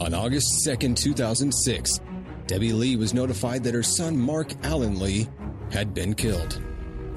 On 0.00 0.12
August 0.12 0.66
2nd, 0.66 0.98
2006, 0.98 1.98
Debbie 2.46 2.74
Lee 2.74 2.96
was 2.96 3.14
notified 3.14 3.64
that 3.64 3.72
her 3.72 3.82
son 3.82 4.18
Mark 4.18 4.52
Allen 4.66 5.00
Lee 5.00 5.26
had 5.74 5.92
been 5.92 6.14
killed, 6.14 6.62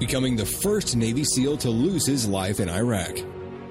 becoming 0.00 0.34
the 0.34 0.44
first 0.44 0.96
Navy 0.96 1.22
SEAL 1.22 1.58
to 1.58 1.70
lose 1.70 2.04
his 2.04 2.26
life 2.26 2.58
in 2.58 2.68
Iraq. 2.68 3.16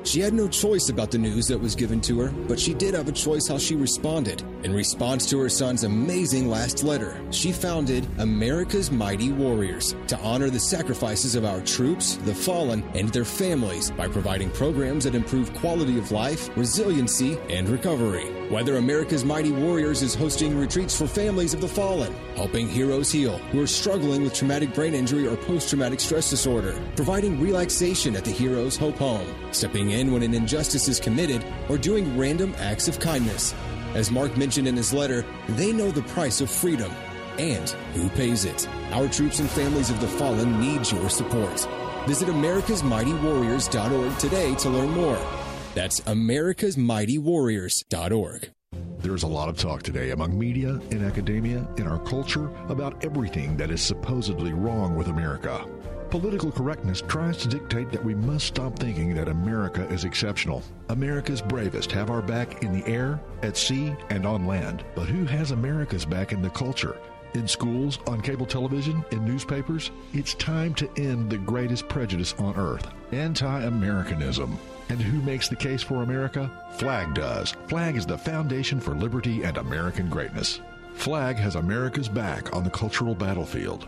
She 0.03 0.21
had 0.21 0.33
no 0.33 0.47
choice 0.47 0.87
about 0.87 1.11
the 1.11 1.17
news 1.17 1.49
that 1.49 1.59
was 1.59 1.75
given 1.75 1.99
to 2.01 2.21
her, 2.21 2.29
but 2.47 2.57
she 2.57 2.73
did 2.73 2.93
have 2.93 3.09
a 3.09 3.11
choice 3.11 3.49
how 3.49 3.57
she 3.57 3.75
responded. 3.75 4.41
In 4.63 4.73
response 4.73 5.29
to 5.29 5.39
her 5.39 5.49
son's 5.49 5.83
amazing 5.83 6.47
last 6.47 6.85
letter, 6.85 7.19
she 7.31 7.51
founded 7.51 8.07
America's 8.19 8.89
Mighty 8.89 9.33
Warriors 9.33 9.93
to 10.07 10.17
honor 10.19 10.49
the 10.49 10.59
sacrifices 10.59 11.35
of 11.35 11.43
our 11.43 11.59
troops, 11.59 12.15
the 12.23 12.33
fallen, 12.33 12.81
and 12.95 13.09
their 13.09 13.25
families 13.25 13.91
by 13.91 14.07
providing 14.07 14.51
programs 14.51 15.03
that 15.03 15.15
improve 15.15 15.53
quality 15.55 15.99
of 15.99 16.13
life, 16.13 16.49
resiliency, 16.55 17.37
and 17.49 17.67
recovery. 17.67 18.36
Whether 18.49 18.77
America's 18.77 19.25
Mighty 19.25 19.51
Warriors 19.51 20.01
is 20.01 20.15
hosting 20.15 20.57
retreats 20.57 20.97
for 20.97 21.05
families 21.05 21.53
of 21.53 21.59
the 21.59 21.67
fallen, 21.67 22.15
helping 22.37 22.69
heroes 22.69 23.11
heal 23.11 23.39
who 23.51 23.61
are 23.61 23.67
struggling 23.67 24.23
with 24.23 24.33
traumatic 24.33 24.73
brain 24.73 24.93
injury 24.93 25.27
or 25.27 25.35
post 25.35 25.67
traumatic 25.67 25.99
stress 25.99 26.29
disorder, 26.29 26.81
providing 26.95 27.41
relaxation 27.41 28.15
at 28.15 28.23
the 28.23 28.31
Heroes 28.31 28.77
Hope 28.77 28.95
Home, 28.99 29.27
stepping 29.51 29.91
in 29.91 30.13
when 30.13 30.23
an 30.23 30.33
injustice 30.33 30.87
is 30.87 30.97
committed, 30.97 31.45
or 31.67 31.77
doing 31.77 32.17
random 32.17 32.55
acts 32.57 32.87
of 32.87 33.01
kindness. 33.01 33.53
As 33.95 34.11
Mark 34.11 34.37
mentioned 34.37 34.69
in 34.69 34.77
his 34.77 34.93
letter, 34.93 35.25
they 35.49 35.73
know 35.73 35.91
the 35.91 36.03
price 36.03 36.39
of 36.39 36.49
freedom 36.49 36.93
and 37.37 37.69
who 37.95 38.07
pays 38.11 38.45
it. 38.45 38.65
Our 38.91 39.09
troops 39.09 39.39
and 39.39 39.49
families 39.49 39.89
of 39.89 39.99
the 39.99 40.07
fallen 40.07 40.57
need 40.61 40.89
your 40.89 41.09
support. 41.09 41.67
Visit 42.07 42.29
americasmightywarriors.org 42.29 44.17
today 44.19 44.55
to 44.55 44.69
learn 44.69 44.91
more. 44.91 45.36
That's 45.77 46.01
americasmightywarriors.org. 46.01 48.49
There's 48.97 49.21
a 49.21 49.27
lot 49.27 49.47
of 49.47 49.59
talk 49.59 49.83
today 49.83 50.09
among 50.09 50.35
media, 50.35 50.79
in 50.89 51.05
academia, 51.05 51.67
in 51.77 51.85
our 51.85 51.99
culture 51.99 52.49
about 52.67 53.05
everything 53.05 53.55
that 53.57 53.69
is 53.69 53.79
supposedly 53.79 54.53
wrong 54.53 54.95
with 54.95 55.09
America. 55.09 55.63
Political 56.09 56.53
correctness 56.53 57.01
tries 57.01 57.37
to 57.37 57.47
dictate 57.47 57.91
that 57.91 58.03
we 58.03 58.15
must 58.15 58.47
stop 58.47 58.79
thinking 58.79 59.13
that 59.13 59.29
America 59.29 59.87
is 59.89 60.03
exceptional. 60.03 60.63
America's 60.89 61.43
bravest 61.43 61.91
have 61.91 62.09
our 62.09 62.23
back 62.23 62.63
in 62.63 62.73
the 62.73 62.87
air, 62.87 63.19
at 63.43 63.55
sea, 63.55 63.95
and 64.09 64.25
on 64.25 64.47
land. 64.47 64.83
But 64.95 65.07
who 65.07 65.25
has 65.25 65.51
America's 65.51 66.07
back 66.07 66.31
in 66.31 66.41
the 66.41 66.49
culture? 66.49 66.97
In 67.35 67.47
schools, 67.47 67.99
on 68.07 68.21
cable 68.21 68.47
television, 68.47 69.05
in 69.11 69.23
newspapers? 69.23 69.91
It's 70.11 70.33
time 70.33 70.73
to 70.73 70.89
end 70.97 71.29
the 71.29 71.37
greatest 71.37 71.87
prejudice 71.87 72.33
on 72.39 72.55
earth 72.55 72.87
anti 73.11 73.61
Americanism. 73.61 74.57
And 74.89 75.01
who 75.01 75.21
makes 75.21 75.49
the 75.49 75.55
case 75.55 75.83
for 75.83 76.03
America? 76.03 76.49
FLAG 76.71 77.13
does. 77.13 77.55
FLAG 77.67 77.97
is 77.97 78.05
the 78.05 78.17
foundation 78.17 78.79
for 78.79 78.95
liberty 78.95 79.43
and 79.43 79.57
American 79.57 80.09
greatness. 80.09 80.61
FLAG 80.93 81.35
has 81.37 81.55
America's 81.55 82.09
back 82.09 82.55
on 82.55 82.63
the 82.63 82.69
cultural 82.69 83.13
battlefield. 83.13 83.87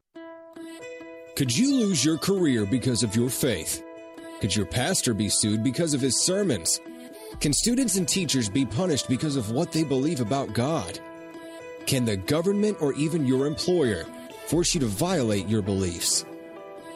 Could 1.35 1.55
you 1.55 1.75
lose 1.75 2.03
your 2.03 2.17
career 2.17 2.65
because 2.65 3.03
of 3.03 3.15
your 3.15 3.29
faith? 3.29 3.83
Could 4.41 4.53
your 4.55 4.65
pastor 4.65 5.13
be 5.13 5.29
sued 5.29 5.63
because 5.63 5.93
of 5.93 6.01
his 6.01 6.19
sermons? 6.19 6.81
Can 7.39 7.53
students 7.53 7.95
and 7.95 8.07
teachers 8.07 8.49
be 8.49 8.65
punished 8.65 9.07
because 9.07 9.37
of 9.37 9.49
what 9.49 9.71
they 9.71 9.83
believe 9.83 10.19
about 10.19 10.53
God? 10.53 10.99
Can 11.85 12.03
the 12.03 12.17
government 12.17 12.77
or 12.81 12.93
even 12.93 13.25
your 13.25 13.47
employer 13.47 14.03
force 14.47 14.73
you 14.73 14.81
to 14.81 14.87
violate 14.87 15.47
your 15.47 15.61
beliefs? 15.61 16.25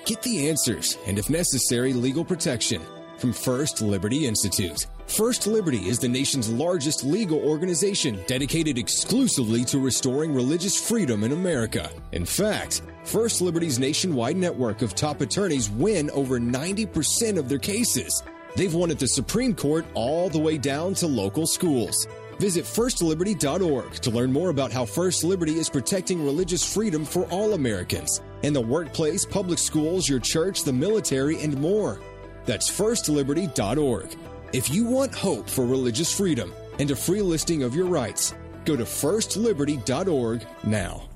Get 0.05 0.21
the 0.21 0.49
answers 0.49 0.97
and, 1.07 1.17
if 1.17 1.29
necessary, 1.29 1.93
legal 1.93 2.25
protection 2.25 2.81
from 3.17 3.31
First 3.31 3.81
Liberty 3.81 4.27
Institute. 4.27 4.85
First 5.07 5.45
Liberty 5.47 5.87
is 5.87 5.99
the 5.99 6.09
nation's 6.09 6.49
largest 6.49 7.03
legal 7.03 7.39
organization 7.39 8.19
dedicated 8.27 8.77
exclusively 8.77 9.63
to 9.65 9.79
restoring 9.79 10.33
religious 10.33 10.79
freedom 10.79 11.23
in 11.23 11.31
America. 11.31 11.89
In 12.11 12.25
fact, 12.25 12.81
First 13.03 13.39
Liberty's 13.39 13.79
nationwide 13.79 14.35
network 14.35 14.81
of 14.81 14.95
top 14.95 15.21
attorneys 15.21 15.69
win 15.69 16.09
over 16.09 16.39
90% 16.39 17.37
of 17.37 17.47
their 17.47 17.59
cases. 17.59 18.23
They've 18.55 18.73
won 18.73 18.89
at 18.89 18.99
the 18.99 19.07
Supreme 19.07 19.53
Court 19.53 19.85
all 19.93 20.27
the 20.27 20.39
way 20.39 20.57
down 20.57 20.95
to 20.95 21.07
local 21.07 21.45
schools. 21.45 22.07
Visit 22.39 22.65
firstliberty.org 22.65 23.93
to 23.93 24.11
learn 24.11 24.33
more 24.33 24.49
about 24.49 24.71
how 24.71 24.85
First 24.85 25.23
Liberty 25.23 25.59
is 25.59 25.69
protecting 25.69 26.25
religious 26.25 26.73
freedom 26.73 27.05
for 27.05 27.23
all 27.25 27.53
Americans 27.53 28.21
in 28.41 28.53
the 28.53 28.59
workplace, 28.59 29.23
public 29.23 29.59
schools, 29.59 30.09
your 30.09 30.19
church, 30.19 30.63
the 30.63 30.73
military, 30.73 31.39
and 31.41 31.57
more. 31.61 32.01
That's 32.45 32.69
firstliberty.org. 32.69 34.17
If 34.55 34.69
you 34.69 34.85
want 34.85 35.13
hope 35.13 35.49
for 35.49 35.65
religious 35.65 36.15
freedom 36.15 36.53
and 36.79 36.89
a 36.89 36.95
free 36.95 37.21
listing 37.21 37.63
of 37.63 37.75
your 37.75 37.87
rights, 37.87 38.33
go 38.63 38.77
to 38.77 38.85
firstliberty.org 38.85 40.47
now. 40.63 41.09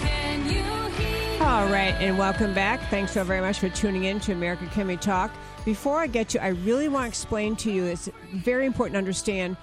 Can 0.00 0.48
you 0.48 0.64
hear? 0.96 1.42
All 1.44 1.68
right, 1.68 1.94
and 2.00 2.18
welcome 2.18 2.54
back. 2.54 2.90
Thanks 2.90 3.12
so 3.12 3.22
very 3.22 3.40
much 3.40 3.60
for 3.60 3.68
tuning 3.68 4.02
in 4.02 4.18
to 4.18 4.32
America 4.32 4.68
Can 4.72 4.88
We 4.88 4.96
Talk. 4.96 5.30
Before 5.64 6.00
I 6.00 6.08
get 6.08 6.28
to, 6.30 6.42
I 6.42 6.48
really 6.48 6.88
want 6.88 7.04
to 7.04 7.08
explain 7.08 7.54
to 7.54 7.70
you. 7.70 7.84
It's 7.84 8.10
very 8.34 8.66
important 8.66 8.94
to 8.94 8.98
understand 8.98 9.56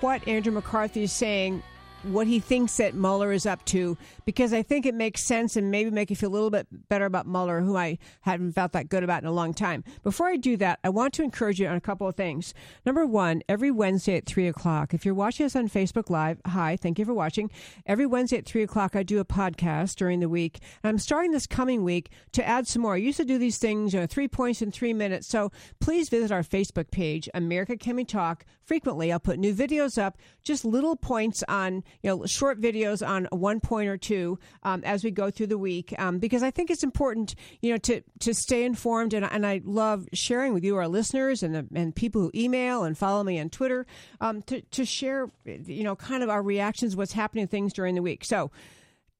what 0.00 0.26
Andrew 0.26 0.50
McCarthy 0.52 1.04
is 1.04 1.12
saying 1.12 1.62
what 2.04 2.26
he 2.26 2.40
thinks 2.40 2.76
that 2.78 2.94
Mueller 2.94 3.32
is 3.32 3.46
up 3.46 3.64
to 3.66 3.96
because 4.24 4.52
I 4.52 4.62
think 4.62 4.86
it 4.86 4.94
makes 4.94 5.22
sense 5.22 5.56
and 5.56 5.70
maybe 5.70 5.90
make 5.90 6.10
you 6.10 6.16
feel 6.16 6.30
a 6.30 6.32
little 6.32 6.50
bit 6.50 6.66
better 6.88 7.04
about 7.04 7.26
Mueller, 7.26 7.60
who 7.60 7.76
I 7.76 7.98
haven't 8.22 8.52
felt 8.52 8.72
that 8.72 8.88
good 8.88 9.02
about 9.02 9.22
in 9.22 9.28
a 9.28 9.32
long 9.32 9.52
time. 9.52 9.84
Before 10.02 10.28
I 10.28 10.36
do 10.36 10.56
that, 10.58 10.78
I 10.84 10.88
want 10.88 11.14
to 11.14 11.22
encourage 11.22 11.60
you 11.60 11.66
on 11.66 11.76
a 11.76 11.80
couple 11.80 12.06
of 12.06 12.16
things. 12.16 12.54
Number 12.86 13.06
one, 13.06 13.42
every 13.48 13.70
Wednesday 13.70 14.16
at 14.16 14.26
3 14.26 14.48
o'clock, 14.48 14.94
if 14.94 15.04
you're 15.04 15.14
watching 15.14 15.46
us 15.46 15.56
on 15.56 15.68
Facebook 15.68 16.10
Live, 16.10 16.40
hi, 16.46 16.76
thank 16.76 16.98
you 16.98 17.04
for 17.04 17.14
watching. 17.14 17.50
Every 17.86 18.06
Wednesday 18.06 18.38
at 18.38 18.46
3 18.46 18.62
o'clock, 18.62 18.96
I 18.96 19.02
do 19.02 19.18
a 19.18 19.24
podcast 19.24 19.96
during 19.96 20.20
the 20.20 20.28
week. 20.28 20.60
And 20.82 20.90
I'm 20.90 20.98
starting 20.98 21.32
this 21.32 21.46
coming 21.46 21.84
week 21.84 22.10
to 22.32 22.46
add 22.46 22.66
some 22.66 22.82
more. 22.82 22.94
I 22.94 22.98
used 22.98 23.18
to 23.18 23.24
do 23.24 23.38
these 23.38 23.58
things, 23.58 23.92
you 23.92 24.00
know, 24.00 24.06
three 24.06 24.28
points 24.28 24.62
in 24.62 24.70
three 24.70 24.94
minutes. 24.94 25.26
So 25.26 25.52
please 25.80 26.08
visit 26.08 26.32
our 26.32 26.42
Facebook 26.42 26.90
page, 26.90 27.28
America 27.34 27.76
Can 27.76 27.96
We 27.96 28.04
Talk. 28.04 28.44
Frequently, 28.62 29.12
I'll 29.12 29.18
put 29.18 29.38
new 29.38 29.52
videos 29.52 30.00
up, 30.00 30.16
just 30.42 30.64
little 30.64 30.94
points 30.94 31.42
on 31.48 31.82
you 32.02 32.10
know 32.10 32.24
short 32.26 32.60
videos 32.60 33.06
on 33.06 33.26
one 33.30 33.60
point 33.60 33.88
or 33.88 33.96
two 33.96 34.38
um, 34.62 34.82
as 34.84 35.04
we 35.04 35.10
go 35.10 35.30
through 35.30 35.46
the 35.46 35.58
week 35.58 35.94
um, 35.98 36.18
because 36.18 36.42
I 36.42 36.50
think 36.50 36.70
it's 36.70 36.82
important 36.82 37.34
you 37.60 37.70
know 37.70 37.78
to 37.78 38.02
to 38.20 38.34
stay 38.34 38.64
informed 38.64 39.14
and, 39.14 39.24
and 39.24 39.46
I 39.46 39.60
love 39.64 40.06
sharing 40.12 40.54
with 40.54 40.64
you 40.64 40.76
our 40.76 40.88
listeners 40.88 41.42
and 41.42 41.54
the, 41.54 41.66
and 41.74 41.94
people 41.94 42.22
who 42.22 42.30
email 42.34 42.84
and 42.84 42.96
follow 42.96 43.22
me 43.24 43.40
on 43.40 43.50
Twitter 43.50 43.86
um, 44.20 44.42
to 44.42 44.60
to 44.60 44.84
share 44.84 45.30
you 45.44 45.84
know 45.84 45.96
kind 45.96 46.22
of 46.22 46.30
our 46.30 46.42
reactions 46.42 46.96
what's 46.96 47.12
happening 47.12 47.46
things 47.46 47.72
during 47.72 47.94
the 47.94 48.02
week 48.02 48.24
so 48.24 48.50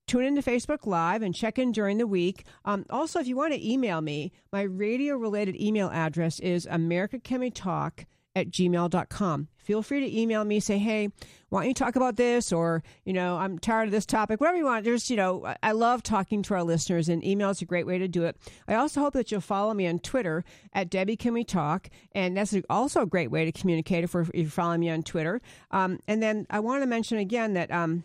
tune 0.06 0.24
into 0.24 0.42
Facebook 0.42 0.86
Live 0.86 1.22
and 1.22 1.32
check 1.32 1.56
in 1.56 1.70
during 1.70 1.98
the 1.98 2.06
week. 2.06 2.44
Um, 2.64 2.84
also, 2.90 3.20
if 3.20 3.28
you 3.28 3.36
want 3.36 3.52
to 3.52 3.64
email 3.64 4.00
me, 4.00 4.32
my 4.52 4.62
radio 4.62 5.14
related 5.14 5.54
email 5.54 5.88
address 5.88 6.40
is 6.40 6.66
americacanwetalk 6.66 8.06
at 8.34 8.50
gmail.com. 8.50 9.48
Feel 9.56 9.82
free 9.82 10.00
to 10.00 10.18
email 10.18 10.44
me, 10.44 10.60
say, 10.60 10.78
hey, 10.78 11.10
why 11.48 11.60
don't 11.60 11.68
you 11.68 11.74
talk 11.74 11.96
about 11.96 12.16
this? 12.16 12.52
Or, 12.52 12.82
you 13.04 13.12
know, 13.12 13.36
I'm 13.36 13.58
tired 13.58 13.86
of 13.86 13.92
this 13.92 14.06
topic, 14.06 14.40
whatever 14.40 14.58
you 14.58 14.64
want. 14.64 14.84
There's, 14.84 15.10
you 15.10 15.16
know, 15.16 15.52
I 15.62 15.72
love 15.72 16.02
talking 16.02 16.42
to 16.42 16.54
our 16.54 16.62
listeners, 16.62 17.08
and 17.08 17.24
email 17.24 17.50
is 17.50 17.62
a 17.62 17.66
great 17.66 17.86
way 17.86 17.98
to 17.98 18.08
do 18.08 18.24
it. 18.24 18.36
I 18.68 18.74
also 18.74 19.00
hope 19.00 19.14
that 19.14 19.30
you'll 19.30 19.40
follow 19.40 19.74
me 19.74 19.86
on 19.86 19.98
Twitter 19.98 20.44
at 20.72 20.90
Debbie 20.90 21.16
Can 21.16 21.34
We 21.34 21.44
Talk. 21.44 21.88
And 22.12 22.36
that's 22.36 22.54
also 22.68 23.02
a 23.02 23.06
great 23.06 23.30
way 23.30 23.44
to 23.44 23.52
communicate 23.52 24.04
if, 24.04 24.14
if 24.14 24.30
you're 24.34 24.46
following 24.46 24.80
me 24.80 24.90
on 24.90 25.02
Twitter. 25.02 25.40
Um, 25.70 25.98
and 26.06 26.22
then 26.22 26.46
I 26.50 26.60
want 26.60 26.82
to 26.82 26.86
mention 26.86 27.18
again 27.18 27.54
that. 27.54 27.70
Um, 27.70 28.04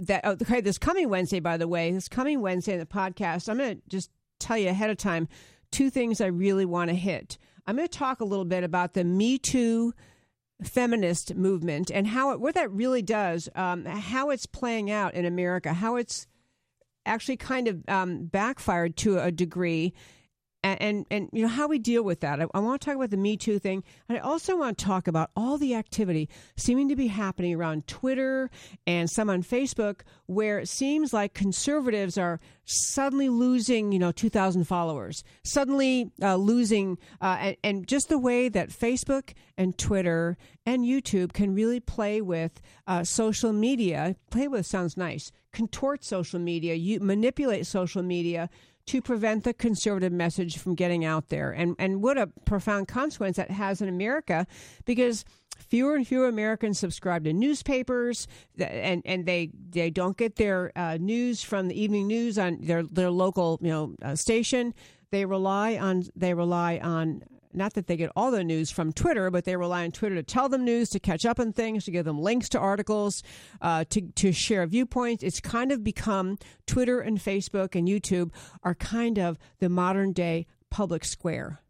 that 0.00 0.22
oh, 0.24 0.32
okay, 0.32 0.60
this 0.60 0.76
coming 0.76 1.08
Wednesday, 1.08 1.38
by 1.38 1.56
the 1.56 1.68
way, 1.68 1.92
this 1.92 2.08
coming 2.08 2.40
Wednesday 2.40 2.72
in 2.72 2.80
the 2.80 2.84
podcast, 2.84 3.48
I'm 3.48 3.58
going 3.58 3.76
to 3.76 3.82
just 3.88 4.10
tell 4.40 4.58
you 4.58 4.68
ahead 4.68 4.90
of 4.90 4.96
time 4.96 5.28
two 5.70 5.88
things 5.88 6.20
I 6.20 6.26
really 6.26 6.64
want 6.64 6.90
to 6.90 6.96
hit. 6.96 7.38
I'm 7.66 7.76
going 7.76 7.88
to 7.88 7.98
talk 7.98 8.20
a 8.20 8.24
little 8.24 8.44
bit 8.44 8.64
about 8.64 8.94
the 8.94 9.04
Me 9.04 9.38
Too 9.38 9.94
feminist 10.62 11.34
movement 11.34 11.90
and 11.90 12.06
how 12.06 12.32
it, 12.32 12.40
what 12.40 12.54
that 12.54 12.70
really 12.70 13.02
does, 13.02 13.48
um, 13.54 13.84
how 13.84 14.30
it's 14.30 14.46
playing 14.46 14.90
out 14.90 15.14
in 15.14 15.24
America, 15.24 15.72
how 15.72 15.96
it's 15.96 16.26
actually 17.06 17.36
kind 17.36 17.68
of 17.68 17.82
um, 17.88 18.24
backfired 18.26 18.96
to 18.96 19.18
a 19.18 19.30
degree, 19.30 19.92
and, 20.64 20.80
and, 20.80 21.06
and 21.10 21.28
you 21.32 21.42
know 21.42 21.48
how 21.48 21.68
we 21.68 21.78
deal 21.78 22.02
with 22.02 22.20
that. 22.20 22.40
I, 22.40 22.46
I, 22.54 22.58
want 22.58 22.80
to 22.80 22.86
talk 22.86 22.96
about 22.96 23.10
the 23.10 23.18
Me 23.18 23.36
Too 23.36 23.58
thing, 23.58 23.84
and 24.08 24.16
I 24.16 24.20
also 24.22 24.56
want 24.56 24.78
to 24.78 24.84
talk 24.84 25.06
about 25.06 25.30
all 25.36 25.58
the 25.58 25.74
activity 25.74 26.28
seeming 26.56 26.88
to 26.88 26.96
be 26.96 27.06
happening 27.06 27.54
around 27.54 27.86
Twitter 27.86 28.50
and 28.86 29.10
some 29.10 29.28
on 29.28 29.42
Facebook, 29.42 30.00
where 30.24 30.58
it 30.58 30.68
seems 30.68 31.12
like 31.12 31.34
conservatives 31.34 32.16
are 32.16 32.40
suddenly 32.64 33.28
losing, 33.28 33.92
you 33.92 33.98
know, 33.98 34.10
two 34.10 34.30
thousand 34.30 34.64
followers, 34.64 35.22
suddenly 35.44 36.10
uh, 36.22 36.36
losing, 36.36 36.96
uh, 37.20 37.36
and, 37.40 37.56
and, 37.62 37.86
just 37.86 38.08
the 38.08 38.18
way 38.18 38.48
that 38.48 38.70
Facebook 38.70 39.34
and 39.58 39.76
Twitter 39.76 40.38
and 40.64 40.84
YouTube 40.84 41.34
can 41.34 41.54
really 41.54 41.78
play 41.78 42.22
with 42.22 42.62
uh, 42.86 43.04
social 43.04 43.52
media. 43.52 44.16
Play 44.30 44.48
with 44.48 44.64
sounds 44.64 44.96
nice. 44.96 45.30
Contort 45.52 46.02
social 46.02 46.40
media, 46.40 46.74
you 46.74 47.00
manipulate 47.00 47.66
social 47.66 48.02
media 48.02 48.48
to 48.86 49.00
prevent 49.00 49.44
the 49.44 49.54
conservative 49.54 50.12
message 50.12 50.58
from 50.58 50.74
getting 50.74 51.04
out 51.04 51.28
there. 51.28 51.52
And, 51.52 51.74
and 51.78 52.02
what 52.02 52.18
a 52.18 52.26
profound 52.44 52.88
consequence 52.88 53.36
that 53.36 53.50
has 53.50 53.80
in 53.80 53.88
America 53.88 54.46
because 54.84 55.24
fewer 55.58 55.96
and 55.96 56.06
fewer 56.06 56.28
Americans 56.28 56.78
subscribe 56.78 57.24
to 57.24 57.32
newspapers, 57.32 58.26
and 58.58 59.02
and 59.04 59.26
they 59.26 59.50
they 59.70 59.90
don't 59.90 60.16
get 60.16 60.36
their 60.36 60.72
uh, 60.76 60.96
news 61.00 61.42
from 61.42 61.68
the 61.68 61.80
evening 61.80 62.06
news 62.06 62.38
on 62.38 62.58
their 62.60 62.82
their 62.82 63.10
local 63.10 63.58
you 63.62 63.70
know 63.70 63.94
uh, 64.02 64.14
station. 64.14 64.74
They 65.10 65.24
rely 65.24 65.76
on 65.76 66.04
they 66.16 66.34
rely 66.34 66.78
on 66.82 67.22
not 67.54 67.74
that 67.74 67.86
they 67.86 67.96
get 67.96 68.10
all 68.16 68.30
their 68.30 68.44
news 68.44 68.70
from 68.70 68.92
Twitter, 68.92 69.30
but 69.30 69.44
they 69.44 69.56
rely 69.56 69.84
on 69.84 69.92
Twitter 69.92 70.14
to 70.16 70.22
tell 70.22 70.48
them 70.48 70.64
news, 70.64 70.90
to 70.90 71.00
catch 71.00 71.24
up 71.24 71.38
on 71.38 71.52
things, 71.52 71.84
to 71.84 71.90
give 71.90 72.04
them 72.04 72.20
links 72.20 72.48
to 72.50 72.58
articles, 72.58 73.22
uh, 73.60 73.84
to, 73.90 74.00
to 74.00 74.32
share 74.32 74.66
viewpoints. 74.66 75.22
It's 75.22 75.40
kind 75.40 75.72
of 75.72 75.84
become 75.84 76.38
Twitter 76.66 77.00
and 77.00 77.18
Facebook 77.18 77.74
and 77.74 77.88
YouTube 77.88 78.30
are 78.62 78.74
kind 78.74 79.18
of 79.18 79.38
the 79.58 79.68
modern 79.68 80.12
day 80.12 80.46
public 80.70 81.04
square. 81.04 81.60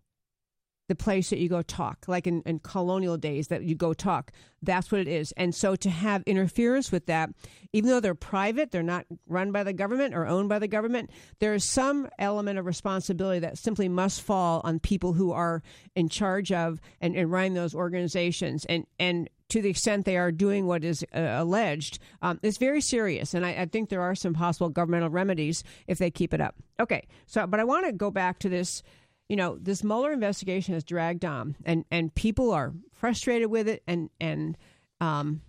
The 0.88 0.94
place 0.94 1.30
that 1.30 1.38
you 1.38 1.48
go 1.48 1.62
talk, 1.62 2.04
like 2.06 2.26
in, 2.26 2.42
in, 2.44 2.58
colonial 2.58 3.16
days 3.16 3.48
that 3.48 3.62
you 3.62 3.74
go 3.74 3.94
talk. 3.94 4.30
That's 4.62 4.92
what 4.92 5.00
it 5.00 5.08
is. 5.08 5.32
And 5.36 5.54
so 5.54 5.76
to 5.76 5.90
have 5.90 6.22
interference 6.26 6.92
with 6.92 7.06
that, 7.06 7.30
even 7.72 7.90
though 7.90 8.00
they're 8.00 8.14
private, 8.14 8.70
they're 8.70 8.82
not 8.82 9.06
run 9.26 9.50
by 9.50 9.64
the 9.64 9.72
government 9.72 10.14
or 10.14 10.26
owned 10.26 10.48
by 10.48 10.58
the 10.58 10.68
government, 10.68 11.10
there 11.38 11.54
is 11.54 11.64
some 11.64 12.08
element 12.18 12.58
of 12.58 12.66
responsibility 12.66 13.40
that 13.40 13.58
simply 13.58 13.88
must 13.88 14.20
fall 14.20 14.60
on 14.64 14.78
people 14.78 15.14
who 15.14 15.32
are 15.32 15.62
in 15.94 16.08
charge 16.08 16.52
of 16.52 16.80
and, 17.00 17.16
and 17.16 17.30
running 17.30 17.54
those 17.54 17.74
organizations. 17.74 18.66
And, 18.66 18.86
and 18.98 19.30
to 19.50 19.62
the 19.62 19.70
extent 19.70 20.04
they 20.04 20.16
are 20.16 20.32
doing 20.32 20.66
what 20.66 20.84
is 20.84 21.04
uh, 21.14 21.20
alleged, 21.20 21.98
um, 22.20 22.40
it's 22.42 22.58
very 22.58 22.80
serious. 22.80 23.32
And 23.32 23.46
I, 23.46 23.50
I 23.50 23.66
think 23.66 23.88
there 23.88 24.02
are 24.02 24.14
some 24.14 24.34
possible 24.34 24.68
governmental 24.68 25.10
remedies 25.10 25.64
if 25.86 25.98
they 25.98 26.10
keep 26.10 26.34
it 26.34 26.40
up. 26.40 26.56
Okay. 26.80 27.06
So, 27.26 27.46
but 27.46 27.60
I 27.60 27.64
want 27.64 27.86
to 27.86 27.92
go 27.92 28.10
back 28.10 28.38
to 28.40 28.48
this 28.48 28.82
you 29.28 29.36
know, 29.36 29.56
this 29.58 29.82
Mueller 29.82 30.12
investigation 30.12 30.74
has 30.74 30.84
dragged 30.84 31.24
on, 31.24 31.56
and 31.64 31.84
and 31.90 32.14
people 32.14 32.52
are 32.52 32.72
frustrated 32.92 33.50
with 33.50 33.68
it, 33.68 33.82
and 33.86 34.10
and 34.20 34.56
um, 35.00 35.40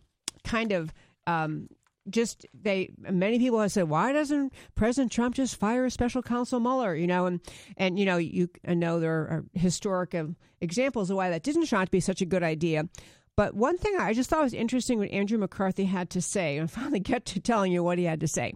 kind 0.43 0.71
of 0.71 0.93
um, 1.27 1.67
just 2.09 2.45
they 2.53 2.91
many 2.97 3.39
people 3.39 3.59
have 3.59 3.71
said 3.71 3.89
why 3.89 4.11
doesn't 4.11 4.53
president 4.75 5.11
trump 5.11 5.35
just 5.35 5.55
fire 5.55 5.85
a 5.85 5.91
special 5.91 6.21
counsel 6.21 6.59
mueller? 6.59 6.95
You 6.95 7.07
know 7.07 7.25
and 7.25 7.41
and 7.77 7.97
you 7.99 8.05
know 8.05 8.17
you 8.17 8.49
know 8.65 8.99
there 8.99 9.11
are 9.11 9.45
historic 9.53 10.15
examples 10.61 11.09
of 11.09 11.17
why 11.17 11.29
that 11.29 11.43
didn't 11.43 11.65
turn 11.65 11.81
out 11.81 11.85
to 11.85 11.91
be 11.91 11.99
such 11.99 12.21
a 12.21 12.25
good 12.25 12.43
idea. 12.43 12.87
But 13.35 13.53
one 13.53 13.77
thing 13.77 13.97
i 13.99 14.13
just 14.13 14.29
thought 14.29 14.43
was 14.43 14.53
interesting 14.53 14.99
what 14.99 15.11
andrew 15.11 15.37
mccarthy 15.37 15.85
had 15.85 16.09
to 16.11 16.21
say 16.21 16.57
and 16.57 16.71
finally 16.71 16.99
get 16.99 17.25
to 17.25 17.39
telling 17.39 17.71
you 17.71 17.83
what 17.83 17.97
he 17.97 18.05
had 18.05 18.21
to 18.21 18.27
say. 18.27 18.53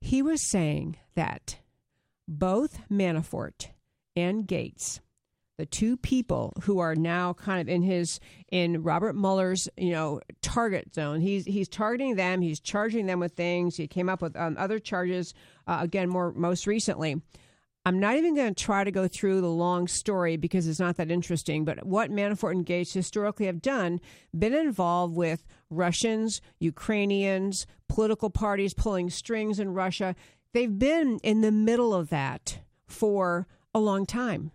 He 0.00 0.22
was 0.22 0.40
saying 0.40 0.96
that 1.14 1.58
both 2.26 2.80
manafort 2.90 3.68
and 4.16 4.46
Gates, 4.46 5.00
the 5.58 5.66
two 5.66 5.96
people 5.96 6.54
who 6.62 6.78
are 6.78 6.94
now 6.94 7.34
kind 7.34 7.60
of 7.60 7.68
in 7.68 7.82
his 7.82 8.18
in 8.50 8.82
Robert 8.82 9.14
Mueller's 9.14 9.68
you 9.76 9.90
know 9.90 10.20
target 10.42 10.94
zone. 10.94 11.20
He's 11.20 11.44
he's 11.44 11.68
targeting 11.68 12.16
them. 12.16 12.40
He's 12.40 12.60
charging 12.60 13.06
them 13.06 13.20
with 13.20 13.32
things. 13.32 13.76
He 13.76 13.86
came 13.86 14.08
up 14.08 14.22
with 14.22 14.36
um, 14.36 14.56
other 14.58 14.78
charges 14.78 15.34
uh, 15.66 15.78
again 15.82 16.08
more 16.08 16.32
most 16.32 16.66
recently. 16.66 17.20
I'm 17.86 17.98
not 17.98 18.16
even 18.16 18.34
going 18.34 18.54
to 18.54 18.64
try 18.64 18.84
to 18.84 18.90
go 18.90 19.08
through 19.08 19.40
the 19.40 19.48
long 19.48 19.88
story 19.88 20.36
because 20.36 20.66
it's 20.66 20.80
not 20.80 20.96
that 20.96 21.10
interesting. 21.10 21.64
But 21.64 21.86
what 21.86 22.10
Manafort 22.10 22.52
and 22.52 22.66
Gates 22.66 22.92
historically 22.92 23.46
have 23.46 23.62
done, 23.62 24.00
been 24.38 24.52
involved 24.52 25.16
with 25.16 25.46
Russians, 25.70 26.42
Ukrainians, 26.58 27.66
political 27.88 28.28
parties 28.28 28.74
pulling 28.74 29.08
strings 29.08 29.58
in 29.58 29.72
Russia. 29.72 30.14
They've 30.52 30.78
been 30.78 31.20
in 31.22 31.40
the 31.40 31.52
middle 31.52 31.94
of 31.94 32.10
that 32.10 32.60
for 32.90 33.46
a 33.74 33.78
long 33.78 34.06
time. 34.06 34.50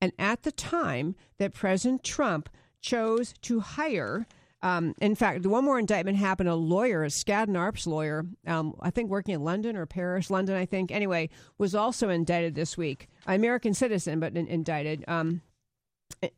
And 0.00 0.12
at 0.18 0.42
the 0.42 0.52
time 0.52 1.14
that 1.38 1.54
President 1.54 2.04
Trump 2.04 2.48
chose 2.80 3.34
to 3.42 3.60
hire, 3.60 4.26
um, 4.62 4.94
in 5.00 5.14
fact, 5.14 5.42
the 5.42 5.48
one 5.48 5.64
more 5.64 5.78
indictment 5.78 6.16
happened. 6.16 6.48
A 6.48 6.54
lawyer, 6.54 7.04
a 7.04 7.08
Skadden 7.08 7.50
Arps 7.50 7.86
lawyer, 7.86 8.24
um, 8.46 8.74
I 8.80 8.90
think 8.90 9.10
working 9.10 9.34
in 9.34 9.44
London 9.44 9.76
or 9.76 9.86
Paris, 9.86 10.30
London, 10.30 10.56
I 10.56 10.66
think. 10.66 10.90
Anyway, 10.90 11.28
was 11.58 11.74
also 11.74 12.08
indicted 12.08 12.54
this 12.54 12.76
week. 12.76 13.08
American 13.26 13.74
citizen, 13.74 14.20
but 14.20 14.36
in, 14.36 14.46
indicted. 14.46 15.04
Um, 15.06 15.42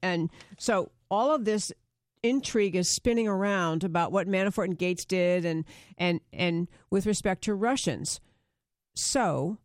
and 0.02 0.30
so 0.58 0.90
all 1.10 1.32
of 1.32 1.44
this 1.44 1.72
intrigue 2.22 2.74
is 2.74 2.88
spinning 2.88 3.28
around 3.28 3.84
about 3.84 4.10
what 4.10 4.26
Manafort 4.26 4.64
and 4.64 4.78
Gates 4.78 5.04
did, 5.04 5.44
and 5.44 5.64
and 5.96 6.20
and 6.32 6.68
with 6.90 7.06
respect 7.06 7.44
to 7.44 7.54
Russians. 7.54 8.20
So 8.94 9.58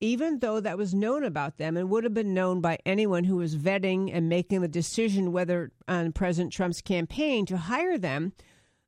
even 0.00 0.38
though 0.38 0.60
that 0.60 0.78
was 0.78 0.94
known 0.94 1.24
about 1.24 1.56
them 1.56 1.76
and 1.76 1.90
would 1.90 2.04
have 2.04 2.14
been 2.14 2.34
known 2.34 2.60
by 2.60 2.78
anyone 2.86 3.24
who 3.24 3.36
was 3.36 3.56
vetting 3.56 4.10
and 4.12 4.28
making 4.28 4.60
the 4.60 4.68
decision 4.68 5.32
whether 5.32 5.72
on 5.88 6.12
President 6.12 6.52
Trump's 6.52 6.80
campaign 6.80 7.46
to 7.46 7.56
hire 7.56 7.98
them, 7.98 8.32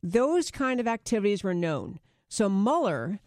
those 0.02 0.50
kind 0.50 0.78
of 0.80 0.86
activities 0.86 1.42
were 1.42 1.54
known. 1.54 1.98
So 2.28 2.48
Mueller, 2.48 3.20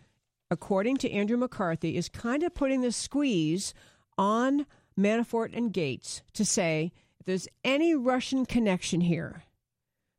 according 0.49 0.97
to 0.97 1.11
Andrew 1.11 1.37
McCarthy, 1.37 1.97
is 1.97 2.07
kind 2.09 2.43
of 2.43 2.55
putting 2.55 2.81
the 2.81 2.91
squeeze 2.91 3.73
on 4.17 4.65
Manafort 4.97 5.55
and 5.55 5.73
Gates 5.73 6.21
to 6.33 6.45
say 6.45 6.91
if 7.19 7.25
there's 7.25 7.47
any 7.63 7.93
Russian 7.95 8.45
connection 8.45 9.01
here 9.01 9.43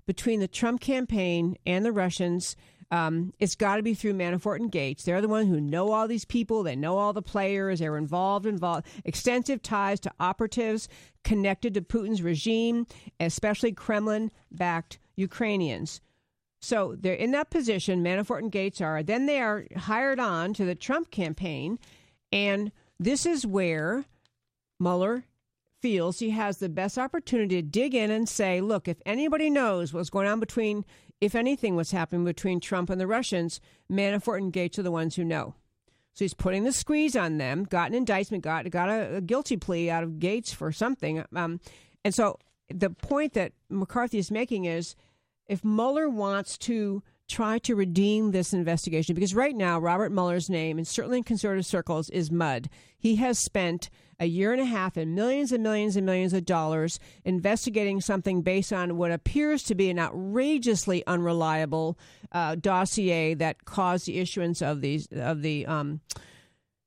between 0.07 0.41
the 0.41 0.49
Trump 0.49 0.81
campaign 0.81 1.57
and 1.65 1.85
the 1.85 1.93
Russians, 1.93 2.57
um, 2.95 3.33
it's 3.41 3.57
got 3.57 3.77
to 3.77 3.83
be 3.83 3.93
through 3.93 4.15
Manafort 4.15 4.61
and 4.61 4.71
Gates. 4.71 5.03
They're 5.03 5.21
the 5.21 5.27
ones 5.27 5.49
who 5.49 5.61
know 5.61 5.91
all 5.91 6.07
these 6.07 6.25
people. 6.25 6.63
They 6.63 6.77
know 6.77 6.97
all 6.97 7.13
the 7.13 7.23
players. 7.23 7.81
They're 7.81 7.97
involved, 7.97 8.47
involved, 8.47 8.87
extensive 9.05 9.63
ties 9.63 9.99
to 10.01 10.13
operatives 10.21 10.89
connected 11.25 11.75
to 11.75 11.81
Putin's 11.81 12.23
regime, 12.23 12.87
especially 13.19 13.73
Kremlin-backed 13.73 15.01
Ukrainians. 15.17 16.01
So 16.63 16.95
they're 16.97 17.15
in 17.15 17.33
that 17.33 17.51
position. 17.51 18.05
Manafort 18.05 18.39
and 18.39 18.53
Gates 18.53 18.81
are. 18.81 19.03
Then 19.03 19.27
they 19.27 19.41
are 19.41 19.67
hired 19.77 20.21
on 20.21 20.55
to 20.55 20.65
the 20.65 20.77
Trump 20.77 21.11
campaign, 21.11 21.81
and 22.31 22.71
this 23.01 23.27
is 23.27 23.45
where 23.45 24.05
Mueller 24.79 25.25
feels 25.83 26.21
he 26.21 26.31
has 26.31 26.59
the 26.59 26.69
best 26.69 26.97
opportunity 26.97 27.57
to 27.57 27.69
dig 27.69 27.95
in 27.95 28.13
and 28.13 28.29
say, 28.29 28.61
look, 28.61 28.87
if 28.87 29.03
anybody 29.05 29.51
knows 29.51 29.93
what's 29.93 30.11
going 30.11 30.29
on 30.29 30.39
between 30.39 30.85
if 31.21 31.35
anything 31.35 31.77
was 31.77 31.91
happening 31.91 32.25
between 32.25 32.61
Trump 32.61 32.91
and 32.91 33.01
the 33.01 33.07
Russians, 33.07 33.61
Manafort 33.91 34.39
and 34.39 34.53
Gates 34.53 34.79
are 34.79 34.83
the 34.83 34.91
ones 34.91 35.17
who 35.17 35.25
know. 35.25 35.55
So 36.13 36.25
he's 36.25 36.35
putting 36.35 36.65
the 36.65 36.73
squeeze 36.73 37.17
on 37.17 37.39
them. 37.39 37.65
Got 37.65 37.89
an 37.89 37.95
indictment, 37.95 38.45
got 38.45 38.71
got 38.71 38.89
a, 38.89 39.17
a 39.17 39.21
guilty 39.21 39.57
plea 39.57 39.91
out 39.91 40.05
of 40.05 40.19
Gates 40.19 40.53
for 40.53 40.71
something. 40.71 41.25
Um, 41.35 41.61
and 42.05 42.15
so 42.15 42.39
the 42.69 42.91
point 42.91 43.33
that 43.35 43.53
McCarthy 43.69 44.19
is 44.19 44.31
making 44.31 44.65
is, 44.65 44.95
if 45.47 45.65
Mueller 45.65 46.09
wants 46.09 46.57
to 46.59 47.03
try 47.29 47.59
to 47.59 47.75
redeem 47.75 48.31
this 48.31 48.53
investigation, 48.53 49.15
because 49.15 49.35
right 49.35 49.57
now 49.57 49.79
Robert 49.79 50.13
Mueller's 50.13 50.51
name, 50.51 50.79
and 50.79 50.87
certainly 50.87 51.19
in 51.19 51.25
conservative 51.25 51.67
circles, 51.67 52.11
is 52.11 52.31
mud. 52.31 52.69
He 52.97 53.17
has 53.17 53.39
spent 53.39 53.89
a 54.21 54.27
year 54.27 54.53
and 54.53 54.61
a 54.61 54.67
half 54.67 54.97
and 54.97 55.15
millions 55.15 55.51
and 55.51 55.63
millions 55.63 55.97
and 55.97 56.07
millions 56.07 56.33
of 56.33 56.45
dollars 56.45 57.01
investigating 57.25 58.01
something 58.01 58.43
based 58.43 58.73
on 58.73 58.97
what 58.97 59.11
appears 59.11 59.63
to 59.65 59.75
be 59.75 59.91
an 59.91 59.99
outrageously 59.99 61.05
unreliable 61.07 61.99
uh, 62.33 62.55
dossier 62.55 63.35
that 63.35 63.65
caused 63.65 64.07
the 64.07 64.19
issuance 64.19 64.63
of 64.63 64.81
these 64.83 65.09
of 65.13 65.43
the 65.43 65.67
um, 65.67 66.01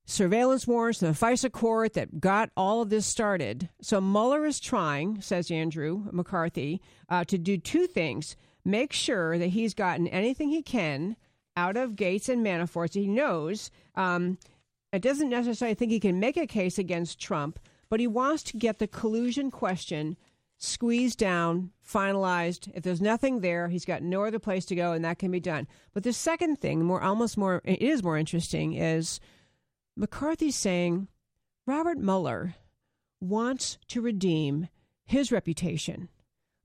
surveillance 0.06 0.66
warrants 0.66 1.02
and 1.02 1.14
the 1.14 1.20
FISA 1.20 1.52
court 1.52 1.94
that 1.94 2.22
got 2.22 2.50
all 2.56 2.82
of 2.82 2.90
this 2.90 3.06
started. 3.06 3.68
So 3.82 4.00
Mueller 4.00 4.46
is 4.46 4.60
trying, 4.60 5.20
says 5.22 5.52
Andrew 5.52 6.06
McCarthy, 6.12 6.82
uh, 7.10 7.26
to 7.26 7.38
do 7.38 7.58
two 7.58 7.88
things: 7.88 8.38
make 8.68 8.94
sure 8.94 9.38
that 9.38 9.48
he's 9.48 9.74
gotten 9.74 10.08
anything 10.08 10.50
he 10.50 10.62
can 10.62 11.16
out 11.56 11.78
of 11.78 11.96
Gates 11.96 12.30
and 12.30 12.46
Manafort. 12.46 12.94
He 12.94 13.08
knows. 13.08 13.72
Um, 13.96 14.38
it 14.94 15.02
doesn't 15.02 15.30
necessarily 15.30 15.76
think 15.76 15.92
he 15.92 16.00
can 16.00 16.20
make 16.20 16.38
a 16.38 16.48
case 16.48 16.78
against 16.78 17.20
Trump, 17.20 17.60
but 17.90 18.00
he 18.00 18.08
wants 18.08 18.44
to 18.44 18.58
get 18.58 18.80
the 18.80 18.88
collusion 18.88 19.50
question 19.50 20.18
squeezed 20.58 21.20
down, 21.20 21.72
finalized. 21.88 22.72
If 22.74 22.84
there's 22.84 23.02
nothing 23.02 23.42
there, 23.42 23.68
he's 23.68 23.86
got 23.86 24.02
no 24.02 24.24
other 24.24 24.40
place 24.40 24.66
to 24.66 24.76
go, 24.76 24.92
and 24.92 25.06
that 25.06 25.20
can 25.20 25.32
be 25.32 25.40
done. 25.40 25.68
But 25.94 26.04
the 26.04 26.14
second 26.14 26.58
thing, 26.58 26.84
more 26.84 27.02
almost 27.02 27.38
more, 27.38 27.62
it 27.64 27.82
is 27.82 28.04
more 28.04 28.18
interesting, 28.18 28.74
is 28.74 29.20
McCarthy 29.96 30.52
saying 30.52 31.08
Robert 31.66 31.98
Mueller 31.98 32.56
wants 33.20 33.78
to 33.90 34.02
redeem 34.02 34.68
his 35.06 35.32
reputation, 35.32 36.10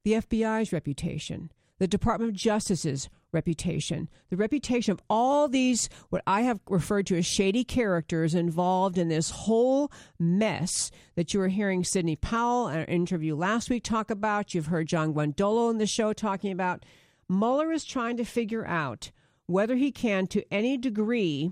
the 0.04 0.12
FBI's 0.12 0.72
reputation, 0.72 1.50
the 1.82 1.88
Department 1.88 2.30
of 2.30 2.36
Justice's 2.36 3.08
reputation, 3.32 4.08
the 4.30 4.36
reputation 4.36 4.92
of 4.92 5.02
all 5.10 5.48
these, 5.48 5.88
what 6.10 6.22
I 6.28 6.42
have 6.42 6.60
referred 6.70 7.08
to 7.08 7.18
as 7.18 7.26
shady 7.26 7.64
characters 7.64 8.36
involved 8.36 8.98
in 8.98 9.08
this 9.08 9.30
whole 9.30 9.90
mess 10.16 10.92
that 11.16 11.34
you 11.34 11.40
were 11.40 11.48
hearing 11.48 11.82
Sidney 11.82 12.14
Powell, 12.14 12.68
in 12.68 12.78
an 12.78 12.86
interview 12.86 13.34
last 13.34 13.68
week, 13.68 13.82
talk 13.82 14.12
about. 14.12 14.54
You've 14.54 14.66
heard 14.66 14.86
John 14.86 15.12
Guandolo 15.12 15.72
in 15.72 15.78
the 15.78 15.88
show 15.88 16.12
talking 16.12 16.52
about. 16.52 16.84
Mueller 17.28 17.72
is 17.72 17.84
trying 17.84 18.16
to 18.18 18.24
figure 18.24 18.64
out 18.64 19.10
whether 19.46 19.74
he 19.74 19.90
can, 19.90 20.28
to 20.28 20.44
any 20.54 20.78
degree, 20.78 21.50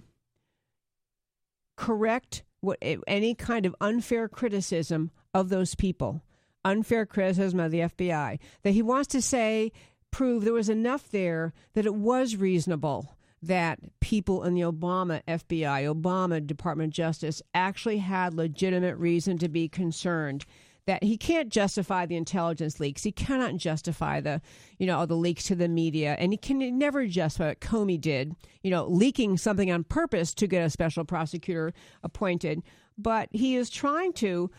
correct 1.77 2.45
what 2.61 2.79
any 3.09 3.35
kind 3.35 3.67
of 3.67 3.75
unfair 3.81 4.29
criticism 4.29 5.11
of 5.35 5.49
those 5.49 5.75
people 5.75 6.23
unfair 6.63 7.07
criticism 7.07 7.59
of 7.59 7.71
the 7.71 7.81
FBI. 7.81 8.39
That 8.65 8.73
he 8.73 8.83
wants 8.83 9.09
to 9.09 9.23
say 9.23 9.73
prove 10.11 10.45
there 10.45 10.53
was 10.53 10.69
enough 10.69 11.11
there 11.11 11.53
that 11.75 11.87
it 11.87 11.95
was 11.95 12.37
reasonable 12.37 13.17
that 13.43 13.79
people 14.01 14.45
in 14.45 14.55
the 14.55 14.61
Obama 14.61 15.23
FBI, 15.27 15.85
Obama 15.93 16.47
Department 16.47 16.89
of 16.89 16.95
Justice, 16.95 17.41
actually 17.55 17.99
had 17.99 18.35
legitimate 18.35 18.97
reason 18.97 19.39
to 19.39 19.49
be 19.49 19.69
concerned. 19.69 20.45
That 20.87 21.05
he 21.05 21.17
can't 21.17 21.51
justify 21.51 22.07
the 22.07 22.17
intelligence 22.17 22.81
leaks. 22.81 23.03
He 23.03 23.13
cannot 23.13 23.57
justify 23.57 24.21
the, 24.21 24.41
you 24.79 24.87
know, 24.87 25.07
the 25.07 25.15
leaks 25.15 25.45
to 25.45 25.55
the 25.55 25.69
media, 25.69 26.17
and 26.19 26.33
he 26.33 26.37
can 26.37 26.79
never 26.79 27.07
justify 27.07 27.49
what 27.49 27.61
Comey 27.61 28.01
did, 28.01 28.35
you 28.63 28.71
know, 28.71 28.87
leaking 28.87 29.37
something 29.37 29.71
on 29.71 29.85
purpose 29.85 30.35
to 30.35 30.47
get 30.47 30.65
a 30.65 30.71
special 30.71 31.05
prosecutor 31.05 31.73
appointed. 32.03 32.63
But 32.99 33.29
he 33.31 33.57
is 33.57 33.71
trying 33.71 34.15
to 34.15 34.51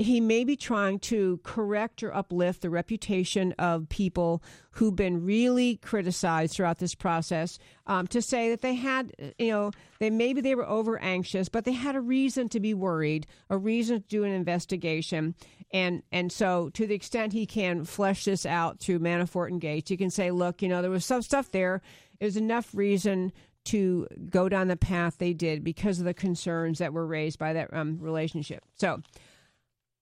he 0.00 0.20
may 0.20 0.44
be 0.44 0.56
trying 0.56 0.98
to 0.98 1.38
correct 1.42 2.02
or 2.02 2.14
uplift 2.14 2.62
the 2.62 2.70
reputation 2.70 3.52
of 3.58 3.88
people 3.88 4.42
who've 4.72 4.96
been 4.96 5.24
really 5.24 5.76
criticized 5.76 6.54
throughout 6.54 6.78
this 6.78 6.94
process 6.94 7.58
um, 7.86 8.06
to 8.06 8.22
say 8.22 8.48
that 8.48 8.62
they 8.62 8.74
had, 8.74 9.12
you 9.38 9.50
know, 9.50 9.70
they 9.98 10.08
maybe 10.08 10.40
they 10.40 10.54
were 10.54 10.66
over 10.66 10.98
anxious, 10.98 11.50
but 11.50 11.64
they 11.64 11.72
had 11.72 11.96
a 11.96 12.00
reason 12.00 12.48
to 12.48 12.60
be 12.60 12.72
worried, 12.72 13.26
a 13.50 13.58
reason 13.58 14.00
to 14.00 14.08
do 14.08 14.24
an 14.24 14.32
investigation, 14.32 15.34
and 15.72 16.02
and 16.10 16.32
so 16.32 16.70
to 16.70 16.86
the 16.86 16.94
extent 16.94 17.32
he 17.32 17.44
can 17.44 17.84
flesh 17.84 18.24
this 18.24 18.46
out 18.46 18.80
through 18.80 19.00
Manafort 19.00 19.48
and 19.48 19.60
Gates, 19.60 19.90
you 19.90 19.98
can 19.98 20.10
say, 20.10 20.30
look, 20.30 20.62
you 20.62 20.68
know, 20.68 20.80
there 20.80 20.90
was 20.90 21.04
some 21.04 21.22
stuff 21.22 21.50
there. 21.50 21.82
There's 22.18 22.36
enough 22.36 22.74
reason 22.74 23.32
to 23.66 24.06
go 24.30 24.48
down 24.48 24.68
the 24.68 24.76
path 24.76 25.18
they 25.18 25.34
did 25.34 25.62
because 25.62 25.98
of 25.98 26.06
the 26.06 26.14
concerns 26.14 26.78
that 26.78 26.94
were 26.94 27.06
raised 27.06 27.38
by 27.38 27.52
that 27.52 27.72
um, 27.74 27.98
relationship. 28.00 28.64
So 28.76 29.02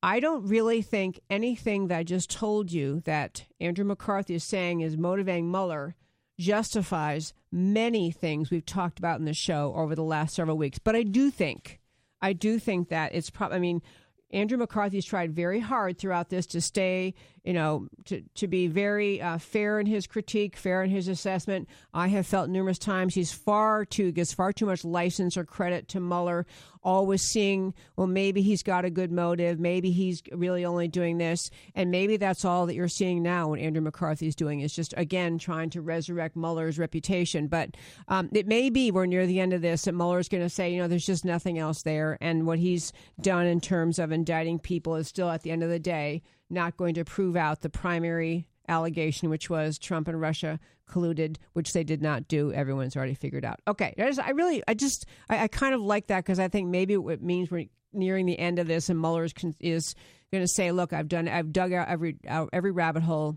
I 0.03 0.21
don't 0.21 0.47
really 0.47 0.81
think 0.83 1.21
anything 1.29 1.89
that 1.89 1.99
I 1.99 2.03
just 2.05 2.31
told 2.31 2.71
you 2.71 3.01
that 3.05 3.45
Andrew 3.61 3.85
McCarthy 3.85 4.35
is 4.35 4.45
saying 4.45 4.81
is 4.81 4.97
motivating 4.97 5.51
Mueller 5.51 5.97
justifies 6.39 7.35
many 7.51 8.13
things 8.13 8.51
we've 8.51 8.65
talked 8.65 9.01
about 9.01 9.19
in 9.19 9.25
the 9.25 9.35
show 9.35 9.75
over 9.75 9.97
the 9.97 10.05
last 10.05 10.37
several 10.37 10.57
weeks. 10.57 10.79
But 10.79 10.95
I 10.95 11.03
do 11.03 11.31
think, 11.33 11.81
I 12.23 12.33
do 12.33 12.61
think 12.61 12.91
that 12.91 13.13
it's 13.15 13.31
probably, 13.31 13.57
I 13.57 13.61
mean, 13.61 13.83
Andrew 14.31 14.59
McCarthy's 14.59 15.07
tried 15.07 15.33
very 15.33 15.59
hard 15.59 15.99
throughout 15.99 16.29
this 16.29 16.47
to 16.49 16.61
stay, 16.61 17.15
you 17.49 17.55
know, 17.55 17.89
to, 18.05 18.21
to 18.35 18.47
be 18.47 18.67
very 18.67 19.23
uh, 19.23 19.39
fair 19.39 19.81
in 19.81 19.87
his 19.87 20.07
critique, 20.07 20.55
fair 20.55 20.83
in 20.83 20.91
his 20.91 21.09
assessment. 21.09 21.67
I 21.95 22.09
have 22.09 22.27
felt 22.27 22.51
numerous 22.51 22.79
times 22.79 23.15
he's 23.15 23.33
far 23.33 23.87
too, 23.87 24.13
gives 24.13 24.35
far 24.35 24.53
too 24.53 24.67
much 24.67 24.85
license 24.85 25.35
or 25.35 25.47
credit 25.47 25.89
to 25.89 25.99
Mueller, 25.99 26.45
always 26.83 27.23
seeing, 27.23 27.73
well, 27.97 28.07
maybe 28.07 28.43
he's 28.43 28.63
got 28.63 28.85
a 28.85 28.91
good 28.91 29.11
motive. 29.11 29.59
Maybe 29.59 29.93
he's 29.93 30.23
really 30.31 30.67
only 30.67 30.89
doing 30.89 31.17
this. 31.17 31.51
And 31.75 31.91
maybe 31.91 32.19
that's 32.19 32.45
all 32.45 32.67
that 32.67 32.75
you're 32.75 32.87
seeing 32.87 33.23
now 33.23 33.49
what 33.49 33.61
Andrew 33.61 33.81
McCarthy's 33.81 34.37
doing 34.37 34.61
is 34.61 34.75
just, 34.75 34.93
again, 34.99 35.39
trying 35.39 35.71
to 35.71 35.81
resurrect 35.81 36.37
Mueller's 36.37 36.79
reputation. 36.79 37.47
But 37.47 37.79
um, 38.09 38.29
it 38.35 38.47
may 38.47 38.69
be 38.69 38.91
we're 38.91 39.07
near 39.07 39.27
the 39.27 39.41
end 39.41 39.55
of 39.55 39.63
this 39.63 39.87
that 39.87 39.95
Mueller's 39.95 40.29
going 40.29 40.43
to 40.43 40.51
say, 40.51 40.71
you 40.71 40.83
know, 40.83 40.87
there's 40.87 41.07
just 41.07 41.25
nothing 41.25 41.59
else 41.59 41.81
there. 41.81 42.19
And 42.21 42.47
what 42.47 42.59
he's 42.59 42.93
done 43.23 43.47
in 43.47 43.63
terms 43.63 43.99
of 43.99 44.13
indicting 44.13 44.59
people 44.59 44.97
is 44.97 45.09
still, 45.09 45.31
at 45.31 45.45
the 45.45 45.51
end 45.51 45.63
of 45.63 45.71
the 45.71 45.79
day, 45.79 46.21
not 46.51 46.77
going 46.77 46.95
to 46.95 47.05
prove 47.05 47.37
out 47.37 47.61
the 47.61 47.71
primary 47.71 48.49
allegation, 48.69 49.31
which 49.31 49.49
was 49.49 49.79
Trump 49.79 50.09
and 50.09 50.21
Russia 50.21 50.61
colluded, 50.89 51.37
which 51.53 51.73
they 51.73 51.85
did 51.85 52.03
not 52.03 52.29
do. 52.29 52.53
Everyone's 52.53 52.97
already 52.97 53.15
figured 53.15 53.45
out. 53.45 53.61
Okay, 53.67 53.95
I 53.99 54.31
really, 54.31 54.63
I 54.67 54.75
just, 54.75 55.07
I, 55.29 55.45
I 55.45 55.49
kind 55.49 55.75
of 55.75 55.81
like 55.81 56.09
that 56.09 56.25
because 56.25 56.39
I 56.39 56.49
think 56.49 56.69
maybe 56.69 56.95
it 56.95 57.23
means 57.23 57.51
we're 57.51 57.67
nearing 57.93 58.27
the 58.27 58.39
end 58.39 58.59
of 58.59 58.67
this, 58.67 58.89
and 58.89 59.01
Mueller 59.01 59.25
is, 59.25 59.35
is 59.61 59.95
going 60.33 60.45
to 60.45 60.49
say, 60.49 60.73
"Look, 60.73 60.93
I've 60.93 61.09
done, 61.09 61.29
I've 61.29 61.53
dug 61.53 61.73
out 61.73 61.89
every 61.89 62.17
out 62.27 62.51
every 62.53 62.71
rabbit 62.71 63.03
hole." 63.03 63.37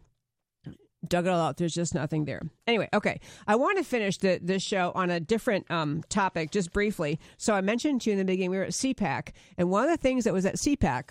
Dug 1.07 1.25
it 1.25 1.29
all 1.29 1.41
out. 1.41 1.57
There's 1.57 1.73
just 1.73 1.95
nothing 1.95 2.25
there. 2.25 2.43
Anyway, 2.67 2.87
okay. 2.93 3.21
I 3.47 3.55
want 3.55 3.79
to 3.79 3.83
finish 3.83 4.17
the 4.19 4.39
this 4.39 4.61
show 4.61 4.91
on 4.93 5.09
a 5.09 5.19
different 5.19 5.69
um, 5.71 6.03
topic, 6.09 6.51
just 6.51 6.71
briefly. 6.71 7.19
So 7.37 7.55
I 7.55 7.61
mentioned 7.61 8.01
to 8.01 8.11
you 8.11 8.13
in 8.13 8.19
the 8.19 8.25
beginning 8.25 8.51
we 8.51 8.57
were 8.57 8.65
at 8.65 8.71
CPAC, 8.71 9.29
and 9.57 9.71
one 9.71 9.83
of 9.83 9.89
the 9.89 9.97
things 9.97 10.25
that 10.25 10.33
was 10.33 10.45
at 10.45 10.57
CPAC 10.57 11.09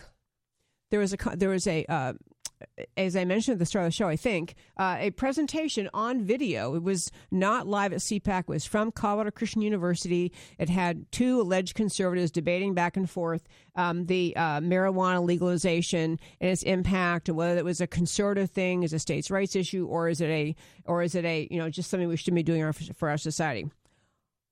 there 0.91 1.01
was 1.01 1.13
a 1.13 1.37
there 1.37 1.49
was 1.49 1.67
a 1.67 1.85
uh, 1.87 2.13
as 2.97 3.17
I 3.17 3.25
mentioned 3.25 3.55
at 3.55 3.59
the 3.59 3.67
start 3.67 3.87
of 3.87 3.93
the 3.93 3.97
show, 3.97 4.09
I 4.09 4.17
think 4.17 4.55
uh, 4.77 4.97
a 4.99 5.11
presentation 5.11 5.89
on 5.95 6.23
video. 6.23 6.75
It 6.75 6.83
was 6.83 7.11
not 7.31 7.67
live 7.67 7.93
at 7.93 8.01
CPAC. 8.01 8.41
It 8.41 8.49
was 8.49 8.67
from 8.67 8.93
Colorado 8.93 9.31
Christian 9.31 9.63
University. 9.63 10.33
It 10.59 10.69
had 10.69 11.11
two 11.11 11.41
alleged 11.41 11.75
conservatives 11.75 12.31
debating 12.31 12.75
back 12.75 12.97
and 12.97 13.09
forth 13.09 13.49
um, 13.77 14.07
the 14.07 14.35
uh, 14.37 14.61
marijuana 14.61 15.25
legalization 15.25 16.19
and 16.41 16.51
its 16.51 16.63
impact, 16.63 17.29
and 17.29 17.37
whether 17.37 17.57
it 17.57 17.65
was 17.65 17.81
a 17.81 17.87
conservative 17.87 18.51
thing, 18.51 18.83
is 18.83 18.93
a 18.93 18.99
states' 18.99 19.31
rights 19.31 19.57
issue, 19.57 19.87
or 19.87 20.09
is 20.09 20.21
it 20.21 20.29
a 20.29 20.55
or 20.85 21.03
is 21.03 21.15
it 21.15 21.25
a 21.25 21.49
you 21.51 21.59
know 21.59 21.71
just 21.71 21.91
something 21.91 22.09
we 22.09 22.17
should 22.17 22.35
be 22.35 22.43
doing 22.43 22.71
for 22.73 23.09
our 23.09 23.19
society. 23.19 23.67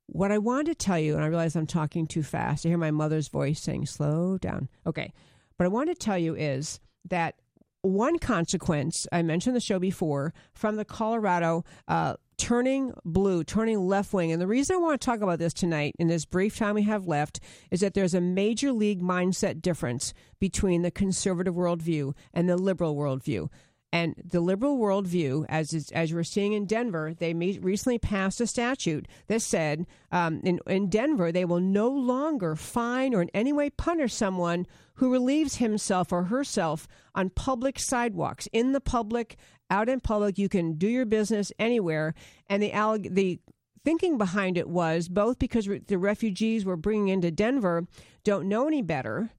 What 0.06 0.32
I 0.32 0.38
wanted 0.38 0.78
to 0.78 0.84
tell 0.86 0.98
you, 0.98 1.14
and 1.14 1.22
I 1.22 1.26
realize 1.26 1.54
I'm 1.54 1.66
talking 1.66 2.06
too 2.06 2.22
fast. 2.22 2.64
I 2.64 2.70
hear 2.70 2.78
my 2.78 2.90
mother's 2.90 3.28
voice 3.28 3.60
saying, 3.60 3.86
"Slow 3.86 4.38
down." 4.38 4.68
Okay. 4.86 5.12
What 5.58 5.66
I 5.66 5.70
want 5.70 5.88
to 5.88 5.94
tell 5.96 6.16
you 6.16 6.36
is 6.36 6.78
that 7.08 7.34
one 7.82 8.20
consequence, 8.20 9.08
I 9.10 9.22
mentioned 9.22 9.56
the 9.56 9.60
show 9.60 9.80
before, 9.80 10.32
from 10.52 10.76
the 10.76 10.84
Colorado 10.84 11.64
uh, 11.88 12.14
turning 12.36 12.92
blue, 13.04 13.42
turning 13.42 13.80
left 13.80 14.12
wing. 14.12 14.30
And 14.30 14.40
the 14.40 14.46
reason 14.46 14.76
I 14.76 14.78
want 14.78 15.00
to 15.00 15.04
talk 15.04 15.20
about 15.20 15.40
this 15.40 15.52
tonight, 15.52 15.96
in 15.98 16.06
this 16.06 16.24
brief 16.24 16.56
time 16.56 16.76
we 16.76 16.82
have 16.84 17.08
left, 17.08 17.40
is 17.72 17.80
that 17.80 17.94
there's 17.94 18.14
a 18.14 18.20
major 18.20 18.70
league 18.70 19.02
mindset 19.02 19.60
difference 19.60 20.14
between 20.38 20.82
the 20.82 20.92
conservative 20.92 21.56
worldview 21.56 22.14
and 22.32 22.48
the 22.48 22.56
liberal 22.56 22.94
worldview. 22.94 23.48
And 23.92 24.14
the 24.22 24.40
liberal 24.40 24.78
worldview, 24.78 25.46
as 25.48 25.72
is, 25.72 25.90
as 25.92 26.12
we're 26.12 26.22
seeing 26.22 26.52
in 26.52 26.66
Denver, 26.66 27.14
they 27.18 27.34
recently 27.34 27.98
passed 27.98 28.40
a 28.40 28.46
statute 28.46 29.08
that 29.26 29.40
said 29.42 29.86
um, 30.12 30.40
in, 30.44 30.60
in 30.68 30.88
Denver 30.88 31.32
they 31.32 31.46
will 31.46 31.60
no 31.60 31.88
longer 31.88 32.54
fine 32.54 33.12
or 33.12 33.22
in 33.22 33.30
any 33.32 33.52
way 33.52 33.70
punish 33.70 34.14
someone 34.14 34.66
who 34.98 35.10
relieves 35.10 35.56
himself 35.56 36.12
or 36.12 36.24
herself 36.24 36.86
on 37.14 37.30
public 37.30 37.78
sidewalks 37.78 38.48
in 38.52 38.72
the 38.72 38.80
public, 38.80 39.36
out 39.70 39.88
in 39.88 40.00
public. 40.00 40.38
You 40.38 40.48
can 40.48 40.74
do 40.74 40.86
your 40.86 41.06
business 41.06 41.52
anywhere, 41.58 42.14
and 42.48 42.62
the 42.62 42.70
the 43.10 43.40
thinking 43.84 44.18
behind 44.18 44.58
it 44.58 44.68
was 44.68 45.08
both 45.08 45.38
because 45.38 45.68
the 45.86 45.98
refugees 45.98 46.64
we're 46.64 46.76
bringing 46.76 47.08
into 47.08 47.30
Denver 47.30 47.86
don't 48.22 48.48
know 48.48 48.66
any 48.66 48.82
better 48.82 49.30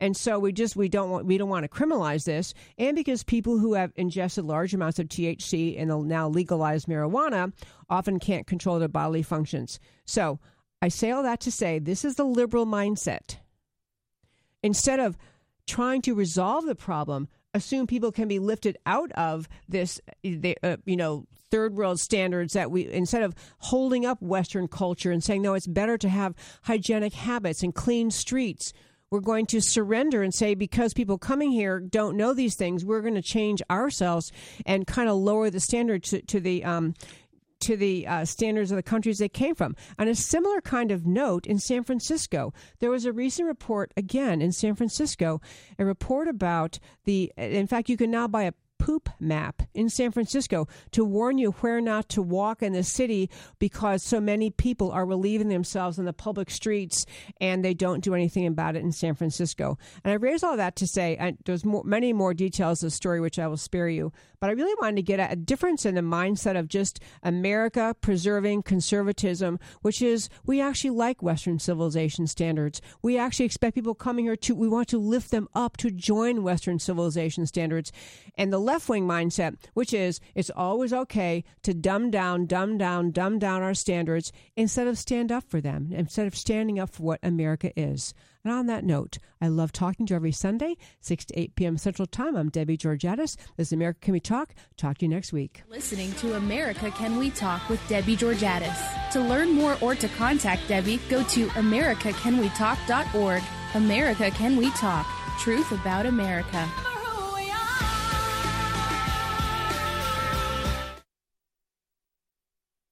and 0.00 0.16
so 0.16 0.38
we 0.38 0.52
just 0.52 0.74
we 0.76 0.88
don't 0.88 1.10
want 1.10 1.26
we 1.26 1.36
don't 1.36 1.48
want 1.48 1.64
to 1.64 1.68
criminalize 1.68 2.24
this, 2.24 2.54
and 2.78 2.96
because 2.96 3.22
people 3.22 3.58
who 3.58 3.74
have 3.74 3.92
ingested 3.96 4.44
large 4.44 4.72
amounts 4.72 4.98
of 4.98 5.08
THC 5.08 5.80
and 5.80 5.90
the 5.90 5.98
now 5.98 6.28
legalized 6.28 6.88
marijuana 6.88 7.52
often 7.88 8.18
can't 8.18 8.46
control 8.46 8.78
their 8.78 8.88
bodily 8.88 9.22
functions. 9.22 9.78
So 10.06 10.40
I 10.80 10.88
say 10.88 11.10
all 11.10 11.22
that 11.22 11.40
to 11.40 11.52
say 11.52 11.78
this 11.78 12.04
is 12.04 12.14
the 12.14 12.24
liberal 12.24 12.66
mindset. 12.66 13.36
Instead 14.62 15.00
of 15.00 15.16
trying 15.66 16.02
to 16.02 16.14
resolve 16.14 16.66
the 16.66 16.74
problem, 16.74 17.28
assume 17.54 17.86
people 17.86 18.12
can 18.12 18.28
be 18.28 18.38
lifted 18.38 18.76
out 18.86 19.10
of 19.12 19.48
this, 19.68 20.00
uh, 20.62 20.76
you 20.84 20.96
know, 20.96 21.26
third 21.50 21.74
world 21.74 21.98
standards 21.98 22.52
that 22.52 22.70
we 22.70 22.90
instead 22.92 23.22
of 23.22 23.34
holding 23.58 24.06
up 24.06 24.22
western 24.22 24.68
culture 24.68 25.10
and 25.10 25.22
saying 25.24 25.42
no 25.42 25.54
it's 25.54 25.66
better 25.66 25.98
to 25.98 26.08
have 26.08 26.34
hygienic 26.62 27.12
habits 27.12 27.62
and 27.62 27.74
clean 27.74 28.10
streets. 28.10 28.72
We're 29.10 29.18
going 29.18 29.46
to 29.46 29.60
surrender 29.60 30.22
and 30.22 30.32
say 30.32 30.54
because 30.54 30.94
people 30.94 31.18
coming 31.18 31.50
here 31.50 31.80
don't 31.80 32.16
know 32.16 32.32
these 32.32 32.54
things, 32.54 32.84
we're 32.84 33.00
going 33.00 33.16
to 33.16 33.22
change 33.22 33.60
ourselves 33.68 34.30
and 34.64 34.86
kind 34.86 35.08
of 35.08 35.16
lower 35.16 35.50
the 35.50 35.58
standard 35.58 36.04
to, 36.04 36.22
to 36.22 36.38
the 36.38 36.62
um, 36.62 36.94
to 37.60 37.76
the 37.76 38.06
uh, 38.06 38.24
standards 38.24 38.70
of 38.70 38.76
the 38.76 38.82
countries 38.82 39.18
they 39.18 39.28
came 39.28 39.54
from. 39.54 39.76
On 39.98 40.08
a 40.08 40.14
similar 40.14 40.60
kind 40.60 40.90
of 40.90 41.06
note, 41.06 41.46
in 41.46 41.58
San 41.58 41.84
Francisco, 41.84 42.52
there 42.80 42.90
was 42.90 43.04
a 43.04 43.12
recent 43.12 43.48
report 43.48 43.92
again 43.96 44.42
in 44.42 44.52
San 44.52 44.74
Francisco, 44.74 45.40
a 45.78 45.84
report 45.84 46.28
about 46.28 46.78
the. 47.04 47.32
In 47.36 47.66
fact, 47.66 47.88
you 47.88 47.96
can 47.96 48.10
now 48.10 48.26
buy 48.26 48.44
a 48.44 48.52
poop 48.80 49.10
map 49.20 49.62
in 49.74 49.90
San 49.90 50.10
Francisco 50.10 50.66
to 50.90 51.04
warn 51.04 51.36
you 51.36 51.50
where 51.50 51.82
not 51.82 52.08
to 52.08 52.22
walk 52.22 52.62
in 52.62 52.72
the 52.72 52.82
city 52.82 53.28
because 53.58 54.02
so 54.02 54.20
many 54.20 54.50
people 54.50 54.90
are 54.90 55.04
relieving 55.04 55.48
themselves 55.48 55.98
in 55.98 56.06
the 56.06 56.14
public 56.14 56.50
streets 56.50 57.04
and 57.42 57.62
they 57.62 57.74
don't 57.74 58.02
do 58.02 58.14
anything 58.14 58.46
about 58.46 58.76
it 58.76 58.82
in 58.82 58.90
San 58.90 59.14
Francisco. 59.14 59.76
And 60.02 60.12
I 60.12 60.16
raise 60.16 60.42
all 60.42 60.56
that 60.56 60.76
to 60.76 60.86
say 60.86 61.36
there's 61.44 61.64
more, 61.64 61.84
many 61.84 62.14
more 62.14 62.32
details 62.32 62.82
of 62.82 62.86
the 62.86 62.90
story 62.90 63.20
which 63.20 63.38
I 63.38 63.46
will 63.48 63.58
spare 63.58 63.88
you, 63.88 64.12
but 64.40 64.48
I 64.48 64.54
really 64.54 64.74
wanted 64.80 64.96
to 64.96 65.02
get 65.02 65.20
at 65.20 65.32
a 65.32 65.36
difference 65.36 65.84
in 65.84 65.94
the 65.94 66.00
mindset 66.00 66.58
of 66.58 66.66
just 66.66 67.00
America 67.22 67.94
preserving 68.00 68.62
conservatism, 68.62 69.60
which 69.82 70.00
is 70.00 70.30
we 70.46 70.62
actually 70.62 70.90
like 70.90 71.22
Western 71.22 71.58
civilization 71.58 72.26
standards. 72.26 72.80
We 73.02 73.18
actually 73.18 73.44
expect 73.44 73.74
people 73.74 73.94
coming 73.94 74.24
here 74.24 74.36
to, 74.36 74.54
we 74.54 74.68
want 74.68 74.88
to 74.88 74.98
lift 74.98 75.30
them 75.30 75.48
up 75.54 75.76
to 75.78 75.90
join 75.90 76.42
Western 76.42 76.78
civilization 76.78 77.44
standards. 77.44 77.92
And 78.38 78.50
the 78.50 78.58
left 78.70 78.88
wing 78.88 79.04
mindset, 79.04 79.56
which 79.74 79.92
is 79.92 80.20
it's 80.36 80.50
always 80.50 80.92
okay 80.92 81.42
to 81.64 81.74
dumb 81.74 82.08
down, 82.08 82.46
dumb 82.46 82.78
down, 82.78 83.10
dumb 83.10 83.36
down 83.36 83.62
our 83.62 83.74
standards 83.74 84.30
instead 84.54 84.86
of 84.86 84.96
stand 84.96 85.32
up 85.32 85.42
for 85.48 85.60
them, 85.60 85.90
instead 85.92 86.28
of 86.28 86.36
standing 86.36 86.78
up 86.78 86.88
for 86.88 87.02
what 87.02 87.18
America 87.20 87.72
is. 87.74 88.14
And 88.44 88.52
on 88.52 88.66
that 88.66 88.84
note, 88.84 89.18
I 89.40 89.48
love 89.48 89.72
talking 89.72 90.06
to 90.06 90.12
you 90.12 90.16
every 90.16 90.30
Sunday, 90.30 90.76
6 91.00 91.24
to 91.26 91.38
8 91.40 91.56
p.m. 91.56 91.78
Central 91.78 92.06
Time. 92.06 92.36
I'm 92.36 92.48
Debbie 92.48 92.78
Georgatos. 92.78 93.36
This 93.56 93.68
is 93.68 93.72
America 93.72 93.98
Can 94.02 94.12
We 94.12 94.20
Talk? 94.20 94.54
Talk 94.76 94.98
to 94.98 95.04
you 95.04 95.10
next 95.10 95.32
week. 95.32 95.64
Listening 95.68 96.12
to 96.14 96.36
America 96.36 96.92
Can 96.92 97.18
We 97.18 97.30
Talk 97.30 97.68
with 97.68 97.80
Debbie 97.88 98.16
Georgatos. 98.16 99.10
To 99.10 99.20
learn 99.20 99.50
more 99.50 99.76
or 99.80 99.96
to 99.96 100.06
contact 100.10 100.68
Debbie, 100.68 101.00
go 101.08 101.24
to 101.24 101.48
americacanwetalk.org. 101.48 103.42
America 103.74 104.30
Can 104.30 104.56
We 104.56 104.70
Talk? 104.70 105.08
Truth 105.40 105.72
about 105.72 106.06
America. 106.06 106.70